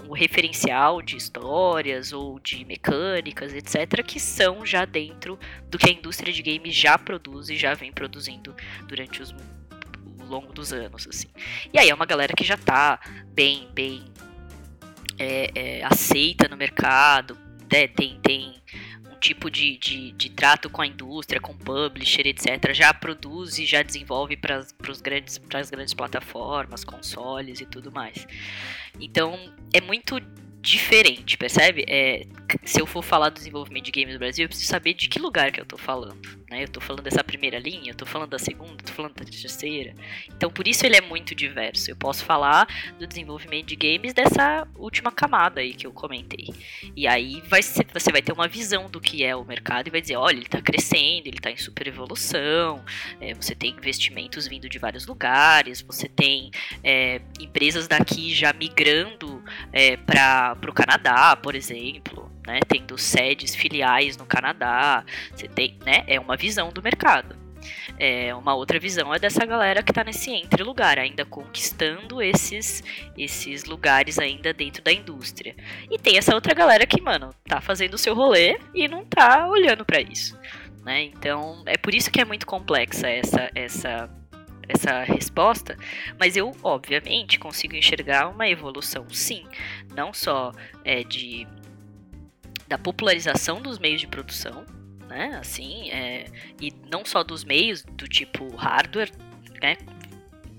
o 0.06 0.14
referencial 0.14 1.02
de 1.02 1.16
histórias 1.16 2.12
ou 2.12 2.38
de 2.38 2.64
mecânicas, 2.64 3.52
etc., 3.52 4.02
que 4.04 4.20
são 4.20 4.64
já 4.64 4.84
dentro 4.84 5.38
do 5.68 5.78
que 5.78 5.90
a 5.90 5.92
indústria 5.92 6.32
de 6.32 6.42
games 6.42 6.74
já 6.74 6.98
produz 6.98 7.48
e 7.48 7.56
já 7.56 7.74
vem 7.74 7.92
produzindo 7.92 8.54
durante 8.86 9.22
os 9.22 9.34
longo 10.28 10.52
dos 10.52 10.72
anos, 10.72 11.06
assim. 11.08 11.28
E 11.72 11.78
aí 11.78 11.88
é 11.88 11.94
uma 11.94 12.04
galera 12.06 12.34
que 12.36 12.44
já 12.44 12.56
tá 12.56 13.00
bem, 13.32 13.68
bem 13.72 14.04
é, 15.18 15.50
é, 15.54 15.84
aceita 15.84 16.48
no 16.48 16.56
mercado, 16.56 17.36
né? 17.72 17.88
tem, 17.88 18.20
tem 18.20 18.54
tipo 19.18 19.50
de, 19.50 19.76
de, 19.76 20.12
de, 20.12 20.30
trato 20.30 20.70
com 20.70 20.82
a 20.82 20.86
indústria, 20.86 21.40
com 21.40 21.54
publisher, 21.54 22.26
etc., 22.26 22.72
já 22.72 22.92
produz 22.94 23.58
e 23.58 23.66
já 23.66 23.82
desenvolve 23.82 24.36
para 24.36 24.58
as 24.58 25.00
grandes, 25.00 25.38
grandes 25.70 25.94
plataformas, 25.94 26.84
consoles 26.84 27.60
e 27.60 27.66
tudo 27.66 27.92
mais. 27.92 28.26
Então, 29.00 29.38
é 29.72 29.80
muito 29.80 30.20
diferente, 30.60 31.36
percebe? 31.36 31.84
É, 31.88 32.26
se 32.64 32.80
eu 32.80 32.86
for 32.86 33.02
falar 33.02 33.30
do 33.30 33.34
desenvolvimento 33.34 33.84
de 33.84 33.92
games 33.92 34.14
no 34.14 34.18
Brasil, 34.18 34.44
eu 34.44 34.48
preciso 34.48 34.68
saber 34.68 34.94
de 34.94 35.08
que 35.08 35.18
lugar 35.18 35.52
que 35.52 35.60
eu 35.60 35.66
tô 35.66 35.78
falando. 35.78 36.20
Né? 36.50 36.64
Eu 36.64 36.68
tô 36.68 36.80
falando 36.80 37.02
dessa 37.02 37.22
primeira 37.22 37.58
linha, 37.58 37.90
eu 37.90 37.94
tô 37.94 38.06
falando 38.06 38.30
da 38.30 38.38
segunda, 38.38 38.82
tô 38.82 38.92
falando 38.92 39.14
da 39.14 39.24
terceira. 39.24 39.94
Então 40.28 40.50
por 40.50 40.66
isso 40.66 40.86
ele 40.86 40.96
é 40.96 41.00
muito 41.00 41.34
diverso. 41.34 41.90
Eu 41.90 41.96
posso 41.96 42.24
falar 42.24 42.66
do 42.98 43.06
desenvolvimento 43.06 43.66
de 43.66 43.76
games 43.76 44.14
dessa 44.14 44.66
última 44.74 45.12
camada 45.12 45.60
aí 45.60 45.74
que 45.74 45.86
eu 45.86 45.92
comentei. 45.92 46.48
E 46.96 47.06
aí 47.06 47.42
vai 47.48 47.62
ser, 47.62 47.86
você 47.92 48.10
vai 48.10 48.22
ter 48.22 48.32
uma 48.32 48.48
visão 48.48 48.88
do 48.88 49.00
que 49.00 49.22
é 49.24 49.36
o 49.36 49.44
mercado 49.44 49.88
e 49.88 49.90
vai 49.90 50.00
dizer, 50.00 50.16
olha, 50.16 50.36
ele 50.36 50.48
tá 50.48 50.62
crescendo, 50.62 51.26
ele 51.26 51.38
tá 51.38 51.50
em 51.50 51.56
super 51.56 51.86
evolução, 51.86 52.82
é, 53.20 53.34
você 53.34 53.54
tem 53.54 53.72
investimentos 53.72 54.46
vindo 54.46 54.68
de 54.68 54.78
vários 54.78 55.06
lugares, 55.06 55.82
você 55.82 56.08
tem 56.08 56.50
é, 56.82 57.20
empresas 57.38 57.86
daqui 57.86 58.34
já 58.34 58.52
migrando 58.52 59.42
é, 59.72 59.96
para 59.96 60.56
o 60.66 60.72
Canadá, 60.72 61.36
por 61.36 61.54
exemplo 61.54 62.37
né? 62.48 62.60
Tendo 62.66 62.96
sedes 62.96 63.54
filiais 63.54 64.16
no 64.16 64.24
Canadá, 64.24 65.04
você 65.34 65.46
tem, 65.46 65.78
né? 65.84 66.02
É 66.06 66.18
uma 66.18 66.34
visão 66.34 66.70
do 66.70 66.82
mercado. 66.82 67.36
É, 67.98 68.34
uma 68.34 68.54
outra 68.54 68.78
visão 68.78 69.12
é 69.12 69.18
dessa 69.18 69.44
galera 69.44 69.82
que 69.82 69.90
está 69.90 70.02
nesse 70.02 70.30
entre 70.30 70.62
lugar, 70.62 70.98
ainda 70.98 71.26
conquistando 71.26 72.22
esses 72.22 72.82
esses 73.16 73.64
lugares 73.64 74.18
ainda 74.18 74.54
dentro 74.54 74.82
da 74.82 74.92
indústria. 74.92 75.54
E 75.90 75.98
tem 75.98 76.16
essa 76.16 76.34
outra 76.34 76.54
galera 76.54 76.86
que, 76.86 77.02
mano, 77.02 77.34
tá 77.44 77.60
fazendo 77.60 77.94
o 77.94 77.98
seu 77.98 78.14
rolê 78.14 78.58
e 78.74 78.88
não 78.88 79.04
tá 79.04 79.46
olhando 79.46 79.84
para 79.84 80.00
isso, 80.00 80.38
né? 80.84 81.02
Então, 81.02 81.62
é 81.66 81.76
por 81.76 81.94
isso 81.94 82.10
que 82.10 82.20
é 82.20 82.24
muito 82.24 82.46
complexa 82.46 83.08
essa 83.08 83.50
essa 83.54 84.08
essa 84.68 85.02
resposta, 85.02 85.76
mas 86.20 86.36
eu, 86.36 86.54
obviamente, 86.62 87.38
consigo 87.38 87.74
enxergar 87.74 88.28
uma 88.28 88.46
evolução, 88.46 89.06
sim, 89.08 89.44
não 89.94 90.12
só 90.12 90.52
é, 90.84 91.02
de 91.02 91.46
da 92.68 92.76
popularização 92.76 93.60
dos 93.60 93.78
meios 93.78 94.00
de 94.00 94.06
produção, 94.06 94.64
né? 95.08 95.38
Assim, 95.40 95.90
é, 95.90 96.26
e 96.60 96.72
não 96.90 97.04
só 97.04 97.24
dos 97.24 97.44
meios 97.44 97.82
do 97.82 98.06
tipo 98.06 98.54
hardware, 98.54 99.10
né? 99.60 99.76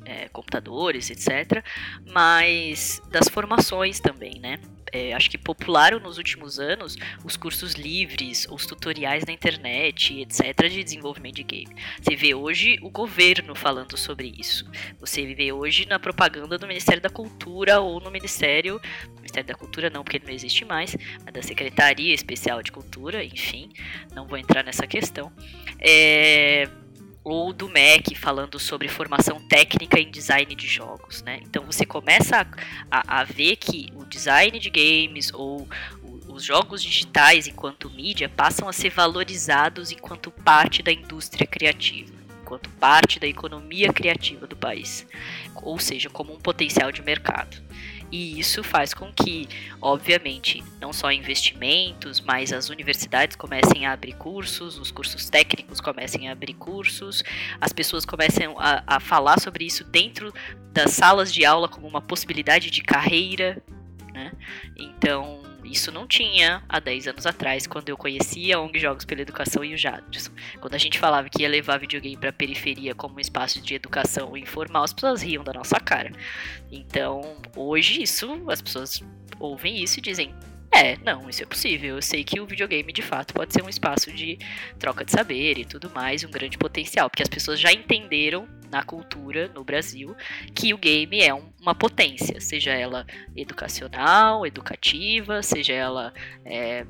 É, 0.06 0.28
computadores, 0.30 1.10
etc., 1.10 1.64
mas 2.12 3.02
das 3.12 3.28
formações 3.28 4.00
também, 4.00 4.40
né? 4.40 4.60
é, 4.92 5.14
acho 5.14 5.30
que 5.30 5.38
popularam 5.38 6.00
nos 6.00 6.18
últimos 6.18 6.60
anos 6.60 6.98
os 7.24 7.38
cursos 7.38 7.74
livres, 7.74 8.48
os 8.50 8.66
tutoriais 8.66 9.24
na 9.26 9.34
internet, 9.34 10.22
etc., 10.22 10.70
de 10.70 10.84
desenvolvimento 10.84 11.36
de 11.36 11.44
game. 11.44 11.76
Você 12.02 12.16
vê 12.16 12.34
hoje 12.34 12.78
o 12.82 12.90
governo 12.90 13.56
falando 13.56 13.98
sobre 13.98 14.34
isso. 14.38 14.70
Você 15.00 15.34
vê 15.34 15.52
hoje 15.52 15.86
na 15.86 16.00
propaganda 16.00 16.58
do 16.58 16.68
Ministério 16.68 17.02
da 17.02 17.10
Cultura 17.10 17.80
ou 17.80 18.00
no 18.00 18.12
Ministério. 18.12 18.80
Ministério 19.18 19.48
da 19.48 19.56
Cultura 19.56 19.90
não, 19.90 20.04
porque 20.04 20.18
ele 20.18 20.26
não 20.26 20.34
existe 20.34 20.66
mais, 20.66 20.96
mas 21.24 21.34
da 21.34 21.42
Secretaria 21.42 22.14
Especial 22.14 22.62
de 22.64 22.72
Cultura, 22.72 23.24
enfim, 23.24 23.70
não 24.14 24.28
vou 24.28 24.38
entrar 24.38 24.64
nessa 24.64 24.88
questão. 24.88 25.32
É 25.80 26.68
ou 27.30 27.54
do 27.54 27.70
MEC 27.70 28.16
falando 28.16 28.60
sobre 28.60 28.88
formação 28.88 29.40
técnica 29.40 30.00
em 30.00 30.10
design 30.10 30.56
de 30.56 30.68
jogos, 30.68 31.22
né? 31.22 31.40
Então 31.44 31.64
você 31.66 31.86
começa 31.86 32.48
a, 32.90 33.20
a, 33.20 33.24
ver 33.24 33.56
que 33.56 33.92
o 33.96 34.04
design 34.04 34.58
de 34.58 34.70
games 34.70 35.32
ou 35.34 35.68
os 36.28 36.44
jogos 36.44 36.82
digitais 36.82 37.48
enquanto 37.48 37.90
mídia 37.90 38.28
passam 38.28 38.68
a 38.68 38.74
ser 38.74 38.90
valorizados 38.90 39.92
enquanto 39.92 40.32
parte 40.32 40.82
da 40.82 40.92
indústria 40.92 41.46
criativa, 41.46 42.14
enquanto 42.42 42.70
parte 42.72 43.20
da 43.20 43.28
economia 43.28 43.94
criativa 43.94 44.48
do 44.48 44.56
país, 44.56 45.06
ou 45.56 45.78
seja, 45.78 46.10
como 46.10 46.34
um 46.34 46.40
potencial 46.40 46.92
de 46.92 47.04
mercado. 47.04 47.69
E 48.12 48.40
isso 48.40 48.64
faz 48.64 48.94
com 48.94 49.12
que, 49.12 49.48
obviamente, 49.82 50.64
não 50.80 50.92
só 50.92 51.12
investimentos, 51.12 52.20
mas 52.20 52.52
as 52.52 52.70
universidades 52.70 53.36
comecem 53.36 53.86
a 53.86 53.94
abrir 53.94 54.14
cursos, 54.14 54.80
os 54.80 54.92
cursos 54.92 55.30
técnicos 55.30 55.80
comecem 55.80 56.28
a 56.28 56.32
abrir 56.32 56.54
cursos, 56.54 57.24
as 57.62 57.72
pessoas 57.72 58.06
comecem 58.06 58.48
a, 58.58 58.84
a 58.88 59.00
falar 59.00 59.40
sobre 59.40 59.66
isso 59.66 59.84
dentro 59.84 60.34
das 60.72 60.92
salas 60.92 61.34
de 61.34 61.46
aula 61.46 61.68
como 61.68 61.88
uma 61.88 62.02
possibilidade 62.02 62.72
de 62.72 62.82
carreira. 62.82 63.62
Né? 64.14 64.32
Então, 64.76 65.49
isso 65.70 65.92
não 65.92 66.08
tinha 66.08 66.64
há 66.68 66.80
10 66.80 67.08
anos 67.08 67.26
atrás, 67.26 67.68
quando 67.68 67.90
eu 67.90 67.98
conhecia 67.98 68.58
a 68.58 68.62
ONG 68.62 68.80
Jogos 68.80 69.06
pela 69.06 69.22
Educação 69.22 69.64
e 69.64 69.74
o 69.74 69.78
Jadson. 69.78 70.32
Quando 70.60 70.74
a 70.74 70.78
gente 70.78 70.98
falava 70.98 71.30
que 71.30 71.44
ia 71.44 71.50
levar 71.50 71.80
videogame 71.80 72.18
para 72.18 72.30
a 72.30 72.34
periferia 72.34 72.96
como 72.96 73.18
um 73.18 73.20
espaço 73.20 73.62
de 73.62 73.76
educação 73.76 74.36
informal, 74.36 74.84
as 74.84 74.94
pessoas 74.94 75.22
riam 75.22 75.44
da 75.44 75.54
nossa 75.54 75.80
cara. 75.80 76.12
Então, 76.72 77.38
hoje 77.56 78.02
isso, 78.02 78.50
as 78.50 78.62
pessoas 78.62 79.04
ouvem 79.40 79.82
isso 79.84 80.00
e 80.00 80.02
dizem: 80.02 80.34
é, 80.72 80.98
não, 80.98 81.30
isso 81.30 81.44
é 81.44 81.46
possível. 81.46 81.96
Eu 81.96 82.02
sei 82.02 82.24
que 82.24 82.40
o 82.40 82.46
videogame 82.46 82.94
de 82.94 83.02
fato 83.02 83.34
pode 83.34 83.54
ser 83.54 83.64
um 83.64 83.70
espaço 83.70 84.12
de 84.12 84.38
troca 84.78 85.04
de 85.04 85.12
saber 85.12 85.58
e 85.58 85.66
tudo 85.66 85.90
mais, 85.90 86.24
um 86.24 86.32
grande 86.32 86.58
potencial, 86.58 87.10
porque 87.10 87.24
as 87.24 87.30
pessoas 87.30 87.60
já 87.60 87.72
entenderam 87.72 88.48
na 88.72 88.84
cultura 88.84 89.50
no 89.54 89.64
Brasil 89.64 90.16
que 90.54 90.74
o 90.74 90.78
game 90.78 91.20
é 91.22 91.34
um, 91.34 91.50
uma 91.62 91.76
potência, 91.76 92.40
seja 92.40 92.72
ela 92.72 93.06
educacional, 93.36 94.46
educativa, 94.46 95.42
seja 95.42 95.74
ela 95.74 96.14
é, 96.46 96.86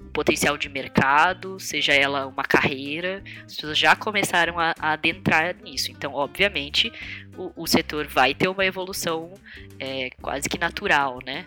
um 0.00 0.08
potencial 0.10 0.56
de 0.56 0.68
mercado, 0.68 1.58
seja 1.58 1.92
ela 1.92 2.26
uma 2.26 2.44
carreira. 2.44 3.22
As 3.44 3.54
pessoas 3.54 3.78
já 3.78 3.94
começaram 3.96 4.58
a, 4.58 4.74
a 4.78 4.92
adentrar 4.92 5.56
nisso. 5.62 5.90
Então, 5.90 6.14
obviamente, 6.14 6.92
o, 7.36 7.52
o, 7.62 7.66
setor 7.66 8.06
vai 8.06 8.34
ter 8.34 8.48
uma 8.48 8.64
evolução 8.64 9.34
é, 9.78 10.10
quase 10.20 10.48
que 10.48 10.58
natural, 10.58 11.18
né? 11.24 11.44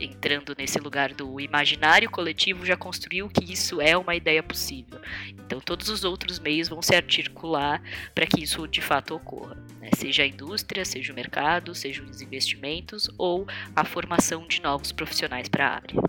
Entrando 0.00 0.54
nesse 0.56 0.78
lugar 0.78 1.12
do 1.12 1.40
imaginário 1.40 2.10
coletivo, 2.10 2.64
já 2.64 2.76
construiu 2.76 3.28
que 3.28 3.52
isso 3.52 3.80
é 3.80 3.96
uma 3.96 4.14
ideia 4.14 4.42
possível. 4.42 5.00
Então, 5.28 5.60
todos 5.60 5.88
os 5.88 6.04
outros 6.04 6.38
meios 6.38 6.68
vão 6.68 6.80
se 6.80 6.94
articular 6.94 7.82
para 8.14 8.26
que 8.26 8.42
isso 8.42 8.66
de 8.66 8.80
fato 8.80 9.14
ocorra. 9.14 9.56
Né? 9.80 9.90
Seja 9.96 10.22
a 10.22 10.26
indústria, 10.26 10.84
seja 10.84 11.12
o 11.12 11.16
mercado, 11.16 11.74
seja 11.74 12.02
os 12.02 12.20
investimentos 12.20 13.10
ou 13.18 13.46
a 13.74 13.84
formação 13.84 14.46
de 14.46 14.62
novos 14.62 14.92
profissionais 14.92 15.48
para 15.48 15.66
a 15.66 15.74
área. 15.74 16.02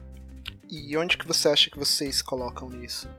E 0.70 0.96
onde 0.96 1.18
que 1.18 1.28
você 1.28 1.50
acha 1.50 1.70
que 1.70 1.78
vocês 1.78 2.22
colocam 2.22 2.70
nisso? 2.70 3.10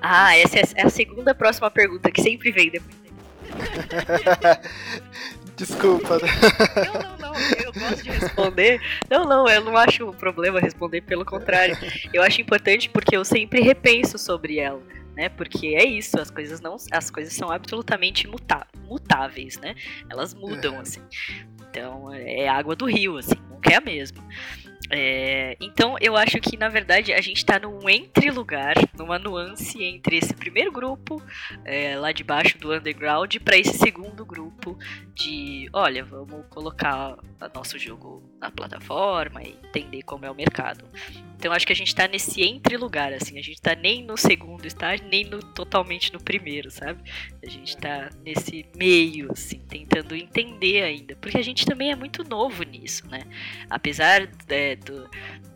Ah, 0.00 0.36
essa 0.36 0.58
é 0.76 0.82
a 0.82 0.90
segunda 0.90 1.34
próxima 1.34 1.70
pergunta 1.70 2.10
que 2.10 2.22
sempre 2.22 2.50
vem 2.50 2.70
depois. 2.70 3.04
Desculpa. 5.56 6.18
Não, 6.18 7.02
não, 7.02 7.16
não. 7.18 7.34
Gosto 7.78 8.02
de 8.02 8.10
responder. 8.10 8.80
Não, 9.10 9.24
não, 9.24 9.48
eu 9.48 9.64
não 9.64 9.76
acho 9.76 10.08
um 10.08 10.12
problema 10.12 10.60
responder, 10.60 11.00
pelo 11.02 11.24
contrário. 11.24 11.76
Eu 12.12 12.22
acho 12.22 12.40
importante 12.40 12.88
porque 12.88 13.16
eu 13.16 13.24
sempre 13.24 13.60
repenso 13.60 14.18
sobre 14.18 14.58
ela. 14.58 14.82
Né? 15.16 15.28
Porque 15.28 15.68
é 15.68 15.84
isso, 15.84 16.18
as 16.18 16.30
coisas 16.30 16.60
não, 16.60 16.76
as 16.90 17.08
coisas 17.08 17.32
são 17.34 17.50
absolutamente 17.50 18.26
muta, 18.26 18.66
mutáveis, 18.88 19.56
né? 19.58 19.76
Elas 20.10 20.34
mudam 20.34 20.76
é. 20.76 20.80
assim. 20.80 21.00
Então 21.70 22.12
é 22.12 22.48
água 22.48 22.74
do 22.74 22.86
rio, 22.86 23.18
assim, 23.18 23.36
nunca 23.48 23.72
é 23.72 23.76
a 23.76 23.80
mesma. 23.80 24.24
É, 24.90 25.56
então 25.60 25.96
eu 26.00 26.16
acho 26.16 26.38
que 26.40 26.56
na 26.56 26.68
verdade 26.68 27.12
a 27.12 27.20
gente 27.20 27.38
está 27.38 27.58
num 27.58 27.88
entre 27.88 28.30
lugar, 28.30 28.74
numa 28.96 29.18
nuance 29.18 29.82
entre 29.82 30.18
esse 30.18 30.34
primeiro 30.34 30.70
grupo 30.70 31.22
é, 31.64 31.96
lá 31.96 32.12
de 32.12 32.22
baixo 32.22 32.58
do 32.58 32.72
underground 32.72 33.36
para 33.38 33.56
esse 33.56 33.78
segundo 33.78 34.24
grupo 34.24 34.78
de, 35.14 35.68
olha, 35.72 36.04
vamos 36.04 36.46
colocar 36.50 37.16
nosso 37.54 37.78
jogo 37.78 38.22
na 38.40 38.50
plataforma 38.50 39.42
e 39.42 39.56
entender 39.64 40.02
como 40.02 40.26
é 40.26 40.30
o 40.30 40.34
mercado. 40.34 40.84
Então 41.44 41.52
acho 41.52 41.66
que 41.66 41.74
a 41.74 41.76
gente 41.76 41.88
está 41.88 42.08
nesse 42.08 42.42
entre 42.42 42.78
lugar, 42.78 43.12
assim, 43.12 43.38
a 43.38 43.42
gente 43.42 43.56
está 43.56 43.74
nem 43.74 44.02
no 44.02 44.16
segundo 44.16 44.64
estágio, 44.64 45.06
nem 45.08 45.26
no, 45.26 45.40
totalmente 45.40 46.10
no 46.10 46.18
primeiro, 46.18 46.70
sabe? 46.70 47.02
A 47.46 47.50
gente 47.50 47.68
está 47.68 48.08
nesse 48.24 48.64
meio, 48.74 49.30
assim, 49.30 49.58
tentando 49.58 50.16
entender 50.16 50.82
ainda, 50.82 51.14
porque 51.16 51.36
a 51.36 51.42
gente 51.42 51.66
também 51.66 51.92
é 51.92 51.94
muito 51.94 52.24
novo 52.24 52.62
nisso, 52.62 53.06
né? 53.08 53.24
Apesar 53.68 54.26
é, 54.48 54.74
do, 54.76 55.06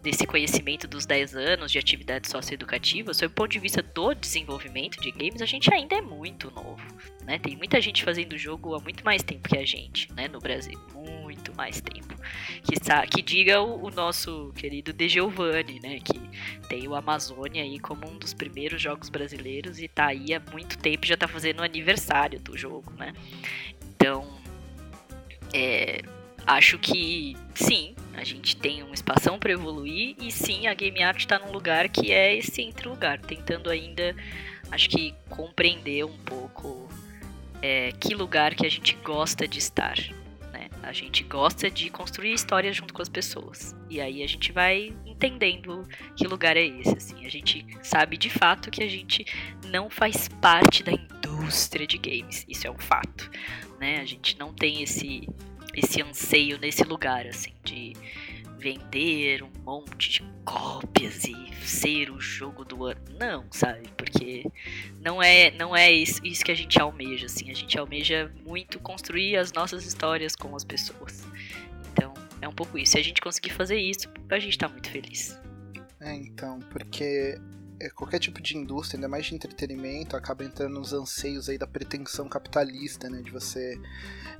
desse 0.02 0.26
conhecimento 0.26 0.86
dos 0.86 1.06
10 1.06 1.34
anos 1.34 1.72
de 1.72 1.78
atividade 1.78 2.28
socioeducativa, 2.28 3.14
sob 3.14 3.28
o 3.28 3.34
ponto 3.34 3.52
de 3.52 3.58
vista 3.58 3.80
do 3.80 4.12
desenvolvimento 4.12 5.00
de 5.00 5.10
games, 5.10 5.40
a 5.40 5.46
gente 5.46 5.72
ainda 5.72 5.96
é 5.96 6.02
muito 6.02 6.50
novo. 6.50 6.82
Né? 7.24 7.38
Tem 7.38 7.56
muita 7.56 7.80
gente 7.80 8.04
fazendo 8.04 8.36
jogo 8.36 8.74
há 8.74 8.80
muito 8.80 9.02
mais 9.02 9.22
tempo 9.22 9.48
que 9.48 9.56
a 9.56 9.64
gente, 9.64 10.12
né, 10.12 10.28
no 10.28 10.38
Brasil. 10.38 10.78
Mais 11.54 11.80
tempo. 11.80 12.14
Que, 12.62 12.76
que 13.10 13.22
diga 13.22 13.60
o, 13.60 13.86
o 13.86 13.90
nosso 13.90 14.52
querido 14.56 14.92
De 14.92 15.08
Giovanni, 15.08 15.80
né? 15.80 16.00
Que 16.00 16.20
tem 16.68 16.86
o 16.86 16.94
Amazônia 16.94 17.62
aí 17.62 17.78
como 17.78 18.08
um 18.08 18.18
dos 18.18 18.34
primeiros 18.34 18.80
jogos 18.80 19.08
brasileiros 19.08 19.78
e 19.78 19.88
tá 19.88 20.06
aí 20.06 20.34
há 20.34 20.40
muito 20.52 20.78
tempo 20.78 21.06
já 21.06 21.16
tá 21.16 21.26
fazendo 21.26 21.60
o 21.60 21.62
aniversário 21.62 22.38
do 22.40 22.56
jogo, 22.56 22.92
né? 22.96 23.12
Então, 23.94 24.28
é, 25.52 26.02
acho 26.46 26.78
que 26.78 27.36
sim, 27.54 27.94
a 28.14 28.24
gente 28.24 28.56
tem 28.56 28.82
um 28.82 28.92
espação 28.92 29.38
para 29.38 29.52
evoluir 29.52 30.16
e 30.20 30.30
sim, 30.30 30.66
a 30.66 30.74
Game 30.74 31.02
Art 31.02 31.18
está 31.18 31.38
num 31.38 31.52
lugar 31.52 31.88
que 31.88 32.12
é 32.12 32.36
esse 32.36 32.62
entre 32.62 32.88
lugar, 32.88 33.20
tentando 33.20 33.70
ainda, 33.70 34.14
acho 34.70 34.88
que 34.88 35.14
compreender 35.28 36.04
um 36.04 36.16
pouco 36.18 36.88
é, 37.62 37.92
que 37.92 38.14
lugar 38.14 38.54
que 38.54 38.66
a 38.66 38.70
gente 38.70 38.96
gosta 39.04 39.46
de 39.46 39.58
estar. 39.58 39.96
A 40.88 40.92
gente 40.94 41.22
gosta 41.22 41.70
de 41.70 41.90
construir 41.90 42.32
histórias 42.32 42.74
junto 42.74 42.94
com 42.94 43.02
as 43.02 43.10
pessoas. 43.10 43.76
E 43.90 44.00
aí 44.00 44.22
a 44.22 44.26
gente 44.26 44.50
vai 44.52 44.96
entendendo 45.04 45.86
que 46.16 46.26
lugar 46.26 46.56
é 46.56 46.64
esse. 46.64 46.96
Assim. 46.96 47.26
A 47.26 47.28
gente 47.28 47.66
sabe 47.82 48.16
de 48.16 48.30
fato 48.30 48.70
que 48.70 48.82
a 48.82 48.88
gente 48.88 49.26
não 49.66 49.90
faz 49.90 50.28
parte 50.40 50.82
da 50.82 50.92
indústria 50.92 51.86
de 51.86 51.98
games. 51.98 52.46
Isso 52.48 52.66
é 52.66 52.70
um 52.70 52.78
fato. 52.78 53.30
Né? 53.78 54.00
A 54.00 54.06
gente 54.06 54.38
não 54.38 54.50
tem 54.54 54.82
esse, 54.82 55.28
esse 55.76 56.00
anseio 56.00 56.58
nesse 56.58 56.84
lugar, 56.84 57.26
assim, 57.26 57.52
de 57.62 57.92
vender 58.58 59.42
um 59.42 59.50
monte 59.64 60.10
de 60.10 60.22
cópias 60.44 61.24
e 61.24 61.54
ser 61.64 62.10
o 62.10 62.20
jogo 62.20 62.64
do 62.64 62.84
ano. 62.84 63.00
Não, 63.18 63.44
sabe? 63.50 63.88
Porque 63.96 64.46
não 65.00 65.22
é, 65.22 65.50
não 65.52 65.76
é 65.76 65.90
isso, 65.90 66.20
isso 66.24 66.44
que 66.44 66.52
a 66.52 66.54
gente 66.54 66.80
almeja, 66.80 67.26
assim. 67.26 67.50
A 67.50 67.54
gente 67.54 67.78
almeja 67.78 68.32
muito 68.44 68.78
construir 68.80 69.36
as 69.36 69.52
nossas 69.52 69.86
histórias 69.86 70.34
com 70.34 70.54
as 70.56 70.64
pessoas. 70.64 71.24
Então, 71.92 72.12
é 72.40 72.48
um 72.48 72.52
pouco 72.52 72.78
isso. 72.78 72.92
Se 72.92 72.98
a 72.98 73.02
gente 73.02 73.20
conseguir 73.20 73.50
fazer 73.50 73.78
isso, 73.78 74.08
a 74.30 74.38
gente 74.38 74.58
tá 74.58 74.68
muito 74.68 74.90
feliz. 74.90 75.38
É, 76.00 76.14
então, 76.14 76.60
porque 76.70 77.38
qualquer 77.94 78.18
tipo 78.18 78.40
de 78.42 78.56
indústria, 78.56 78.96
ainda 78.96 79.08
mais 79.08 79.26
de 79.26 79.34
entretenimento, 79.34 80.16
acaba 80.16 80.44
entrando 80.44 80.74
nos 80.74 80.92
anseios 80.92 81.48
aí 81.48 81.56
da 81.56 81.66
pretensão 81.66 82.28
capitalista, 82.28 83.08
né? 83.08 83.22
De 83.22 83.30
você 83.30 83.80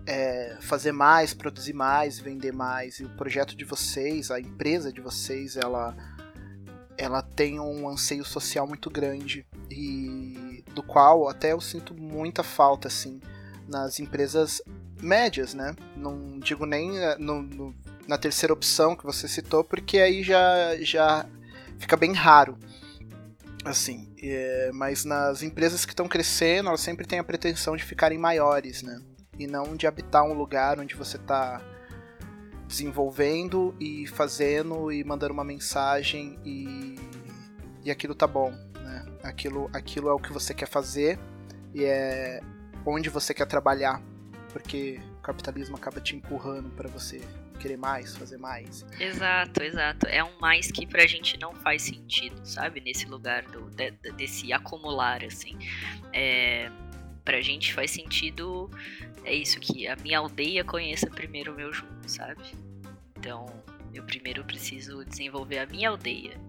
é, 0.07 0.57
fazer 0.61 0.93
mais, 0.93 1.35
produzir 1.35 1.73
mais, 1.73 2.19
vender 2.19 2.53
mais. 2.53 2.99
E 2.99 3.05
o 3.05 3.11
projeto 3.11 3.57
de 3.57 3.65
vocês, 3.65 4.31
a 4.31 4.41
empresa 4.41 4.93
de 4.93 5.01
vocês, 5.01 5.57
ela, 5.57 5.97
ela 6.97 7.23
tem 7.23 7.61
um 7.61 7.89
anseio 7.89 8.25
social 8.25 8.67
muito 8.67 8.91
grande 8.91 9.47
e 9.71 10.65
do 10.75 10.83
qual 10.83 11.29
até 11.29 11.53
eu 11.53 11.61
sinto 11.61 11.95
muita 11.95 12.43
falta, 12.43 12.89
assim, 12.89 13.21
nas 13.69 14.01
empresas 14.01 14.63
médias, 15.01 15.55
né? 15.55 15.75
Não 15.97 16.39
digo 16.39 16.67
nem 16.67 16.99
eh, 16.99 17.17
no, 17.19 17.43
no, 17.43 17.75
na 18.07 18.19
terceira 18.19 18.53
opção 18.53 18.97
que 18.97 19.05
você 19.05 19.29
citou, 19.29 19.63
porque 19.63 19.99
aí 19.99 20.23
já, 20.23 20.77
já 20.81 21.27
fica 21.79 21.97
bem 21.97 22.13
raro. 22.13 22.59
Assim, 23.69 24.15
é, 24.23 24.71
mas 24.73 25.05
nas 25.05 25.43
empresas 25.43 25.85
que 25.85 25.93
estão 25.93 26.09
crescendo, 26.09 26.69
elas 26.69 26.81
sempre 26.81 27.07
têm 27.07 27.19
a 27.19 27.25
pretensão 27.25 27.77
de 27.77 27.85
ficarem 27.85 28.19
maiores, 28.19 28.83
né? 28.83 28.99
E 29.39 29.47
não 29.47 29.77
de 29.77 29.87
habitar 29.87 30.25
um 30.25 30.33
lugar 30.33 30.81
onde 30.81 30.95
você 30.95 31.17
está 31.17 31.61
desenvolvendo 32.67 33.75
e 33.79 34.07
fazendo 34.07 34.91
e 34.91 35.05
mandando 35.05 35.33
uma 35.33 35.45
mensagem 35.45 36.39
e, 36.45 36.97
e 37.85 37.91
aquilo 37.91 38.15
tá 38.15 38.27
bom, 38.27 38.51
né? 38.51 39.07
Aquilo, 39.23 39.69
aquilo 39.73 40.09
é 40.09 40.13
o 40.13 40.19
que 40.19 40.33
você 40.33 40.55
quer 40.55 40.69
fazer 40.69 41.19
e 41.75 41.85
é 41.85 42.41
onde 42.87 43.11
você 43.11 43.35
quer 43.35 43.47
trabalhar, 43.47 44.03
porque 44.51 44.99
o 45.19 45.21
capitalismo 45.21 45.77
acaba 45.77 46.01
te 46.01 46.17
empurrando 46.17 46.71
para 46.71 46.89
você 46.89 47.21
querer 47.59 47.77
mais, 47.77 48.17
fazer 48.17 48.39
mais. 48.39 48.87
Exato, 48.99 49.63
exato. 49.63 50.07
É 50.07 50.23
um 50.23 50.39
mais 50.41 50.71
que 50.71 50.87
pra 50.87 51.07
gente 51.07 51.39
não 51.39 51.55
faz 51.55 51.83
sentido, 51.83 52.41
sabe? 52.45 52.81
Nesse 52.81 53.07
lugar 53.07 53.43
do, 53.45 53.69
de, 53.71 53.91
desse 54.13 54.53
acumular, 54.53 55.25
assim. 55.25 55.59
É, 56.13 56.71
pra 57.25 57.41
gente 57.41 57.75
faz 57.75 57.91
sentido. 57.91 58.71
É 59.25 59.35
isso 59.35 59.61
que 59.61 59.87
a 59.87 59.97
minha 59.97 60.19
aldeia 60.19 60.65
conheça 60.65 61.09
primeiro 61.11 61.53
o 61.53 61.57
meu 61.57 61.73
jogo, 61.73 61.93
sabe? 62.07 62.43
Então, 63.19 63.47
eu 63.93 64.03
primeiro 64.05 64.45
preciso 64.45 65.05
desenvolver 65.05 65.59
a 65.59 65.67
minha 65.67 65.91
aldeia, 65.91 66.41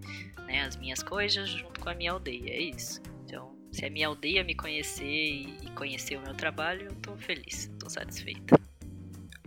né? 0.46 0.62
As 0.62 0.76
minhas 0.76 1.02
coisas 1.02 1.50
junto 1.50 1.80
com 1.80 1.90
a 1.90 1.94
minha 1.94 2.12
aldeia, 2.12 2.50
é 2.50 2.60
isso. 2.60 3.02
Então, 3.24 3.54
se 3.72 3.84
a 3.84 3.90
minha 3.90 4.08
aldeia 4.08 4.42
me 4.42 4.54
conhecer 4.54 5.04
e 5.04 5.70
conhecer 5.74 6.16
o 6.16 6.22
meu 6.22 6.34
trabalho, 6.34 6.86
eu 6.86 6.94
tô 6.96 7.16
feliz, 7.16 7.70
tô 7.78 7.90
satisfeita. 7.90 8.58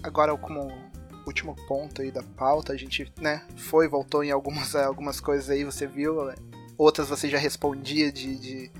Agora, 0.03 0.35
como 0.37 0.91
último 1.25 1.55
ponto 1.67 2.01
aí 2.01 2.11
da 2.11 2.23
pauta, 2.23 2.73
a 2.73 2.77
gente, 2.77 3.11
né, 3.19 3.45
foi, 3.55 3.87
voltou 3.87 4.23
em 4.23 4.31
algumas, 4.31 4.75
algumas 4.75 5.19
coisas 5.19 5.49
aí, 5.49 5.63
você 5.63 5.87
viu, 5.87 6.25
né? 6.25 6.35
outras 6.77 7.09
você 7.09 7.29
já 7.29 7.37
respondia 7.37 8.11
de, 8.11 8.35
de 8.37 8.71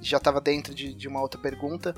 já 0.00 0.18
estava 0.18 0.40
dentro 0.40 0.74
de, 0.74 0.94
de, 0.94 1.08
uma 1.08 1.20
outra 1.20 1.40
pergunta, 1.40 1.94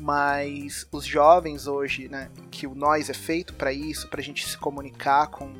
mas 0.00 0.86
os 0.90 1.04
jovens 1.04 1.66
hoje, 1.66 2.08
né, 2.08 2.30
que 2.50 2.66
o 2.66 2.74
nós 2.74 3.10
é 3.10 3.14
feito 3.14 3.52
para 3.54 3.72
isso, 3.72 4.08
para 4.08 4.20
a 4.20 4.24
gente 4.24 4.48
se 4.48 4.56
comunicar 4.56 5.26
com, 5.26 5.52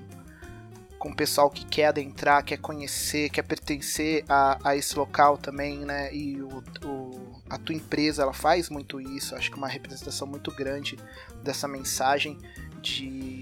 com 0.99 1.11
o 1.11 1.15
pessoal 1.15 1.51
que 1.51 1.67
quer 1.67 1.87
adentrar, 1.87 2.45
quer 2.45 2.57
conhecer, 2.57 3.29
quer 3.29 3.43
pertencer 3.43 4.25
a, 4.27 4.59
a 4.65 4.75
esse 4.77 4.99
local 4.99 5.37
também, 5.37 5.81
né, 5.81 6.15
e 6.15 6.41
o, 6.41 6.65
o, 6.83 7.43
a 7.51 7.59
tua 7.59 7.75
empresa 7.75 8.23
ela 8.23 8.33
faz 8.33 8.71
muito 8.71 8.99
isso, 8.99 9.35
acho 9.35 9.51
que 9.51 9.59
uma 9.59 9.69
representação 9.69 10.27
muito 10.27 10.51
grande 10.51 10.99
dessa 11.43 11.69
mensagem 11.69 12.39
de, 12.81 13.42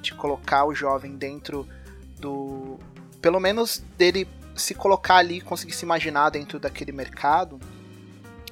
de 0.00 0.14
colocar 0.14 0.64
o 0.64 0.74
jovem 0.74 1.16
dentro 1.16 1.68
do. 2.18 2.78
pelo 3.20 3.40
menos 3.40 3.82
dele 3.96 4.26
se 4.54 4.74
colocar 4.74 5.16
ali, 5.16 5.40
conseguir 5.40 5.72
se 5.72 5.84
imaginar 5.84 6.30
dentro 6.30 6.58
daquele 6.58 6.92
mercado. 6.92 7.58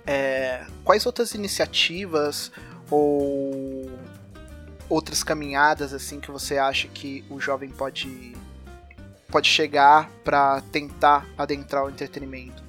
É, 0.07 0.67
quais 0.85 1.05
outras 1.05 1.35
iniciativas 1.35 2.51
ou 2.91 3.91
outras 4.89 5.23
caminhadas 5.23 5.93
assim 5.93 6.19
que 6.19 6.31
você 6.31 6.57
acha 6.57 6.89
que 6.89 7.25
o 7.29 7.39
jovem 7.39 7.69
pode 7.69 8.35
pode 9.31 9.49
chegar 9.49 10.09
para 10.25 10.63
tentar 10.73 11.27
adentrar 11.37 11.85
o 11.85 11.91
entretenimento? 11.91 12.63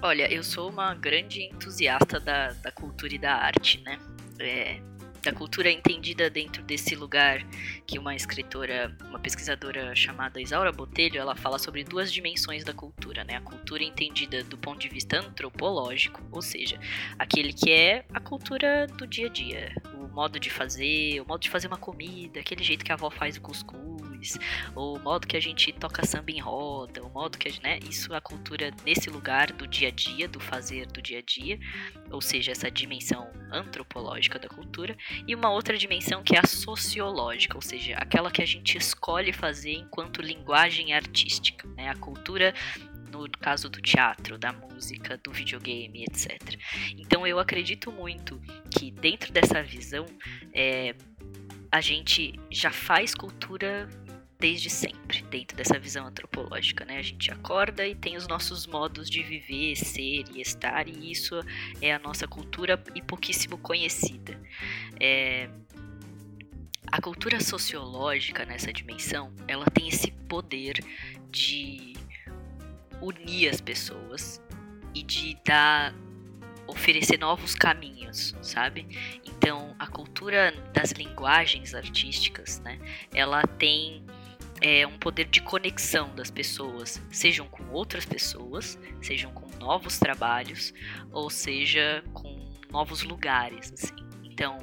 Olha, 0.00 0.32
eu 0.32 0.44
sou 0.44 0.70
uma 0.70 0.94
grande 0.94 1.42
entusiasta 1.42 2.20
da, 2.20 2.52
da 2.52 2.70
cultura 2.70 3.14
e 3.14 3.18
da 3.18 3.34
arte, 3.34 3.80
né? 3.80 3.98
É, 4.38 4.80
da 5.26 5.32
cultura 5.32 5.68
entendida 5.68 6.30
dentro 6.30 6.62
desse 6.62 6.94
lugar 6.94 7.44
que 7.84 7.98
uma 7.98 8.14
escritora, 8.14 8.96
uma 9.08 9.18
pesquisadora 9.18 9.92
chamada 9.94 10.40
Isaura 10.40 10.70
Botelho, 10.70 11.18
ela 11.18 11.34
fala 11.34 11.58
sobre 11.58 11.82
duas 11.82 12.12
dimensões 12.12 12.62
da 12.62 12.72
cultura, 12.72 13.24
né? 13.24 13.34
A 13.34 13.40
cultura 13.40 13.82
entendida 13.82 14.44
do 14.44 14.56
ponto 14.56 14.78
de 14.78 14.88
vista 14.88 15.18
antropológico, 15.18 16.22
ou 16.30 16.40
seja, 16.40 16.78
aquele 17.18 17.52
que 17.52 17.72
é 17.72 18.04
a 18.14 18.20
cultura 18.20 18.86
do 18.86 19.04
dia 19.04 19.26
a 19.26 19.30
dia, 19.30 19.74
o 19.94 20.06
modo 20.06 20.38
de 20.38 20.48
fazer, 20.48 21.20
o 21.20 21.26
modo 21.26 21.40
de 21.40 21.50
fazer 21.50 21.66
uma 21.66 21.76
comida, 21.76 22.38
aquele 22.38 22.62
jeito 22.62 22.84
que 22.84 22.92
a 22.92 22.94
avó 22.94 23.10
faz 23.10 23.36
o 23.36 23.40
cuscuz, 23.40 24.05
o 24.74 24.98
modo 24.98 25.26
que 25.26 25.36
a 25.36 25.40
gente 25.40 25.72
toca 25.72 26.04
samba 26.06 26.30
em 26.30 26.40
roda, 26.40 27.02
o 27.02 27.10
modo 27.10 27.38
que 27.38 27.48
a 27.48 27.50
gente, 27.50 27.62
né? 27.62 27.78
Isso 27.88 28.12
é 28.12 28.16
a 28.16 28.20
cultura 28.20 28.70
nesse 28.84 29.10
lugar 29.10 29.52
do 29.52 29.66
dia 29.66 29.88
a 29.88 29.90
dia, 29.90 30.28
do 30.28 30.40
fazer 30.40 30.86
do 30.86 31.00
dia 31.00 31.18
a 31.18 31.22
dia, 31.22 31.58
ou 32.10 32.20
seja, 32.20 32.52
essa 32.52 32.70
dimensão 32.70 33.30
antropológica 33.50 34.38
da 34.38 34.48
cultura 34.48 34.96
e 35.26 35.34
uma 35.34 35.50
outra 35.50 35.76
dimensão 35.76 36.22
que 36.22 36.36
é 36.36 36.40
a 36.40 36.46
sociológica, 36.46 37.56
ou 37.56 37.62
seja, 37.62 37.96
aquela 37.96 38.30
que 38.30 38.42
a 38.42 38.46
gente 38.46 38.76
escolhe 38.76 39.32
fazer 39.32 39.72
enquanto 39.72 40.22
linguagem 40.22 40.92
artística, 40.92 41.66
né? 41.76 41.88
A 41.88 41.94
cultura 41.94 42.54
no 43.10 43.28
caso 43.40 43.68
do 43.68 43.80
teatro, 43.80 44.38
da 44.38 44.52
música, 44.52 45.18
do 45.18 45.32
videogame, 45.32 46.04
etc. 46.04 46.58
Então 46.98 47.26
eu 47.26 47.38
acredito 47.38 47.90
muito 47.90 48.40
que 48.70 48.90
dentro 48.90 49.32
dessa 49.32 49.62
visão 49.62 50.06
é, 50.52 50.94
a 51.70 51.80
gente 51.80 52.38
já 52.50 52.70
faz 52.70 53.14
cultura 53.14 53.88
desde 54.38 54.68
sempre, 54.68 55.22
dentro 55.22 55.56
dessa 55.56 55.78
visão 55.78 56.06
antropológica, 56.06 56.84
né? 56.84 56.98
A 56.98 57.02
gente 57.02 57.30
acorda 57.30 57.86
e 57.86 57.94
tem 57.94 58.16
os 58.16 58.28
nossos 58.28 58.66
modos 58.66 59.08
de 59.08 59.22
viver, 59.22 59.76
ser 59.76 60.24
e 60.34 60.40
estar, 60.40 60.88
e 60.88 61.10
isso 61.10 61.40
é 61.80 61.94
a 61.94 61.98
nossa 61.98 62.28
cultura 62.28 62.82
e 62.94 63.02
pouquíssimo 63.02 63.56
conhecida. 63.58 64.40
É... 65.00 65.48
A 66.90 67.00
cultura 67.00 67.40
sociológica 67.40 68.44
nessa 68.44 68.72
dimensão, 68.72 69.32
ela 69.48 69.64
tem 69.66 69.88
esse 69.88 70.12
poder 70.28 70.84
de 71.30 71.94
unir 73.00 73.48
as 73.48 73.60
pessoas 73.60 74.40
e 74.94 75.02
de 75.02 75.36
dar 75.44 75.94
oferecer 76.66 77.18
novos 77.18 77.54
caminhos, 77.54 78.34
sabe? 78.42 78.86
Então, 79.24 79.74
a 79.78 79.86
cultura 79.86 80.52
das 80.72 80.92
linguagens 80.92 81.74
artísticas, 81.74 82.60
né? 82.60 82.78
Ela 83.12 83.42
tem 83.42 84.04
é, 84.60 84.86
um 84.86 84.98
poder 84.98 85.26
de 85.26 85.40
conexão 85.40 86.14
das 86.14 86.30
pessoas, 86.30 87.00
sejam 87.10 87.46
com 87.48 87.68
outras 87.70 88.04
pessoas, 88.04 88.78
sejam 89.00 89.32
com 89.32 89.46
novos 89.58 89.98
trabalhos, 89.98 90.72
ou 91.10 91.28
seja, 91.30 92.02
com 92.12 92.50
novos 92.70 93.02
lugares, 93.02 93.72
assim. 93.72 93.94
Então, 94.24 94.58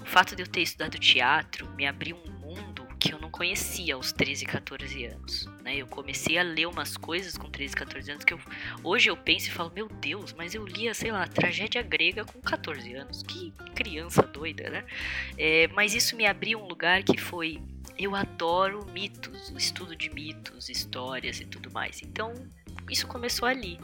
o 0.00 0.06
fato 0.06 0.34
de 0.34 0.42
eu 0.42 0.46
ter 0.46 0.62
estudado 0.62 0.98
teatro 0.98 1.68
me 1.74 1.86
abriu 1.86 2.16
um 2.16 2.30
mundo 2.40 2.86
que 2.98 3.14
eu 3.14 3.18
não 3.18 3.30
conhecia 3.30 3.94
aos 3.94 4.12
13, 4.12 4.44
14 4.44 5.04
anos. 5.06 5.48
Né? 5.62 5.76
Eu 5.76 5.86
comecei 5.86 6.38
a 6.38 6.42
ler 6.42 6.66
umas 6.66 6.96
coisas 6.96 7.36
com 7.36 7.50
13, 7.50 7.74
14 7.74 8.10
anos 8.12 8.24
que 8.24 8.34
eu, 8.34 8.40
hoje 8.84 9.08
eu 9.08 9.16
penso 9.16 9.48
e 9.48 9.50
falo, 9.50 9.72
meu 9.74 9.88
Deus, 9.88 10.34
mas 10.34 10.54
eu 10.54 10.66
lia, 10.66 10.92
sei 10.92 11.10
lá, 11.10 11.26
tragédia 11.26 11.82
grega 11.82 12.24
com 12.24 12.40
14 12.40 12.92
anos. 12.92 13.22
Que 13.22 13.52
criança 13.74 14.22
doida, 14.22 14.68
né? 14.68 14.84
É, 15.38 15.68
mas 15.68 15.94
isso 15.94 16.14
me 16.14 16.26
abriu 16.26 16.60
um 16.60 16.68
lugar 16.68 17.02
que 17.02 17.16
foi 17.16 17.58
eu 18.00 18.16
adoro 18.16 18.86
mitos, 18.92 19.50
o 19.50 19.58
estudo 19.58 19.94
de 19.94 20.08
mitos, 20.08 20.70
histórias 20.70 21.38
e 21.40 21.44
tudo 21.44 21.70
mais. 21.70 22.00
Então, 22.02 22.32
isso 22.90 23.06
começou 23.06 23.46
ali, 23.46 23.78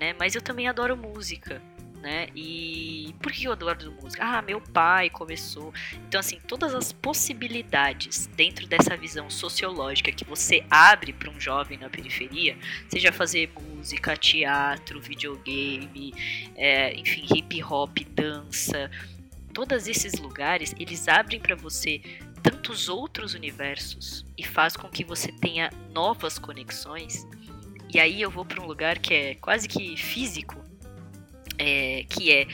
né? 0.00 0.14
Mas 0.18 0.34
eu 0.34 0.40
também 0.40 0.66
adoro 0.66 0.96
música, 0.96 1.60
né? 2.00 2.28
E 2.34 3.14
por 3.20 3.30
que 3.30 3.44
eu 3.44 3.52
adoro 3.52 3.92
música? 4.02 4.24
Ah, 4.24 4.40
meu 4.40 4.62
pai 4.62 5.10
começou. 5.10 5.74
Então, 6.08 6.18
assim, 6.18 6.40
todas 6.48 6.74
as 6.74 6.90
possibilidades 6.90 8.26
dentro 8.28 8.66
dessa 8.66 8.96
visão 8.96 9.28
sociológica 9.28 10.10
que 10.10 10.24
você 10.24 10.64
abre 10.70 11.12
para 11.12 11.30
um 11.30 11.38
jovem 11.38 11.76
na 11.76 11.90
periferia, 11.90 12.56
seja 12.88 13.12
fazer 13.12 13.52
música, 13.60 14.16
teatro, 14.16 15.00
videogame, 15.02 16.14
é, 16.56 16.94
enfim, 16.94 17.26
hip 17.30 17.62
hop, 17.62 17.98
dança, 18.14 18.90
todos 19.52 19.86
esses 19.86 20.14
lugares 20.14 20.74
eles 20.78 21.06
abrem 21.08 21.40
para 21.40 21.54
você 21.54 22.00
tantos 22.42 22.88
outros 22.88 23.34
universos 23.34 24.24
e 24.36 24.44
faz 24.44 24.76
com 24.76 24.88
que 24.88 25.04
você 25.04 25.30
tenha 25.32 25.70
novas 25.92 26.38
conexões. 26.38 27.26
E 27.92 27.98
aí 27.98 28.20
eu 28.20 28.30
vou 28.30 28.44
para 28.44 28.62
um 28.62 28.66
lugar 28.66 28.98
que 28.98 29.12
é 29.12 29.34
quase 29.36 29.66
que 29.66 29.96
físico, 29.96 30.56
é, 31.58 32.04
que 32.08 32.32
é 32.32 32.46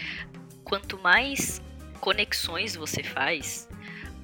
quanto 0.65 0.99
mais 0.99 1.61
conexões 2.01 2.75
você 2.75 3.03
faz, 3.03 3.69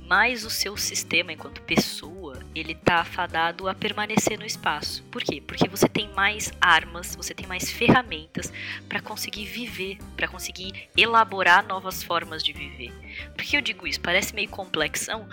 mais 0.06 0.44
o 0.44 0.50
seu 0.50 0.76
sistema 0.76 1.32
enquanto 1.32 1.62
pessoa, 1.62 2.21
ele 2.54 2.74
tá 2.74 2.96
afadado 2.96 3.68
a 3.68 3.74
permanecer 3.74 4.38
no 4.38 4.44
espaço. 4.44 5.02
Por 5.04 5.22
quê? 5.22 5.40
Porque 5.40 5.68
você 5.68 5.88
tem 5.88 6.08
mais 6.14 6.52
armas, 6.60 7.16
você 7.16 7.34
tem 7.34 7.46
mais 7.46 7.70
ferramentas 7.70 8.52
para 8.88 9.00
conseguir 9.00 9.46
viver, 9.46 9.98
para 10.16 10.28
conseguir 10.28 10.88
elaborar 10.96 11.66
novas 11.66 12.02
formas 12.02 12.42
de 12.42 12.52
viver. 12.52 12.92
Por 13.34 13.44
que 13.44 13.56
eu 13.56 13.62
digo 13.62 13.86
isso? 13.86 14.00
Parece 14.00 14.34
meio 14.34 14.48
complexão, 14.48 15.28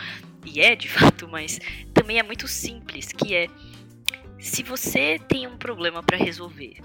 e 0.45 0.61
é 0.61 0.76
de 0.76 0.88
fato, 0.89 1.28
mas 1.28 1.59
também 1.93 2.20
é 2.20 2.24
muito 2.24 2.47
simples, 2.47 3.11
que 3.11 3.36
é 3.36 3.47
se 4.39 4.63
você 4.63 5.20
tem 5.20 5.47
um 5.47 5.57
problema 5.57 6.01
para 6.01 6.17
resolver 6.17 6.78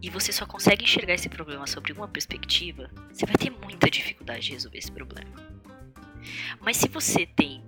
e 0.00 0.08
você 0.08 0.32
só 0.32 0.46
consegue 0.46 0.84
enxergar 0.84 1.14
esse 1.14 1.28
problema 1.28 1.66
sobre 1.66 1.92
uma 1.92 2.08
perspectiva, 2.08 2.90
você 3.12 3.26
vai 3.26 3.34
ter 3.34 3.50
muita 3.50 3.90
dificuldade 3.90 4.46
de 4.46 4.52
resolver 4.52 4.78
esse 4.78 4.90
problema. 4.90 5.30
Mas 6.60 6.76
se 6.76 6.88
você 6.88 7.26
tem 7.26 7.62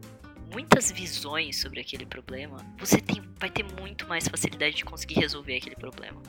muitas 0.53 0.91
visões 0.91 1.61
sobre 1.61 1.81
aquele 1.81 2.05
problema, 2.07 2.59
você 2.79 3.01
tem, 3.01 3.23
vai 3.39 3.51
ter 3.51 3.65
muito 3.65 4.07
mais 4.07 4.29
facilidade 4.29 4.77
de 4.77 4.85
conseguir 4.85 5.15
resolver 5.15 5.57
aquele 5.57 5.77
problema. 5.77 6.21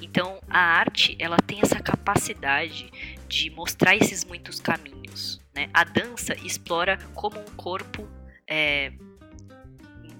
Então, 0.00 0.40
a 0.48 0.58
arte 0.58 1.16
ela 1.18 1.36
tem 1.36 1.60
essa 1.62 1.80
capacidade 1.80 2.90
de 3.28 3.50
mostrar 3.50 3.94
esses 3.96 4.24
muitos 4.24 4.60
caminhos. 4.60 5.40
Né? 5.54 5.68
A 5.72 5.84
dança 5.84 6.34
explora 6.44 6.96
como 7.14 7.38
um 7.38 7.56
corpo 7.56 8.08
é, 8.46 8.92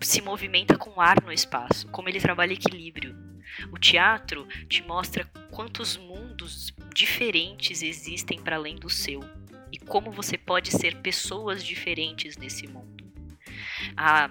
se 0.01 0.21
movimenta 0.21 0.77
com 0.77 1.01
ar 1.01 1.23
no 1.23 1.33
espaço, 1.33 1.89
como 1.89 2.09
ele 2.09 2.21
trabalha 2.21 2.53
equilíbrio. 2.53 3.17
O 3.73 3.79
teatro 3.79 4.47
te 4.69 4.83
mostra 4.83 5.25
quantos 5.51 5.97
mundos 5.97 6.73
diferentes 6.95 7.83
existem 7.83 8.41
para 8.41 8.57
além 8.57 8.77
do 8.77 8.89
seu 8.89 9.21
e 9.73 9.79
como 9.79 10.11
você 10.11 10.39
pode 10.39 10.71
ser 10.71 10.97
pessoas 10.97 11.65
diferentes 11.65 12.37
nesse 12.37 12.67
mundo. 12.67 13.00
A 13.97 14.31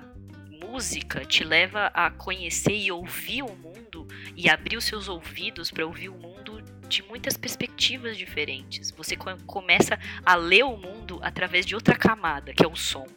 música 0.62 1.26
te 1.26 1.44
leva 1.44 1.88
a 1.94 2.12
conhecer 2.12 2.76
e 2.76 2.92
ouvir 2.92 3.44
o 3.44 3.56
mundo 3.56 4.08
e 4.36 4.50
abrir 4.50 4.78
os 4.78 4.86
seus 4.86 5.08
ouvidos 5.08 5.72
para 5.72 5.86
ouvir 5.86 6.10
o 6.10 6.16
mundo 6.16 6.62
de 6.88 7.04
muitas 7.04 7.38
perspectivas 7.38 8.18
diferentes. 8.18 8.92
Você 8.92 9.16
começa 9.46 9.98
a 10.26 10.36
ler 10.36 10.64
o 10.64 10.78
mundo 10.78 11.20
através 11.22 11.66
de 11.66 11.76
outra 11.76 11.96
camada, 11.96 12.54
que 12.54 12.64
é 12.64 12.68
o 12.68 12.76
som 12.76 13.08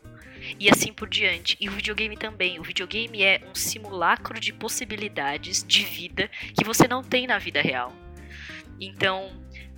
e 0.58 0.68
assim 0.68 0.92
por 0.92 1.08
diante. 1.08 1.56
E 1.60 1.68
o 1.68 1.72
videogame 1.72 2.16
também. 2.16 2.58
O 2.58 2.62
videogame 2.62 3.22
é 3.22 3.40
um 3.50 3.54
simulacro 3.54 4.38
de 4.38 4.52
possibilidades 4.52 5.64
de 5.64 5.84
vida 5.84 6.28
que 6.54 6.64
você 6.64 6.88
não 6.88 7.02
tem 7.02 7.26
na 7.26 7.38
vida 7.38 7.60
real. 7.60 7.92
Então, 8.80 9.30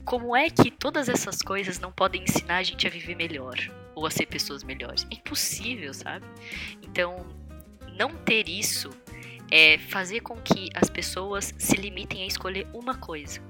como 0.05 0.34
é 0.34 0.48
que 0.50 0.70
todas 0.70 1.09
essas 1.09 1.42
coisas 1.42 1.78
não 1.78 1.92
podem 1.92 2.22
ensinar 2.22 2.57
a 2.57 2.62
gente 2.62 2.86
a 2.86 2.90
viver 2.90 3.14
melhor 3.14 3.57
ou 3.95 4.07
a 4.07 4.11
ser 4.11 4.26
pessoas 4.26 4.62
melhores? 4.64 5.07
É 5.11 5.14
impossível, 5.14 5.92
sabe? 5.95 6.26
Então, 6.82 7.26
não 7.97 8.14
ter 8.14 8.49
isso 8.49 8.90
é 9.51 9.78
fazer 9.78 10.20
com 10.20 10.36
que 10.36 10.70
as 10.74 10.88
pessoas 10.90 11.55
se 11.59 11.76
limitem 11.76 12.22
a 12.22 12.26
escolher 12.26 12.66
uma 12.72 12.95
coisa 12.95 13.40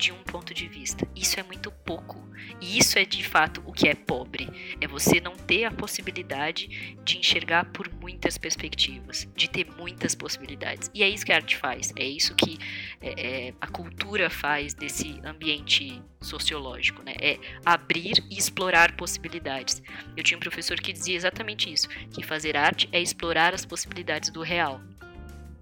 de 0.00 0.10
um 0.10 0.22
ponto 0.22 0.54
de 0.54 0.66
vista. 0.66 1.06
Isso 1.14 1.38
é 1.38 1.42
muito 1.42 1.70
pouco. 1.70 2.18
E 2.58 2.78
isso 2.78 2.98
é 2.98 3.04
de 3.04 3.22
fato 3.22 3.62
o 3.66 3.72
que 3.72 3.86
é 3.86 3.94
pobre. 3.94 4.48
É 4.80 4.88
você 4.88 5.20
não 5.20 5.36
ter 5.36 5.64
a 5.64 5.70
possibilidade 5.70 6.96
de 7.04 7.18
enxergar 7.18 7.66
por 7.66 7.92
muitas 7.92 8.38
perspectivas, 8.38 9.28
de 9.36 9.48
ter 9.48 9.66
muitas 9.76 10.14
possibilidades. 10.14 10.90
E 10.94 11.02
é 11.02 11.08
isso 11.08 11.24
que 11.24 11.32
a 11.32 11.36
arte 11.36 11.54
faz. 11.54 11.92
É 11.96 12.04
isso 12.04 12.34
que 12.34 12.58
é, 13.00 13.48
é, 13.48 13.54
a 13.60 13.66
cultura 13.66 14.30
faz 14.30 14.72
desse 14.72 15.20
ambiente 15.22 16.02
sociológico, 16.18 17.02
né? 17.02 17.14
É 17.20 17.38
abrir 17.64 18.24
e 18.30 18.38
explorar 18.38 18.96
possibilidades. 18.96 19.82
Eu 20.16 20.22
tinha 20.22 20.38
um 20.38 20.40
professor 20.40 20.80
que 20.80 20.94
dizia 20.94 21.16
exatamente 21.16 21.70
isso, 21.70 21.88
que 22.10 22.24
fazer 22.24 22.56
arte 22.56 22.88
é 22.90 23.00
explorar 23.00 23.52
as 23.52 23.66
possibilidades 23.66 24.30
do 24.30 24.40
real. 24.40 24.80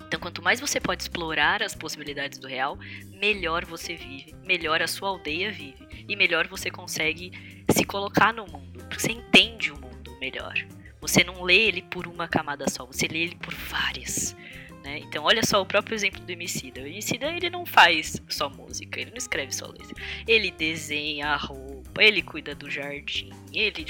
Então, 0.09 0.19
quanto 0.19 0.41
mais 0.41 0.59
você 0.59 0.81
pode 0.81 1.03
explorar 1.03 1.63
as 1.63 1.75
possibilidades 1.75 2.39
do 2.39 2.49
real, 2.49 2.79
melhor 3.13 3.67
você 3.67 3.95
vive, 3.95 4.35
melhor 4.43 4.81
a 4.81 4.87
sua 4.87 5.11
aldeia 5.11 5.53
vive 5.53 5.87
e 6.09 6.17
melhor 6.17 6.49
você 6.49 6.71
consegue 6.71 7.31
se 7.71 7.85
colocar 7.85 8.33
no 8.33 8.47
mundo, 8.47 8.79
porque 8.87 9.01
você 9.01 9.13
entende 9.13 9.71
o 9.71 9.79
mundo 9.79 10.17
melhor. 10.19 10.55
Você 10.99 11.23
não 11.23 11.43
lê 11.43 11.59
ele 11.59 11.83
por 11.83 12.07
uma 12.07 12.27
camada 12.27 12.65
só, 12.71 12.87
você 12.87 13.07
lê 13.07 13.19
ele 13.19 13.35
por 13.35 13.55
várias. 13.55 14.35
Né? 14.83 15.01
Então, 15.01 15.25
olha 15.25 15.45
só 15.45 15.61
o 15.61 15.67
próprio 15.67 15.95
exemplo 15.95 16.23
do 16.23 16.31
Emicida. 16.31 16.81
O 16.81 16.87
Emicida, 16.87 17.27
ele 17.31 17.51
não 17.51 17.67
faz 17.67 18.17
só 18.31 18.49
música, 18.49 18.99
ele 18.99 19.11
não 19.11 19.19
escreve 19.19 19.55
só 19.55 19.67
letra. 19.67 19.95
Ele 20.27 20.51
desenha 20.51 21.29
a 21.29 21.37
roupa, 21.37 22.03
ele 22.03 22.23
cuida 22.23 22.55
do 22.55 22.71
jardim, 22.71 23.31
ele 23.53 23.87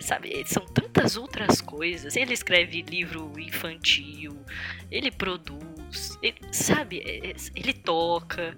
sabe? 0.00 0.42
São 0.46 0.64
tantas 0.66 1.16
outras 1.16 1.60
coisas. 1.60 2.16
Ele 2.16 2.34
escreve 2.34 2.82
livro 2.82 3.32
infantil, 3.38 4.36
ele 4.90 5.10
produz, 5.10 6.18
ele, 6.22 6.38
sabe? 6.52 7.00
É, 7.00 7.30
é, 7.30 7.34
ele 7.54 7.72
toca. 7.72 8.56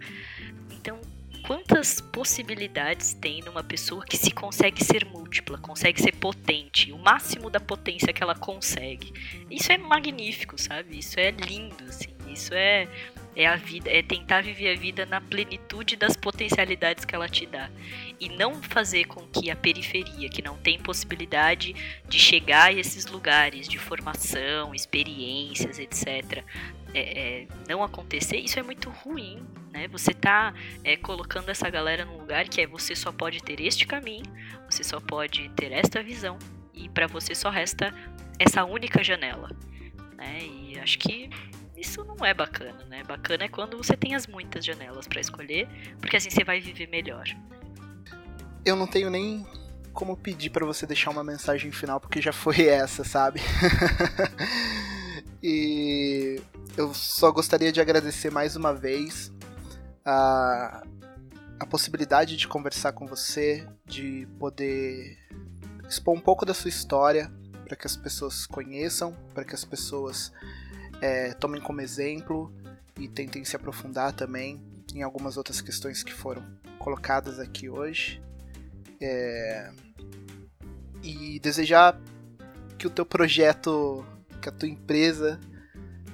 Então, 0.71 1.01
quantas 1.47 2.01
possibilidades 2.01 3.15
tem 3.15 3.43
numa 3.43 3.63
pessoa 3.63 4.05
que 4.05 4.17
se 4.17 4.31
consegue 4.31 4.85
ser 4.85 5.05
múltipla, 5.05 5.59
consegue 5.59 6.01
ser 6.01 6.13
potente, 6.17 6.93
o 6.93 6.99
máximo 6.99 7.51
da 7.51 7.61
potência 7.61 8.13
que 8.13 8.23
ela 8.23 8.35
consegue. 8.35 9.13
Isso 9.51 9.73
é 9.73 9.79
magnífico, 9.79 10.61
sabe? 10.61 10.99
Isso 10.99 11.19
é 11.19 11.31
lindo, 11.31 11.85
assim. 11.85 12.11
Isso 12.29 12.55
é 12.55 12.89
é 13.35 13.47
a 13.47 13.57
vida, 13.57 13.91
é 13.91 14.03
tentar 14.03 14.43
viver 14.43 14.77
a 14.77 14.79
vida 14.79 15.07
na 15.07 15.21
plenitude 15.21 15.97
das 15.97 16.17
potencialidades 16.17 17.05
que 17.05 17.15
ela 17.15 17.29
te 17.29 17.47
dá 17.47 17.71
e 18.19 18.29
não 18.29 18.63
fazer 18.63 19.05
com 19.05 19.27
que 19.29 19.51
a 19.51 19.57
periferia, 19.57 20.29
que 20.29 20.43
não 20.43 20.57
tem 20.57 20.79
possibilidade 20.79 21.75
de 22.09 22.19
chegar 22.19 22.71
a 22.71 22.73
esses 22.73 23.07
lugares 23.07 23.69
de 23.69 23.79
formação, 23.79 24.75
experiências, 24.75 25.79
etc, 25.79 26.45
é, 26.93 26.99
é, 27.43 27.47
não 27.69 27.83
acontecer, 27.83 28.39
isso 28.39 28.59
é 28.59 28.63
muito 28.63 28.91
ruim, 28.91 29.43
né? 29.73 29.87
Você 29.89 30.13
tá 30.13 30.53
é, 30.83 30.97
colocando 30.97 31.49
essa 31.49 31.71
galera 31.71 32.05
num 32.05 32.19
lugar 32.19 32.49
que 32.49 32.61
é 32.61 32.67
você 32.67 32.97
só 32.97 33.13
pode 33.13 33.43
ter 33.43 33.61
este 33.61 33.87
caminho, 33.87 34.25
você 34.69 34.83
só 34.83 35.01
pode 35.01 35.49
ter 35.51 35.71
esta 35.73 36.03
visão 36.03 36.37
e 36.75 36.89
para 36.89 37.07
você 37.07 37.35
só 37.35 37.49
resta 37.49 37.95
essa 38.39 38.65
única 38.65 39.05
janela, 39.05 39.51
né? 40.17 40.41
E 40.43 40.79
acho 40.81 40.99
que 40.99 41.31
isso 41.81 42.05
não 42.05 42.25
é 42.25 42.35
bacana, 42.35 42.85
né? 42.85 43.03
Bacana 43.03 43.45
é 43.45 43.49
quando 43.49 43.77
você 43.77 43.97
tem 43.97 44.15
as 44.15 44.27
muitas 44.27 44.65
janelas 44.65 45.09
para 45.09 45.21
escolher, 45.21 45.69
porque 45.99 46.17
assim 46.17 46.31
você 46.31 46.45
vai 46.45 46.61
viver 46.61 46.87
melhor. 46.89 47.25
Eu 48.65 48.77
não 48.77 48.87
tenho 48.87 49.09
nem 49.09 49.47
como 49.93 50.17
pedir 50.17 50.51
para 50.51 50.67
você 50.67 50.87
deixar 50.87 51.11
uma 51.11 51.25
mensagem 51.25 51.73
final, 51.73 51.99
porque 51.99 52.21
já 52.21 52.33
foi 52.33 52.63
essa, 52.69 53.03
sabe? 53.03 53.41
e 55.43 56.41
eu 56.77 56.93
só 56.93 57.31
gostaria 57.33 57.73
de 57.73 57.81
agradecer 57.81 58.31
mais 58.31 58.57
uma 58.57 58.75
vez 58.75 59.33
a, 60.05 60.83
a 61.59 61.67
possibilidade 61.67 62.37
de 62.37 62.47
conversar 62.47 62.93
com 62.93 63.07
você, 63.07 63.67
de 63.87 64.29
poder 64.39 65.19
expor 65.89 66.15
um 66.15 66.21
pouco 66.21 66.45
da 66.45 66.55
sua 66.55 66.69
história 66.69 67.33
para 67.65 67.77
que 67.77 67.87
as 67.87 67.97
pessoas 67.97 68.47
conheçam, 68.47 69.17
para 69.35 69.45
que 69.45 69.55
as 69.55 69.65
pessoas 69.65 70.33
é, 71.01 71.33
tomem 71.35 71.61
como 71.61 71.81
exemplo 71.81 72.53
e 72.99 73.09
tentem 73.09 73.45
se 73.45 73.57
aprofundar 73.57 74.13
também 74.13 74.61
em 74.95 75.03
algumas 75.03 75.37
outras 75.37 75.61
questões 75.61 76.03
que 76.03 76.13
foram 76.13 76.45
colocadas 76.79 77.39
aqui 77.39 77.69
hoje. 77.69 78.23
É, 79.01 79.71
e 81.03 81.39
desejar 81.41 81.99
que 82.79 82.87
o 82.87 82.91
teu 82.91 83.07
projeto, 83.07 84.05
que 84.41 84.49
a 84.49 84.53
tua 84.53 84.69
empresa 84.69 85.41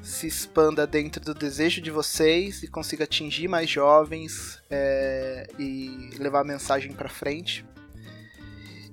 se 0.02 0.26
expanda 0.26 0.86
dentro 0.86 1.20
do 1.20 1.34
desejo 1.34 1.80
de 1.80 1.90
vocês 1.90 2.62
e 2.62 2.68
consiga 2.68 3.02
atingir 3.04 3.48
mais 3.48 3.68
jovens 3.68 4.62
é, 4.70 5.48
e 5.58 6.10
levar 6.18 6.42
a 6.42 6.44
mensagem 6.44 6.92
para 6.92 7.08
frente. 7.08 7.64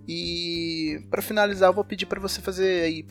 E 0.08 1.06
para 1.10 1.22
finalizar, 1.22 1.70
eu 1.70 1.74
vou 1.74 1.86
pedir 1.86 2.08
para 2.08 2.20
você 2.20 2.42
fazer 2.42 2.84
aí 2.84 3.08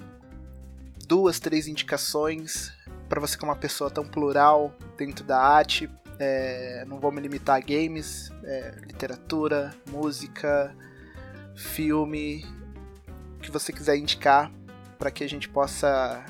duas, 1.12 1.38
três 1.38 1.68
indicações 1.68 2.72
para 3.06 3.20
você 3.20 3.36
que 3.36 3.44
é 3.44 3.46
uma 3.46 3.54
pessoa 3.54 3.90
tão 3.90 4.02
plural 4.02 4.74
dentro 4.96 5.22
da 5.22 5.38
arte. 5.38 5.90
É, 6.18 6.86
não 6.88 6.98
vou 6.98 7.12
me 7.12 7.20
limitar 7.20 7.56
a 7.56 7.60
games, 7.60 8.32
é, 8.42 8.74
literatura, 8.86 9.74
música, 9.90 10.74
filme, 11.54 12.46
o 13.36 13.40
que 13.40 13.50
você 13.50 13.74
quiser 13.74 13.98
indicar 13.98 14.50
para 14.98 15.10
que 15.10 15.22
a 15.22 15.28
gente 15.28 15.50
possa 15.50 16.24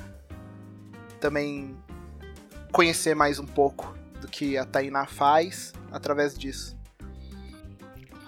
também 1.20 1.76
conhecer 2.72 3.14
mais 3.14 3.38
um 3.38 3.46
pouco 3.46 3.96
do 4.20 4.26
que 4.26 4.58
a 4.58 4.64
Tainá 4.64 5.06
faz 5.06 5.72
através 5.92 6.36
disso. 6.36 6.76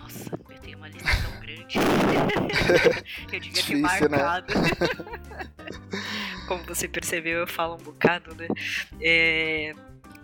Nossa, 0.01 0.31
eu 0.51 0.61
tenho 0.61 0.79
uma 0.79 0.87
lista 0.87 1.09
tão 1.21 1.41
grande. 1.41 1.79
eu 3.33 3.41
devia 3.41 3.61
Difícil, 3.61 3.99
ter 3.99 4.11
né? 4.11 4.19
marcado. 4.19 4.55
Né? 4.55 5.81
Como 6.47 6.63
você 6.65 6.89
percebeu, 6.89 7.41
eu 7.41 7.47
falo 7.47 7.75
um 7.75 7.83
bocado, 7.83 8.35
né? 8.35 8.49
É, 9.01 9.75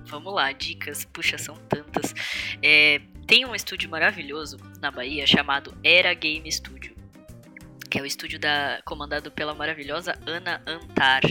vamos 0.05 0.33
lá, 0.35 0.53
dicas. 0.53 1.05
Puxa, 1.05 1.39
são 1.39 1.57
tantas. 1.68 2.14
É, 2.62 3.01
tem 3.27 3.47
um 3.47 3.55
estúdio 3.55 3.89
maravilhoso 3.89 4.57
na 4.81 4.91
Bahia 4.91 5.27
chamado 5.27 5.77
Era 5.83 6.12
Game 6.14 6.51
Studio. 6.51 6.95
Que 7.89 7.99
é 7.99 8.03
o 8.03 8.07
estúdio 8.07 8.39
da, 8.39 8.81
comandado 8.85 9.31
pela 9.31 9.55
maravilhosa 9.55 10.18
Ana 10.27 10.62
Antar. 10.66 11.23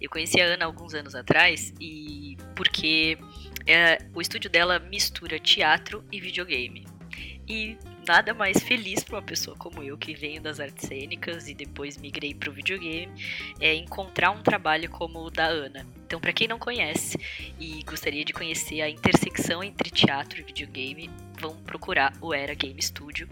Eu 0.00 0.10
conheci 0.10 0.40
a 0.40 0.44
Ana 0.44 0.64
alguns 0.64 0.94
anos 0.94 1.14
atrás 1.14 1.72
e 1.80 2.36
porque 2.54 3.18
é, 3.66 3.98
o 4.14 4.20
estúdio 4.20 4.50
dela 4.50 4.78
mistura 4.78 5.38
teatro 5.38 6.04
e 6.12 6.20
videogame. 6.20 6.86
E 7.48 7.78
nada 8.06 8.32
mais 8.32 8.62
feliz 8.62 9.02
para 9.02 9.16
uma 9.16 9.22
pessoa 9.22 9.56
como 9.56 9.82
eu, 9.82 9.98
que 9.98 10.14
venho 10.14 10.40
das 10.40 10.60
artes 10.60 10.86
cênicas 10.86 11.48
e 11.48 11.54
depois 11.54 11.96
migrei 11.96 12.34
para 12.34 12.50
o 12.50 12.52
videogame, 12.52 13.12
é 13.60 13.74
encontrar 13.74 14.30
um 14.30 14.42
trabalho 14.42 14.88
como 14.88 15.20
o 15.20 15.30
da 15.30 15.46
Ana. 15.46 15.86
Então, 16.06 16.20
para 16.20 16.32
quem 16.32 16.46
não 16.46 16.58
conhece 16.58 17.18
e 17.58 17.82
gostaria 17.82 18.24
de 18.24 18.32
conhecer 18.32 18.80
a 18.80 18.88
intersecção 18.88 19.62
entre 19.62 19.90
teatro 19.90 20.40
e 20.40 20.44
videogame, 20.44 21.10
vão 21.38 21.56
procurar 21.56 22.12
o 22.20 22.32
Era 22.32 22.54
Game 22.54 22.80
Studio. 22.80 23.28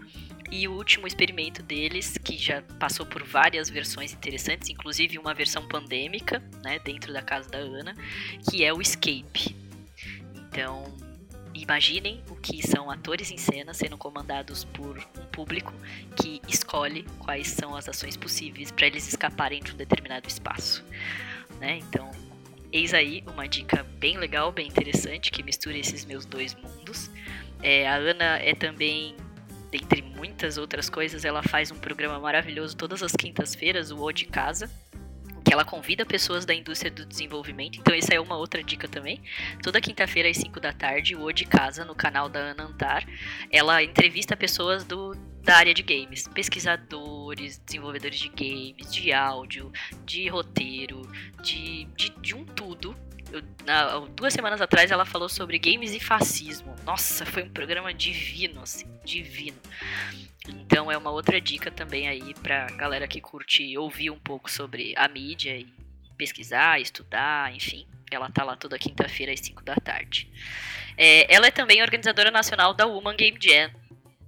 E 0.51 0.67
o 0.67 0.73
último 0.73 1.07
experimento 1.07 1.63
deles, 1.63 2.17
que 2.17 2.37
já 2.37 2.61
passou 2.79 3.05
por 3.05 3.23
várias 3.23 3.69
versões 3.69 4.13
interessantes, 4.13 4.69
inclusive 4.69 5.17
uma 5.17 5.33
versão 5.33 5.67
pandêmica, 5.67 6.43
né, 6.63 6.79
dentro 6.79 7.11
da 7.11 7.21
casa 7.21 7.49
da 7.49 7.57
Ana, 7.57 7.95
que 8.49 8.63
é 8.63 8.71
o 8.71 8.79
Escape. 8.79 9.55
Então, 10.35 10.95
imaginem 11.55 12.21
o 12.29 12.35
que 12.35 12.65
são 12.65 12.91
atores 12.91 13.31
em 13.31 13.37
cena 13.37 13.73
sendo 13.73 13.97
comandados 13.97 14.65
por 14.65 14.97
um 14.97 15.25
público 15.31 15.73
que 16.15 16.41
escolhe 16.47 17.03
quais 17.19 17.47
são 17.47 17.75
as 17.75 17.87
ações 17.87 18.17
possíveis 18.17 18.71
para 18.71 18.87
eles 18.87 19.07
escaparem 19.07 19.61
de 19.63 19.71
um 19.71 19.75
determinado 19.75 20.27
espaço. 20.27 20.83
Né? 21.59 21.77
Então, 21.77 22.11
eis 22.71 22.93
aí 22.93 23.23
uma 23.27 23.47
dica 23.47 23.83
bem 23.99 24.17
legal, 24.17 24.51
bem 24.51 24.67
interessante, 24.67 25.31
que 25.31 25.41
mistura 25.41 25.77
esses 25.77 26.03
meus 26.03 26.25
dois 26.25 26.53
mundos. 26.55 27.09
É, 27.61 27.87
a 27.87 27.95
Ana 27.95 28.37
é 28.39 28.53
também, 28.53 29.15
dentre 29.71 30.01
muitas 30.01 30.57
outras 30.57 30.89
coisas, 30.89 31.23
ela 31.23 31.41
faz 31.41 31.71
um 31.71 31.77
programa 31.77 32.19
maravilhoso 32.19 32.75
todas 32.75 33.01
as 33.01 33.13
quintas-feiras, 33.13 33.91
o 33.91 34.01
O 34.01 34.11
de 34.11 34.25
Casa, 34.25 34.69
ela 35.55 35.65
convida 35.65 36.05
pessoas 36.05 36.45
da 36.45 36.53
indústria 36.53 36.91
do 36.91 37.05
desenvolvimento. 37.05 37.79
Então, 37.79 37.95
essa 37.95 38.13
é 38.13 38.19
uma 38.19 38.37
outra 38.37 38.61
dica 38.61 38.87
também. 38.87 39.21
Toda 39.63 39.81
quinta-feira, 39.81 40.29
às 40.29 40.37
5 40.37 40.59
da 40.59 40.73
tarde, 40.73 41.15
o 41.15 41.23
O 41.23 41.31
de 41.31 41.45
Casa, 41.45 41.85
no 41.85 41.95
canal 41.95 42.29
da 42.29 42.39
Ana 42.39 42.63
Antar, 42.63 43.05
ela 43.49 43.81
entrevista 43.81 44.35
pessoas 44.35 44.83
do, 44.83 45.15
da 45.41 45.55
área 45.55 45.73
de 45.73 45.81
games, 45.81 46.27
pesquisadores, 46.27 47.57
desenvolvedores 47.65 48.19
de 48.19 48.29
games, 48.29 48.93
de 48.93 49.13
áudio, 49.13 49.71
de 50.05 50.27
roteiro, 50.27 51.01
de, 51.41 51.85
de, 51.95 52.09
de 52.09 52.35
um 52.35 52.43
tudo. 52.43 52.95
Eu, 53.31 53.41
na, 53.65 53.99
duas 54.13 54.33
semanas 54.33 54.59
atrás 54.59 54.91
ela 54.91 55.05
falou 55.05 55.29
sobre 55.29 55.57
games 55.57 55.93
e 55.93 55.99
fascismo. 55.99 56.75
Nossa, 56.85 57.25
foi 57.25 57.43
um 57.43 57.49
programa 57.49 57.93
divino, 57.93 58.61
assim, 58.61 58.85
divino. 59.05 59.57
Então 60.47 60.91
é 60.91 60.97
uma 60.97 61.11
outra 61.11 61.39
dica 61.39 61.71
também 61.71 62.07
aí 62.07 62.33
pra 62.35 62.67
galera 62.67 63.07
que 63.07 63.21
curte 63.21 63.77
ouvir 63.77 64.09
um 64.09 64.19
pouco 64.19 64.49
sobre 64.49 64.93
a 64.95 65.07
mídia 65.07 65.57
e 65.57 65.67
pesquisar, 66.17 66.79
estudar, 66.79 67.53
enfim. 67.53 67.87
Ela 68.11 68.29
tá 68.29 68.43
lá 68.43 68.55
toda 68.55 68.77
quinta-feira 68.79 69.33
às 69.33 69.39
5 69.39 69.63
da 69.63 69.75
tarde. 69.75 70.29
É, 70.97 71.33
ela 71.33 71.47
é 71.47 71.51
também 71.51 71.81
organizadora 71.81 72.31
nacional 72.31 72.73
da 72.73 72.85
Woman 72.85 73.15
Game 73.15 73.37
Jam, 73.41 73.71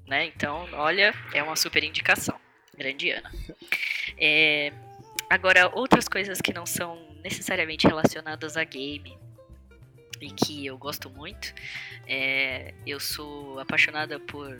né? 0.05 0.25
Então, 0.25 0.67
olha, 0.73 1.13
é 1.33 1.41
uma 1.41 1.55
super 1.55 1.83
indicação. 1.83 2.39
Grande 2.77 3.11
Ana. 3.11 3.31
É, 4.19 4.73
agora, 5.29 5.69
outras 5.75 6.07
coisas 6.07 6.41
que 6.41 6.53
não 6.53 6.65
são 6.65 6.97
necessariamente 7.23 7.85
relacionadas 7.85 8.57
a 8.57 8.63
game 8.63 9.17
e 10.19 10.31
que 10.31 10.65
eu 10.65 10.77
gosto 10.77 11.09
muito. 11.09 11.53
É, 12.07 12.73
eu 12.85 12.99
sou 12.99 13.59
apaixonada 13.59 14.19
por 14.19 14.59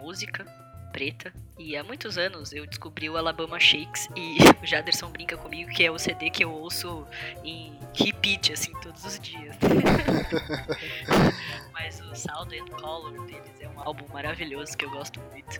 música, 0.00 0.44
preta. 0.92 1.32
E 1.58 1.76
há 1.76 1.82
muitos 1.82 2.18
anos 2.18 2.52
eu 2.52 2.66
descobri 2.66 3.08
o 3.08 3.16
Alabama 3.16 3.58
Shakes 3.58 4.08
e 4.14 4.36
o 4.62 4.66
Jaderson 4.66 5.10
brinca 5.10 5.36
comigo 5.36 5.70
que 5.70 5.84
é 5.84 5.90
o 5.90 5.98
CD 5.98 6.30
que 6.30 6.44
eu 6.44 6.52
ouço 6.52 7.06
em 7.42 7.78
repeat, 7.94 8.52
assim, 8.52 8.72
todos 8.82 9.04
os 9.04 9.18
dias. 9.18 9.56
Mas 11.72 12.00
o 12.00 12.14
Sound 12.14 12.58
and 12.58 12.66
Color 12.66 13.26
deles 13.26 13.60
é 13.60 13.68
um 13.68 13.80
álbum 13.80 14.06
maravilhoso 14.12 14.76
que 14.76 14.84
eu 14.84 14.90
gosto 14.90 15.18
muito. 15.30 15.58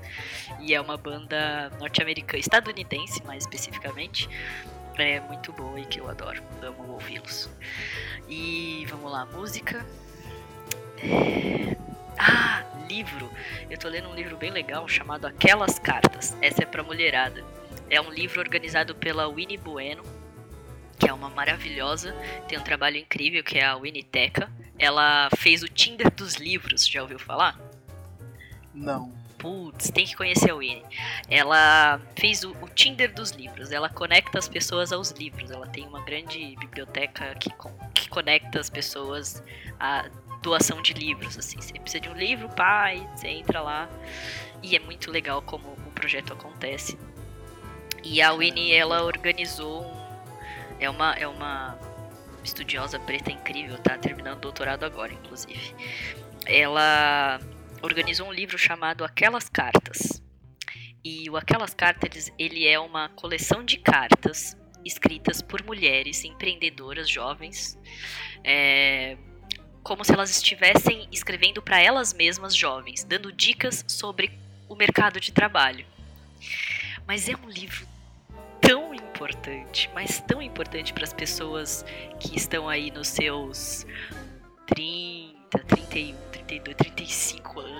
E 0.61 0.75
é 0.75 0.81
uma 0.81 0.97
banda 0.97 1.71
norte-americana, 1.79 2.39
estadunidense 2.39 3.25
mais 3.25 3.45
especificamente. 3.45 4.29
É 4.99 5.21
muito 5.21 5.53
boa 5.53 5.81
e 5.81 5.87
que 5.87 6.01
eu 6.01 6.09
adoro. 6.09 6.43
Amo 6.61 6.93
ouvi-los. 6.93 7.49
E 8.29 8.85
vamos 8.91 9.11
lá, 9.11 9.25
música. 9.25 9.87
É... 10.99 11.92
Ah, 12.25 12.63
livro. 12.89 13.29
Eu 13.69 13.77
tô 13.77 13.89
lendo 13.89 14.09
um 14.09 14.15
livro 14.15 14.37
bem 14.37 14.53
legal 14.53 14.87
chamado 14.87 15.27
Aquelas 15.27 15.81
Cartas. 15.81 16.37
Essa 16.41 16.63
é 16.63 16.67
pra 16.67 16.85
mulherada. 16.85 17.45
É 17.91 18.01
um 18.01 18.11
livro 18.11 18.41
organizado 18.41 18.95
pela 18.95 19.29
Winnie 19.29 19.59
Bueno, 19.59 20.05
que 20.97 21.09
é 21.09 21.13
uma 21.13 21.29
maravilhosa, 21.29 22.15
tem 22.47 22.57
um 22.57 22.63
trabalho 22.63 22.97
incrível 22.97 23.43
que 23.43 23.59
é 23.59 23.65
a 23.65 23.75
Winiteca. 23.75 24.49
Ela 24.79 25.29
fez 25.37 25.65
o 25.65 25.69
Tinder 25.69 26.09
dos 26.13 26.37
livros, 26.37 26.87
já 26.87 27.03
ouviu 27.03 27.19
falar? 27.19 27.59
Não. 28.73 29.13
Putz, 29.43 29.91
tem 29.91 30.07
que 30.07 30.15
conhecer 30.15 30.53
a 30.53 30.55
Winnie. 30.55 30.85
Ela 31.29 32.01
fez 32.15 32.45
o, 32.45 32.53
o, 32.63 32.69
Tinder 32.69 33.13
dos 33.13 33.33
livros. 33.33 33.73
Ela 33.73 33.89
conecta 33.89 34.39
as 34.39 34.49
pessoas 34.49 34.93
aos 34.93 35.11
livros. 35.11 35.51
Ela 35.51 35.67
tem 35.67 35.85
uma 35.85 36.01
grande 36.01 36.55
biblioteca 36.61 37.35
que, 37.35 37.51
que 37.93 38.09
conecta 38.09 38.61
as 38.61 38.71
pessoas 38.71 39.43
a 39.81 40.09
doação 40.43 40.81
de 40.81 40.93
livros, 40.93 41.37
assim. 41.37 41.61
Você 41.61 41.73
precisa 41.73 42.01
de 42.01 42.09
um 42.09 42.15
livro, 42.15 42.49
pai, 42.51 43.05
você 43.17 43.27
entra 43.27 43.61
lá. 43.61 43.91
E 44.63 44.77
é 44.77 44.79
muito 44.79 45.11
legal 45.11 45.43
como 45.43 45.73
o 45.73 45.91
projeto 45.91 46.33
acontece. 46.33 46.97
E 48.05 48.23
a 48.23 48.33
Winnie, 48.33 48.73
ela 48.73 49.03
organizou 49.03 49.85
um... 49.85 50.03
É 50.79 50.89
uma, 50.89 51.15
é 51.15 51.27
uma 51.27 51.77
estudiosa 52.45 52.99
preta 53.01 53.33
incrível, 53.33 53.77
tá 53.79 53.99
terminando 53.99 54.39
doutorado 54.39 54.85
agora, 54.85 55.13
inclusive. 55.13 55.75
Ela 56.47 57.41
organizou 57.83 58.29
um 58.29 58.33
livro 58.33 58.57
chamado 58.57 59.05
Aquelas 59.05 59.49
Cartas. 59.49 60.23
E 61.05 61.29
o 61.29 61.37
Aquelas 61.37 61.75
Cartas, 61.75 62.33
ele 62.39 62.67
é 62.67 62.79
uma 62.79 63.09
coleção 63.11 63.65
de 63.65 63.77
cartas 63.77 64.57
escritas 64.85 65.43
por 65.43 65.63
mulheres 65.65 66.25
empreendedoras 66.25 67.09
jovens, 67.09 67.79
é, 68.45 69.17
como 69.83 70.05
se 70.05 70.13
elas 70.13 70.31
estivessem 70.31 71.09
escrevendo 71.11 71.61
para 71.61 71.81
elas 71.81 72.13
mesmas 72.13 72.55
jovens, 72.55 73.05
dando 73.05 73.33
dicas 73.33 73.85
sobre 73.89 74.33
o 74.69 74.75
mercado 74.75 75.21
de 75.21 75.33
trabalho. 75.33 75.85
Mas 77.07 77.29
é 77.29 77.37
um 77.37 77.49
livro 77.49 77.87
tão 78.61 78.95
importante, 78.95 79.91
mas 79.93 80.21
tão 80.21 80.41
importante 80.41 80.93
para 80.93 81.05
as 81.05 81.13
pessoas 81.13 81.85
que 82.21 82.37
estão 82.37 82.69
aí 82.69 82.91
nos 82.91 83.09
seus 83.09 83.85
30, 84.67 85.59
31, 85.59 86.17
32, 86.31 86.77
35 86.77 87.61
anos, 87.61 87.72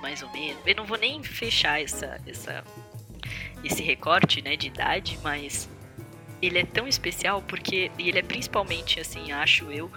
mais 0.00 0.22
ou 0.22 0.30
menos. 0.30 0.60
Eu 0.66 0.74
não 0.74 0.84
vou 0.84 0.98
nem 0.98 1.22
fechar 1.22 1.82
essa, 1.82 2.20
essa, 2.26 2.64
esse 3.64 3.82
recorte 3.82 4.42
né, 4.42 4.56
de 4.56 4.68
idade, 4.68 5.18
mas 5.22 5.68
ele 6.40 6.58
é 6.58 6.64
tão 6.64 6.86
especial 6.86 7.42
porque 7.42 7.90
ele 7.98 8.18
é 8.18 8.22
principalmente, 8.22 9.00
assim, 9.00 9.32
acho 9.32 9.70
eu, 9.70 9.90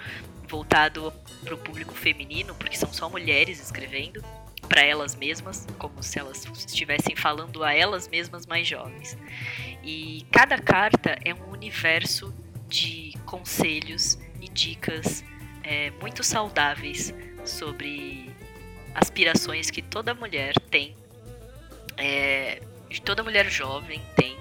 voltado 0.47 1.13
para 1.43 1.55
o 1.55 1.57
público 1.57 1.93
feminino, 1.93 2.53
porque 2.55 2.75
são 2.75 2.91
só 2.91 3.09
mulheres 3.09 3.61
escrevendo 3.61 4.23
para 4.67 4.81
elas 4.81 5.15
mesmas, 5.15 5.67
como 5.77 6.01
se 6.01 6.17
elas 6.17 6.45
estivessem 6.45 7.15
falando 7.15 7.63
a 7.63 7.73
elas 7.73 8.07
mesmas 8.07 8.45
mais 8.45 8.67
jovens. 8.67 9.17
E 9.83 10.25
cada 10.31 10.57
carta 10.57 11.17
é 11.25 11.33
um 11.33 11.51
universo 11.51 12.33
de 12.67 13.13
conselhos 13.25 14.17
e 14.39 14.47
dicas 14.47 15.23
é, 15.63 15.91
muito 15.99 16.23
saudáveis 16.23 17.13
sobre 17.43 18.30
aspirações 18.93 19.69
que 19.69 19.81
toda 19.81 20.13
mulher 20.13 20.53
tem, 20.69 20.95
é, 21.97 22.61
toda 23.03 23.23
mulher 23.23 23.49
jovem 23.49 24.01
tem 24.15 24.37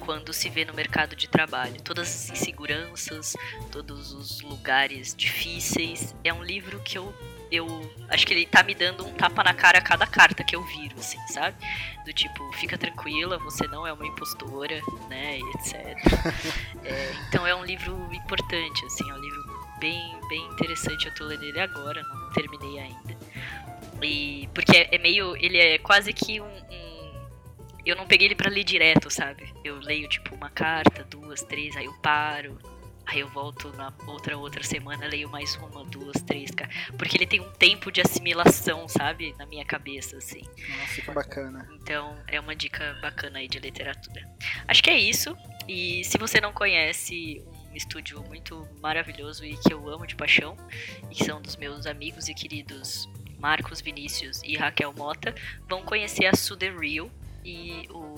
quando 0.00 0.32
se 0.32 0.50
vê 0.50 0.64
no 0.64 0.74
mercado 0.74 1.16
de 1.16 1.28
trabalho. 1.28 1.80
Todas 1.82 2.08
as 2.08 2.30
inseguranças, 2.30 3.34
todos 3.72 4.12
os 4.12 4.40
lugares 4.40 5.14
difíceis. 5.16 6.14
É 6.22 6.32
um 6.32 6.42
livro 6.42 6.80
que 6.80 6.98
eu 6.98 7.12
eu 7.50 7.66
acho 8.08 8.26
que 8.26 8.34
ele 8.34 8.46
tá 8.46 8.64
me 8.64 8.74
dando 8.74 9.06
um 9.06 9.12
tapa 9.12 9.44
na 9.44 9.54
cara 9.54 9.78
a 9.78 9.80
cada 9.80 10.06
carta 10.06 10.42
que 10.42 10.56
eu 10.56 10.64
viro, 10.64 10.98
assim, 10.98 11.18
sabe? 11.28 11.56
Do 12.04 12.12
tipo, 12.12 12.52
fica 12.54 12.76
tranquila, 12.76 13.38
você 13.38 13.68
não 13.68 13.86
é 13.86 13.92
uma 13.92 14.04
impostora, 14.04 14.80
né, 15.08 15.38
etc. 15.38 15.74
é, 16.82 17.12
então 17.28 17.46
é 17.46 17.54
um 17.54 17.64
livro 17.64 17.94
importante, 18.12 18.84
assim, 18.86 19.08
é 19.08 19.14
um 19.14 19.20
livro 19.20 19.44
bem, 19.78 20.18
bem 20.28 20.44
interessante. 20.46 21.06
Eu 21.06 21.14
tô 21.14 21.24
lendo 21.24 21.44
ele 21.44 21.60
agora, 21.60 22.02
não 22.02 22.32
terminei 22.32 22.80
ainda. 22.80 23.16
E 24.02 24.48
porque 24.54 24.76
é, 24.76 24.94
é 24.94 24.98
meio, 24.98 25.36
ele 25.36 25.58
é 25.58 25.78
quase 25.78 26.12
que 26.12 26.40
um, 26.40 26.46
um 26.46 26.94
eu 27.84 27.96
não 27.96 28.06
peguei 28.06 28.28
ele 28.28 28.34
para 28.34 28.50
ler 28.50 28.64
direto, 28.64 29.10
sabe? 29.10 29.52
Eu 29.62 29.78
leio 29.78 30.08
tipo 30.08 30.34
uma 30.34 30.48
carta, 30.48 31.04
duas, 31.04 31.42
três, 31.42 31.76
aí 31.76 31.84
eu 31.84 31.92
paro. 31.94 32.58
Aí 33.06 33.20
eu 33.20 33.28
volto 33.28 33.70
na 33.76 33.92
outra 34.06 34.36
outra 34.38 34.62
semana, 34.62 35.06
leio 35.06 35.28
mais 35.28 35.54
uma, 35.56 35.84
duas, 35.84 36.22
três, 36.22 36.50
cara. 36.50 36.70
Porque 36.96 37.18
ele 37.18 37.26
tem 37.26 37.40
um 37.40 37.50
tempo 37.52 37.92
de 37.92 38.00
assimilação, 38.00 38.88
sabe? 38.88 39.34
Na 39.38 39.44
minha 39.44 39.64
cabeça, 39.64 40.16
assim. 40.16 40.40
Nossa, 40.78 41.02
que 41.02 41.10
bacana. 41.10 41.68
Então, 41.74 42.16
é 42.26 42.40
uma 42.40 42.56
dica 42.56 42.98
bacana 43.02 43.40
aí 43.40 43.48
de 43.48 43.58
literatura. 43.58 44.26
Acho 44.66 44.82
que 44.82 44.88
é 44.88 44.98
isso. 44.98 45.36
E 45.68 46.02
se 46.04 46.16
você 46.16 46.40
não 46.40 46.52
conhece 46.52 47.44
um 47.70 47.76
estúdio 47.76 48.22
muito 48.22 48.66
maravilhoso 48.80 49.44
e 49.44 49.54
que 49.58 49.72
eu 49.72 49.86
amo 49.88 50.06
de 50.06 50.16
paixão, 50.16 50.56
e 51.10 51.14
que 51.14 51.24
são 51.24 51.42
dos 51.42 51.56
meus 51.56 51.84
amigos 51.86 52.28
e 52.28 52.34
queridos 52.34 53.06
Marcos 53.44 53.82
Vinícius 53.82 54.40
e 54.42 54.56
Raquel 54.56 54.90
Mota 54.94 55.34
vão 55.68 55.82
conhecer 55.82 56.24
a 56.24 56.34
Sude 56.34 56.70
Real 56.70 57.10
e 57.44 57.86
o 57.90 58.14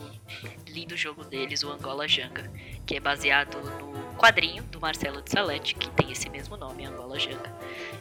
lindo 0.68 0.96
jogo 0.96 1.24
deles, 1.24 1.64
o 1.64 1.72
Angola 1.72 2.06
Janga, 2.06 2.48
que 2.86 2.94
é 2.94 3.00
baseado 3.00 3.58
no 3.80 4.14
quadrinho 4.14 4.62
do 4.62 4.80
Marcelo 4.80 5.20
de 5.20 5.32
Salete, 5.32 5.74
que 5.74 5.90
tem 5.90 6.12
esse 6.12 6.30
mesmo 6.30 6.56
nome, 6.56 6.86
Angola 6.86 7.18
Janga. 7.18 7.52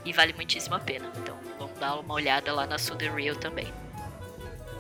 E 0.06 0.14
vale 0.14 0.34
muitíssimo 0.34 0.76
a 0.76 0.80
pena. 0.80 1.12
Então 1.18 1.36
vamos 1.58 1.80
dar 1.80 1.96
uma 2.00 2.14
olhada 2.14 2.54
lá 2.54 2.68
na 2.68 2.78
Sude 2.78 3.10
Real 3.10 3.36
também. 3.36 3.74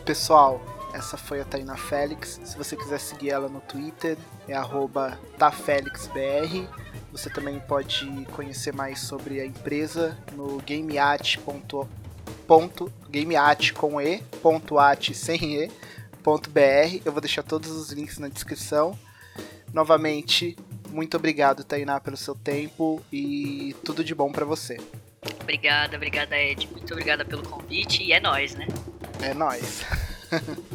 Pessoal, 0.06 0.64
essa 0.94 1.18
foi 1.18 1.42
a 1.42 1.46
Taina 1.46 1.76
Félix. 1.76 2.40
Se 2.44 2.56
você 2.56 2.78
quiser 2.78 3.00
seguir 3.00 3.32
ela 3.32 3.50
no 3.50 3.62
Twitter, 3.62 4.20
é 4.48 4.54
tafelixbr. 5.40 6.70
Você 7.12 7.28
também 7.28 7.60
pode 7.62 8.06
conhecer 8.36 8.72
mais 8.72 9.00
sobre 9.00 9.42
a 9.42 9.46
empresa 9.48 10.16
no 10.34 10.62
gameat.com 12.46 12.90
gameat 13.10 13.74
com 13.74 14.02
e, 14.02 14.18
ponto 14.42 14.78
at 14.78 15.14
sem 15.14 15.64
e, 15.64 15.72
ponto 16.24 16.50
br. 16.50 17.02
Eu 17.06 17.12
vou 17.12 17.22
deixar 17.22 17.44
todos 17.44 17.72
os 17.72 17.92
links 17.92 18.18
na 18.18 18.28
descrição. 18.28 18.98
Novamente, 19.74 20.56
muito 20.90 21.18
obrigado, 21.18 21.64
Tainá, 21.64 22.00
pelo 22.00 22.18
seu 22.18 22.36
tempo 22.36 23.02
e 23.12 23.76
tudo 23.84 24.04
de 24.04 24.14
bom 24.14 24.32
para 24.32 24.46
você. 24.46 24.78
Obrigada, 25.42 25.98
obrigada, 25.98 26.38
Ed. 26.38 26.68
Muito 26.72 26.92
obrigada 26.94 27.26
pelo 27.26 27.44
convite 27.44 28.04
e 28.04 28.14
é 28.14 28.20
nós, 28.20 28.56
né? 28.56 28.68
É 29.22 29.34
nós. 29.34 29.84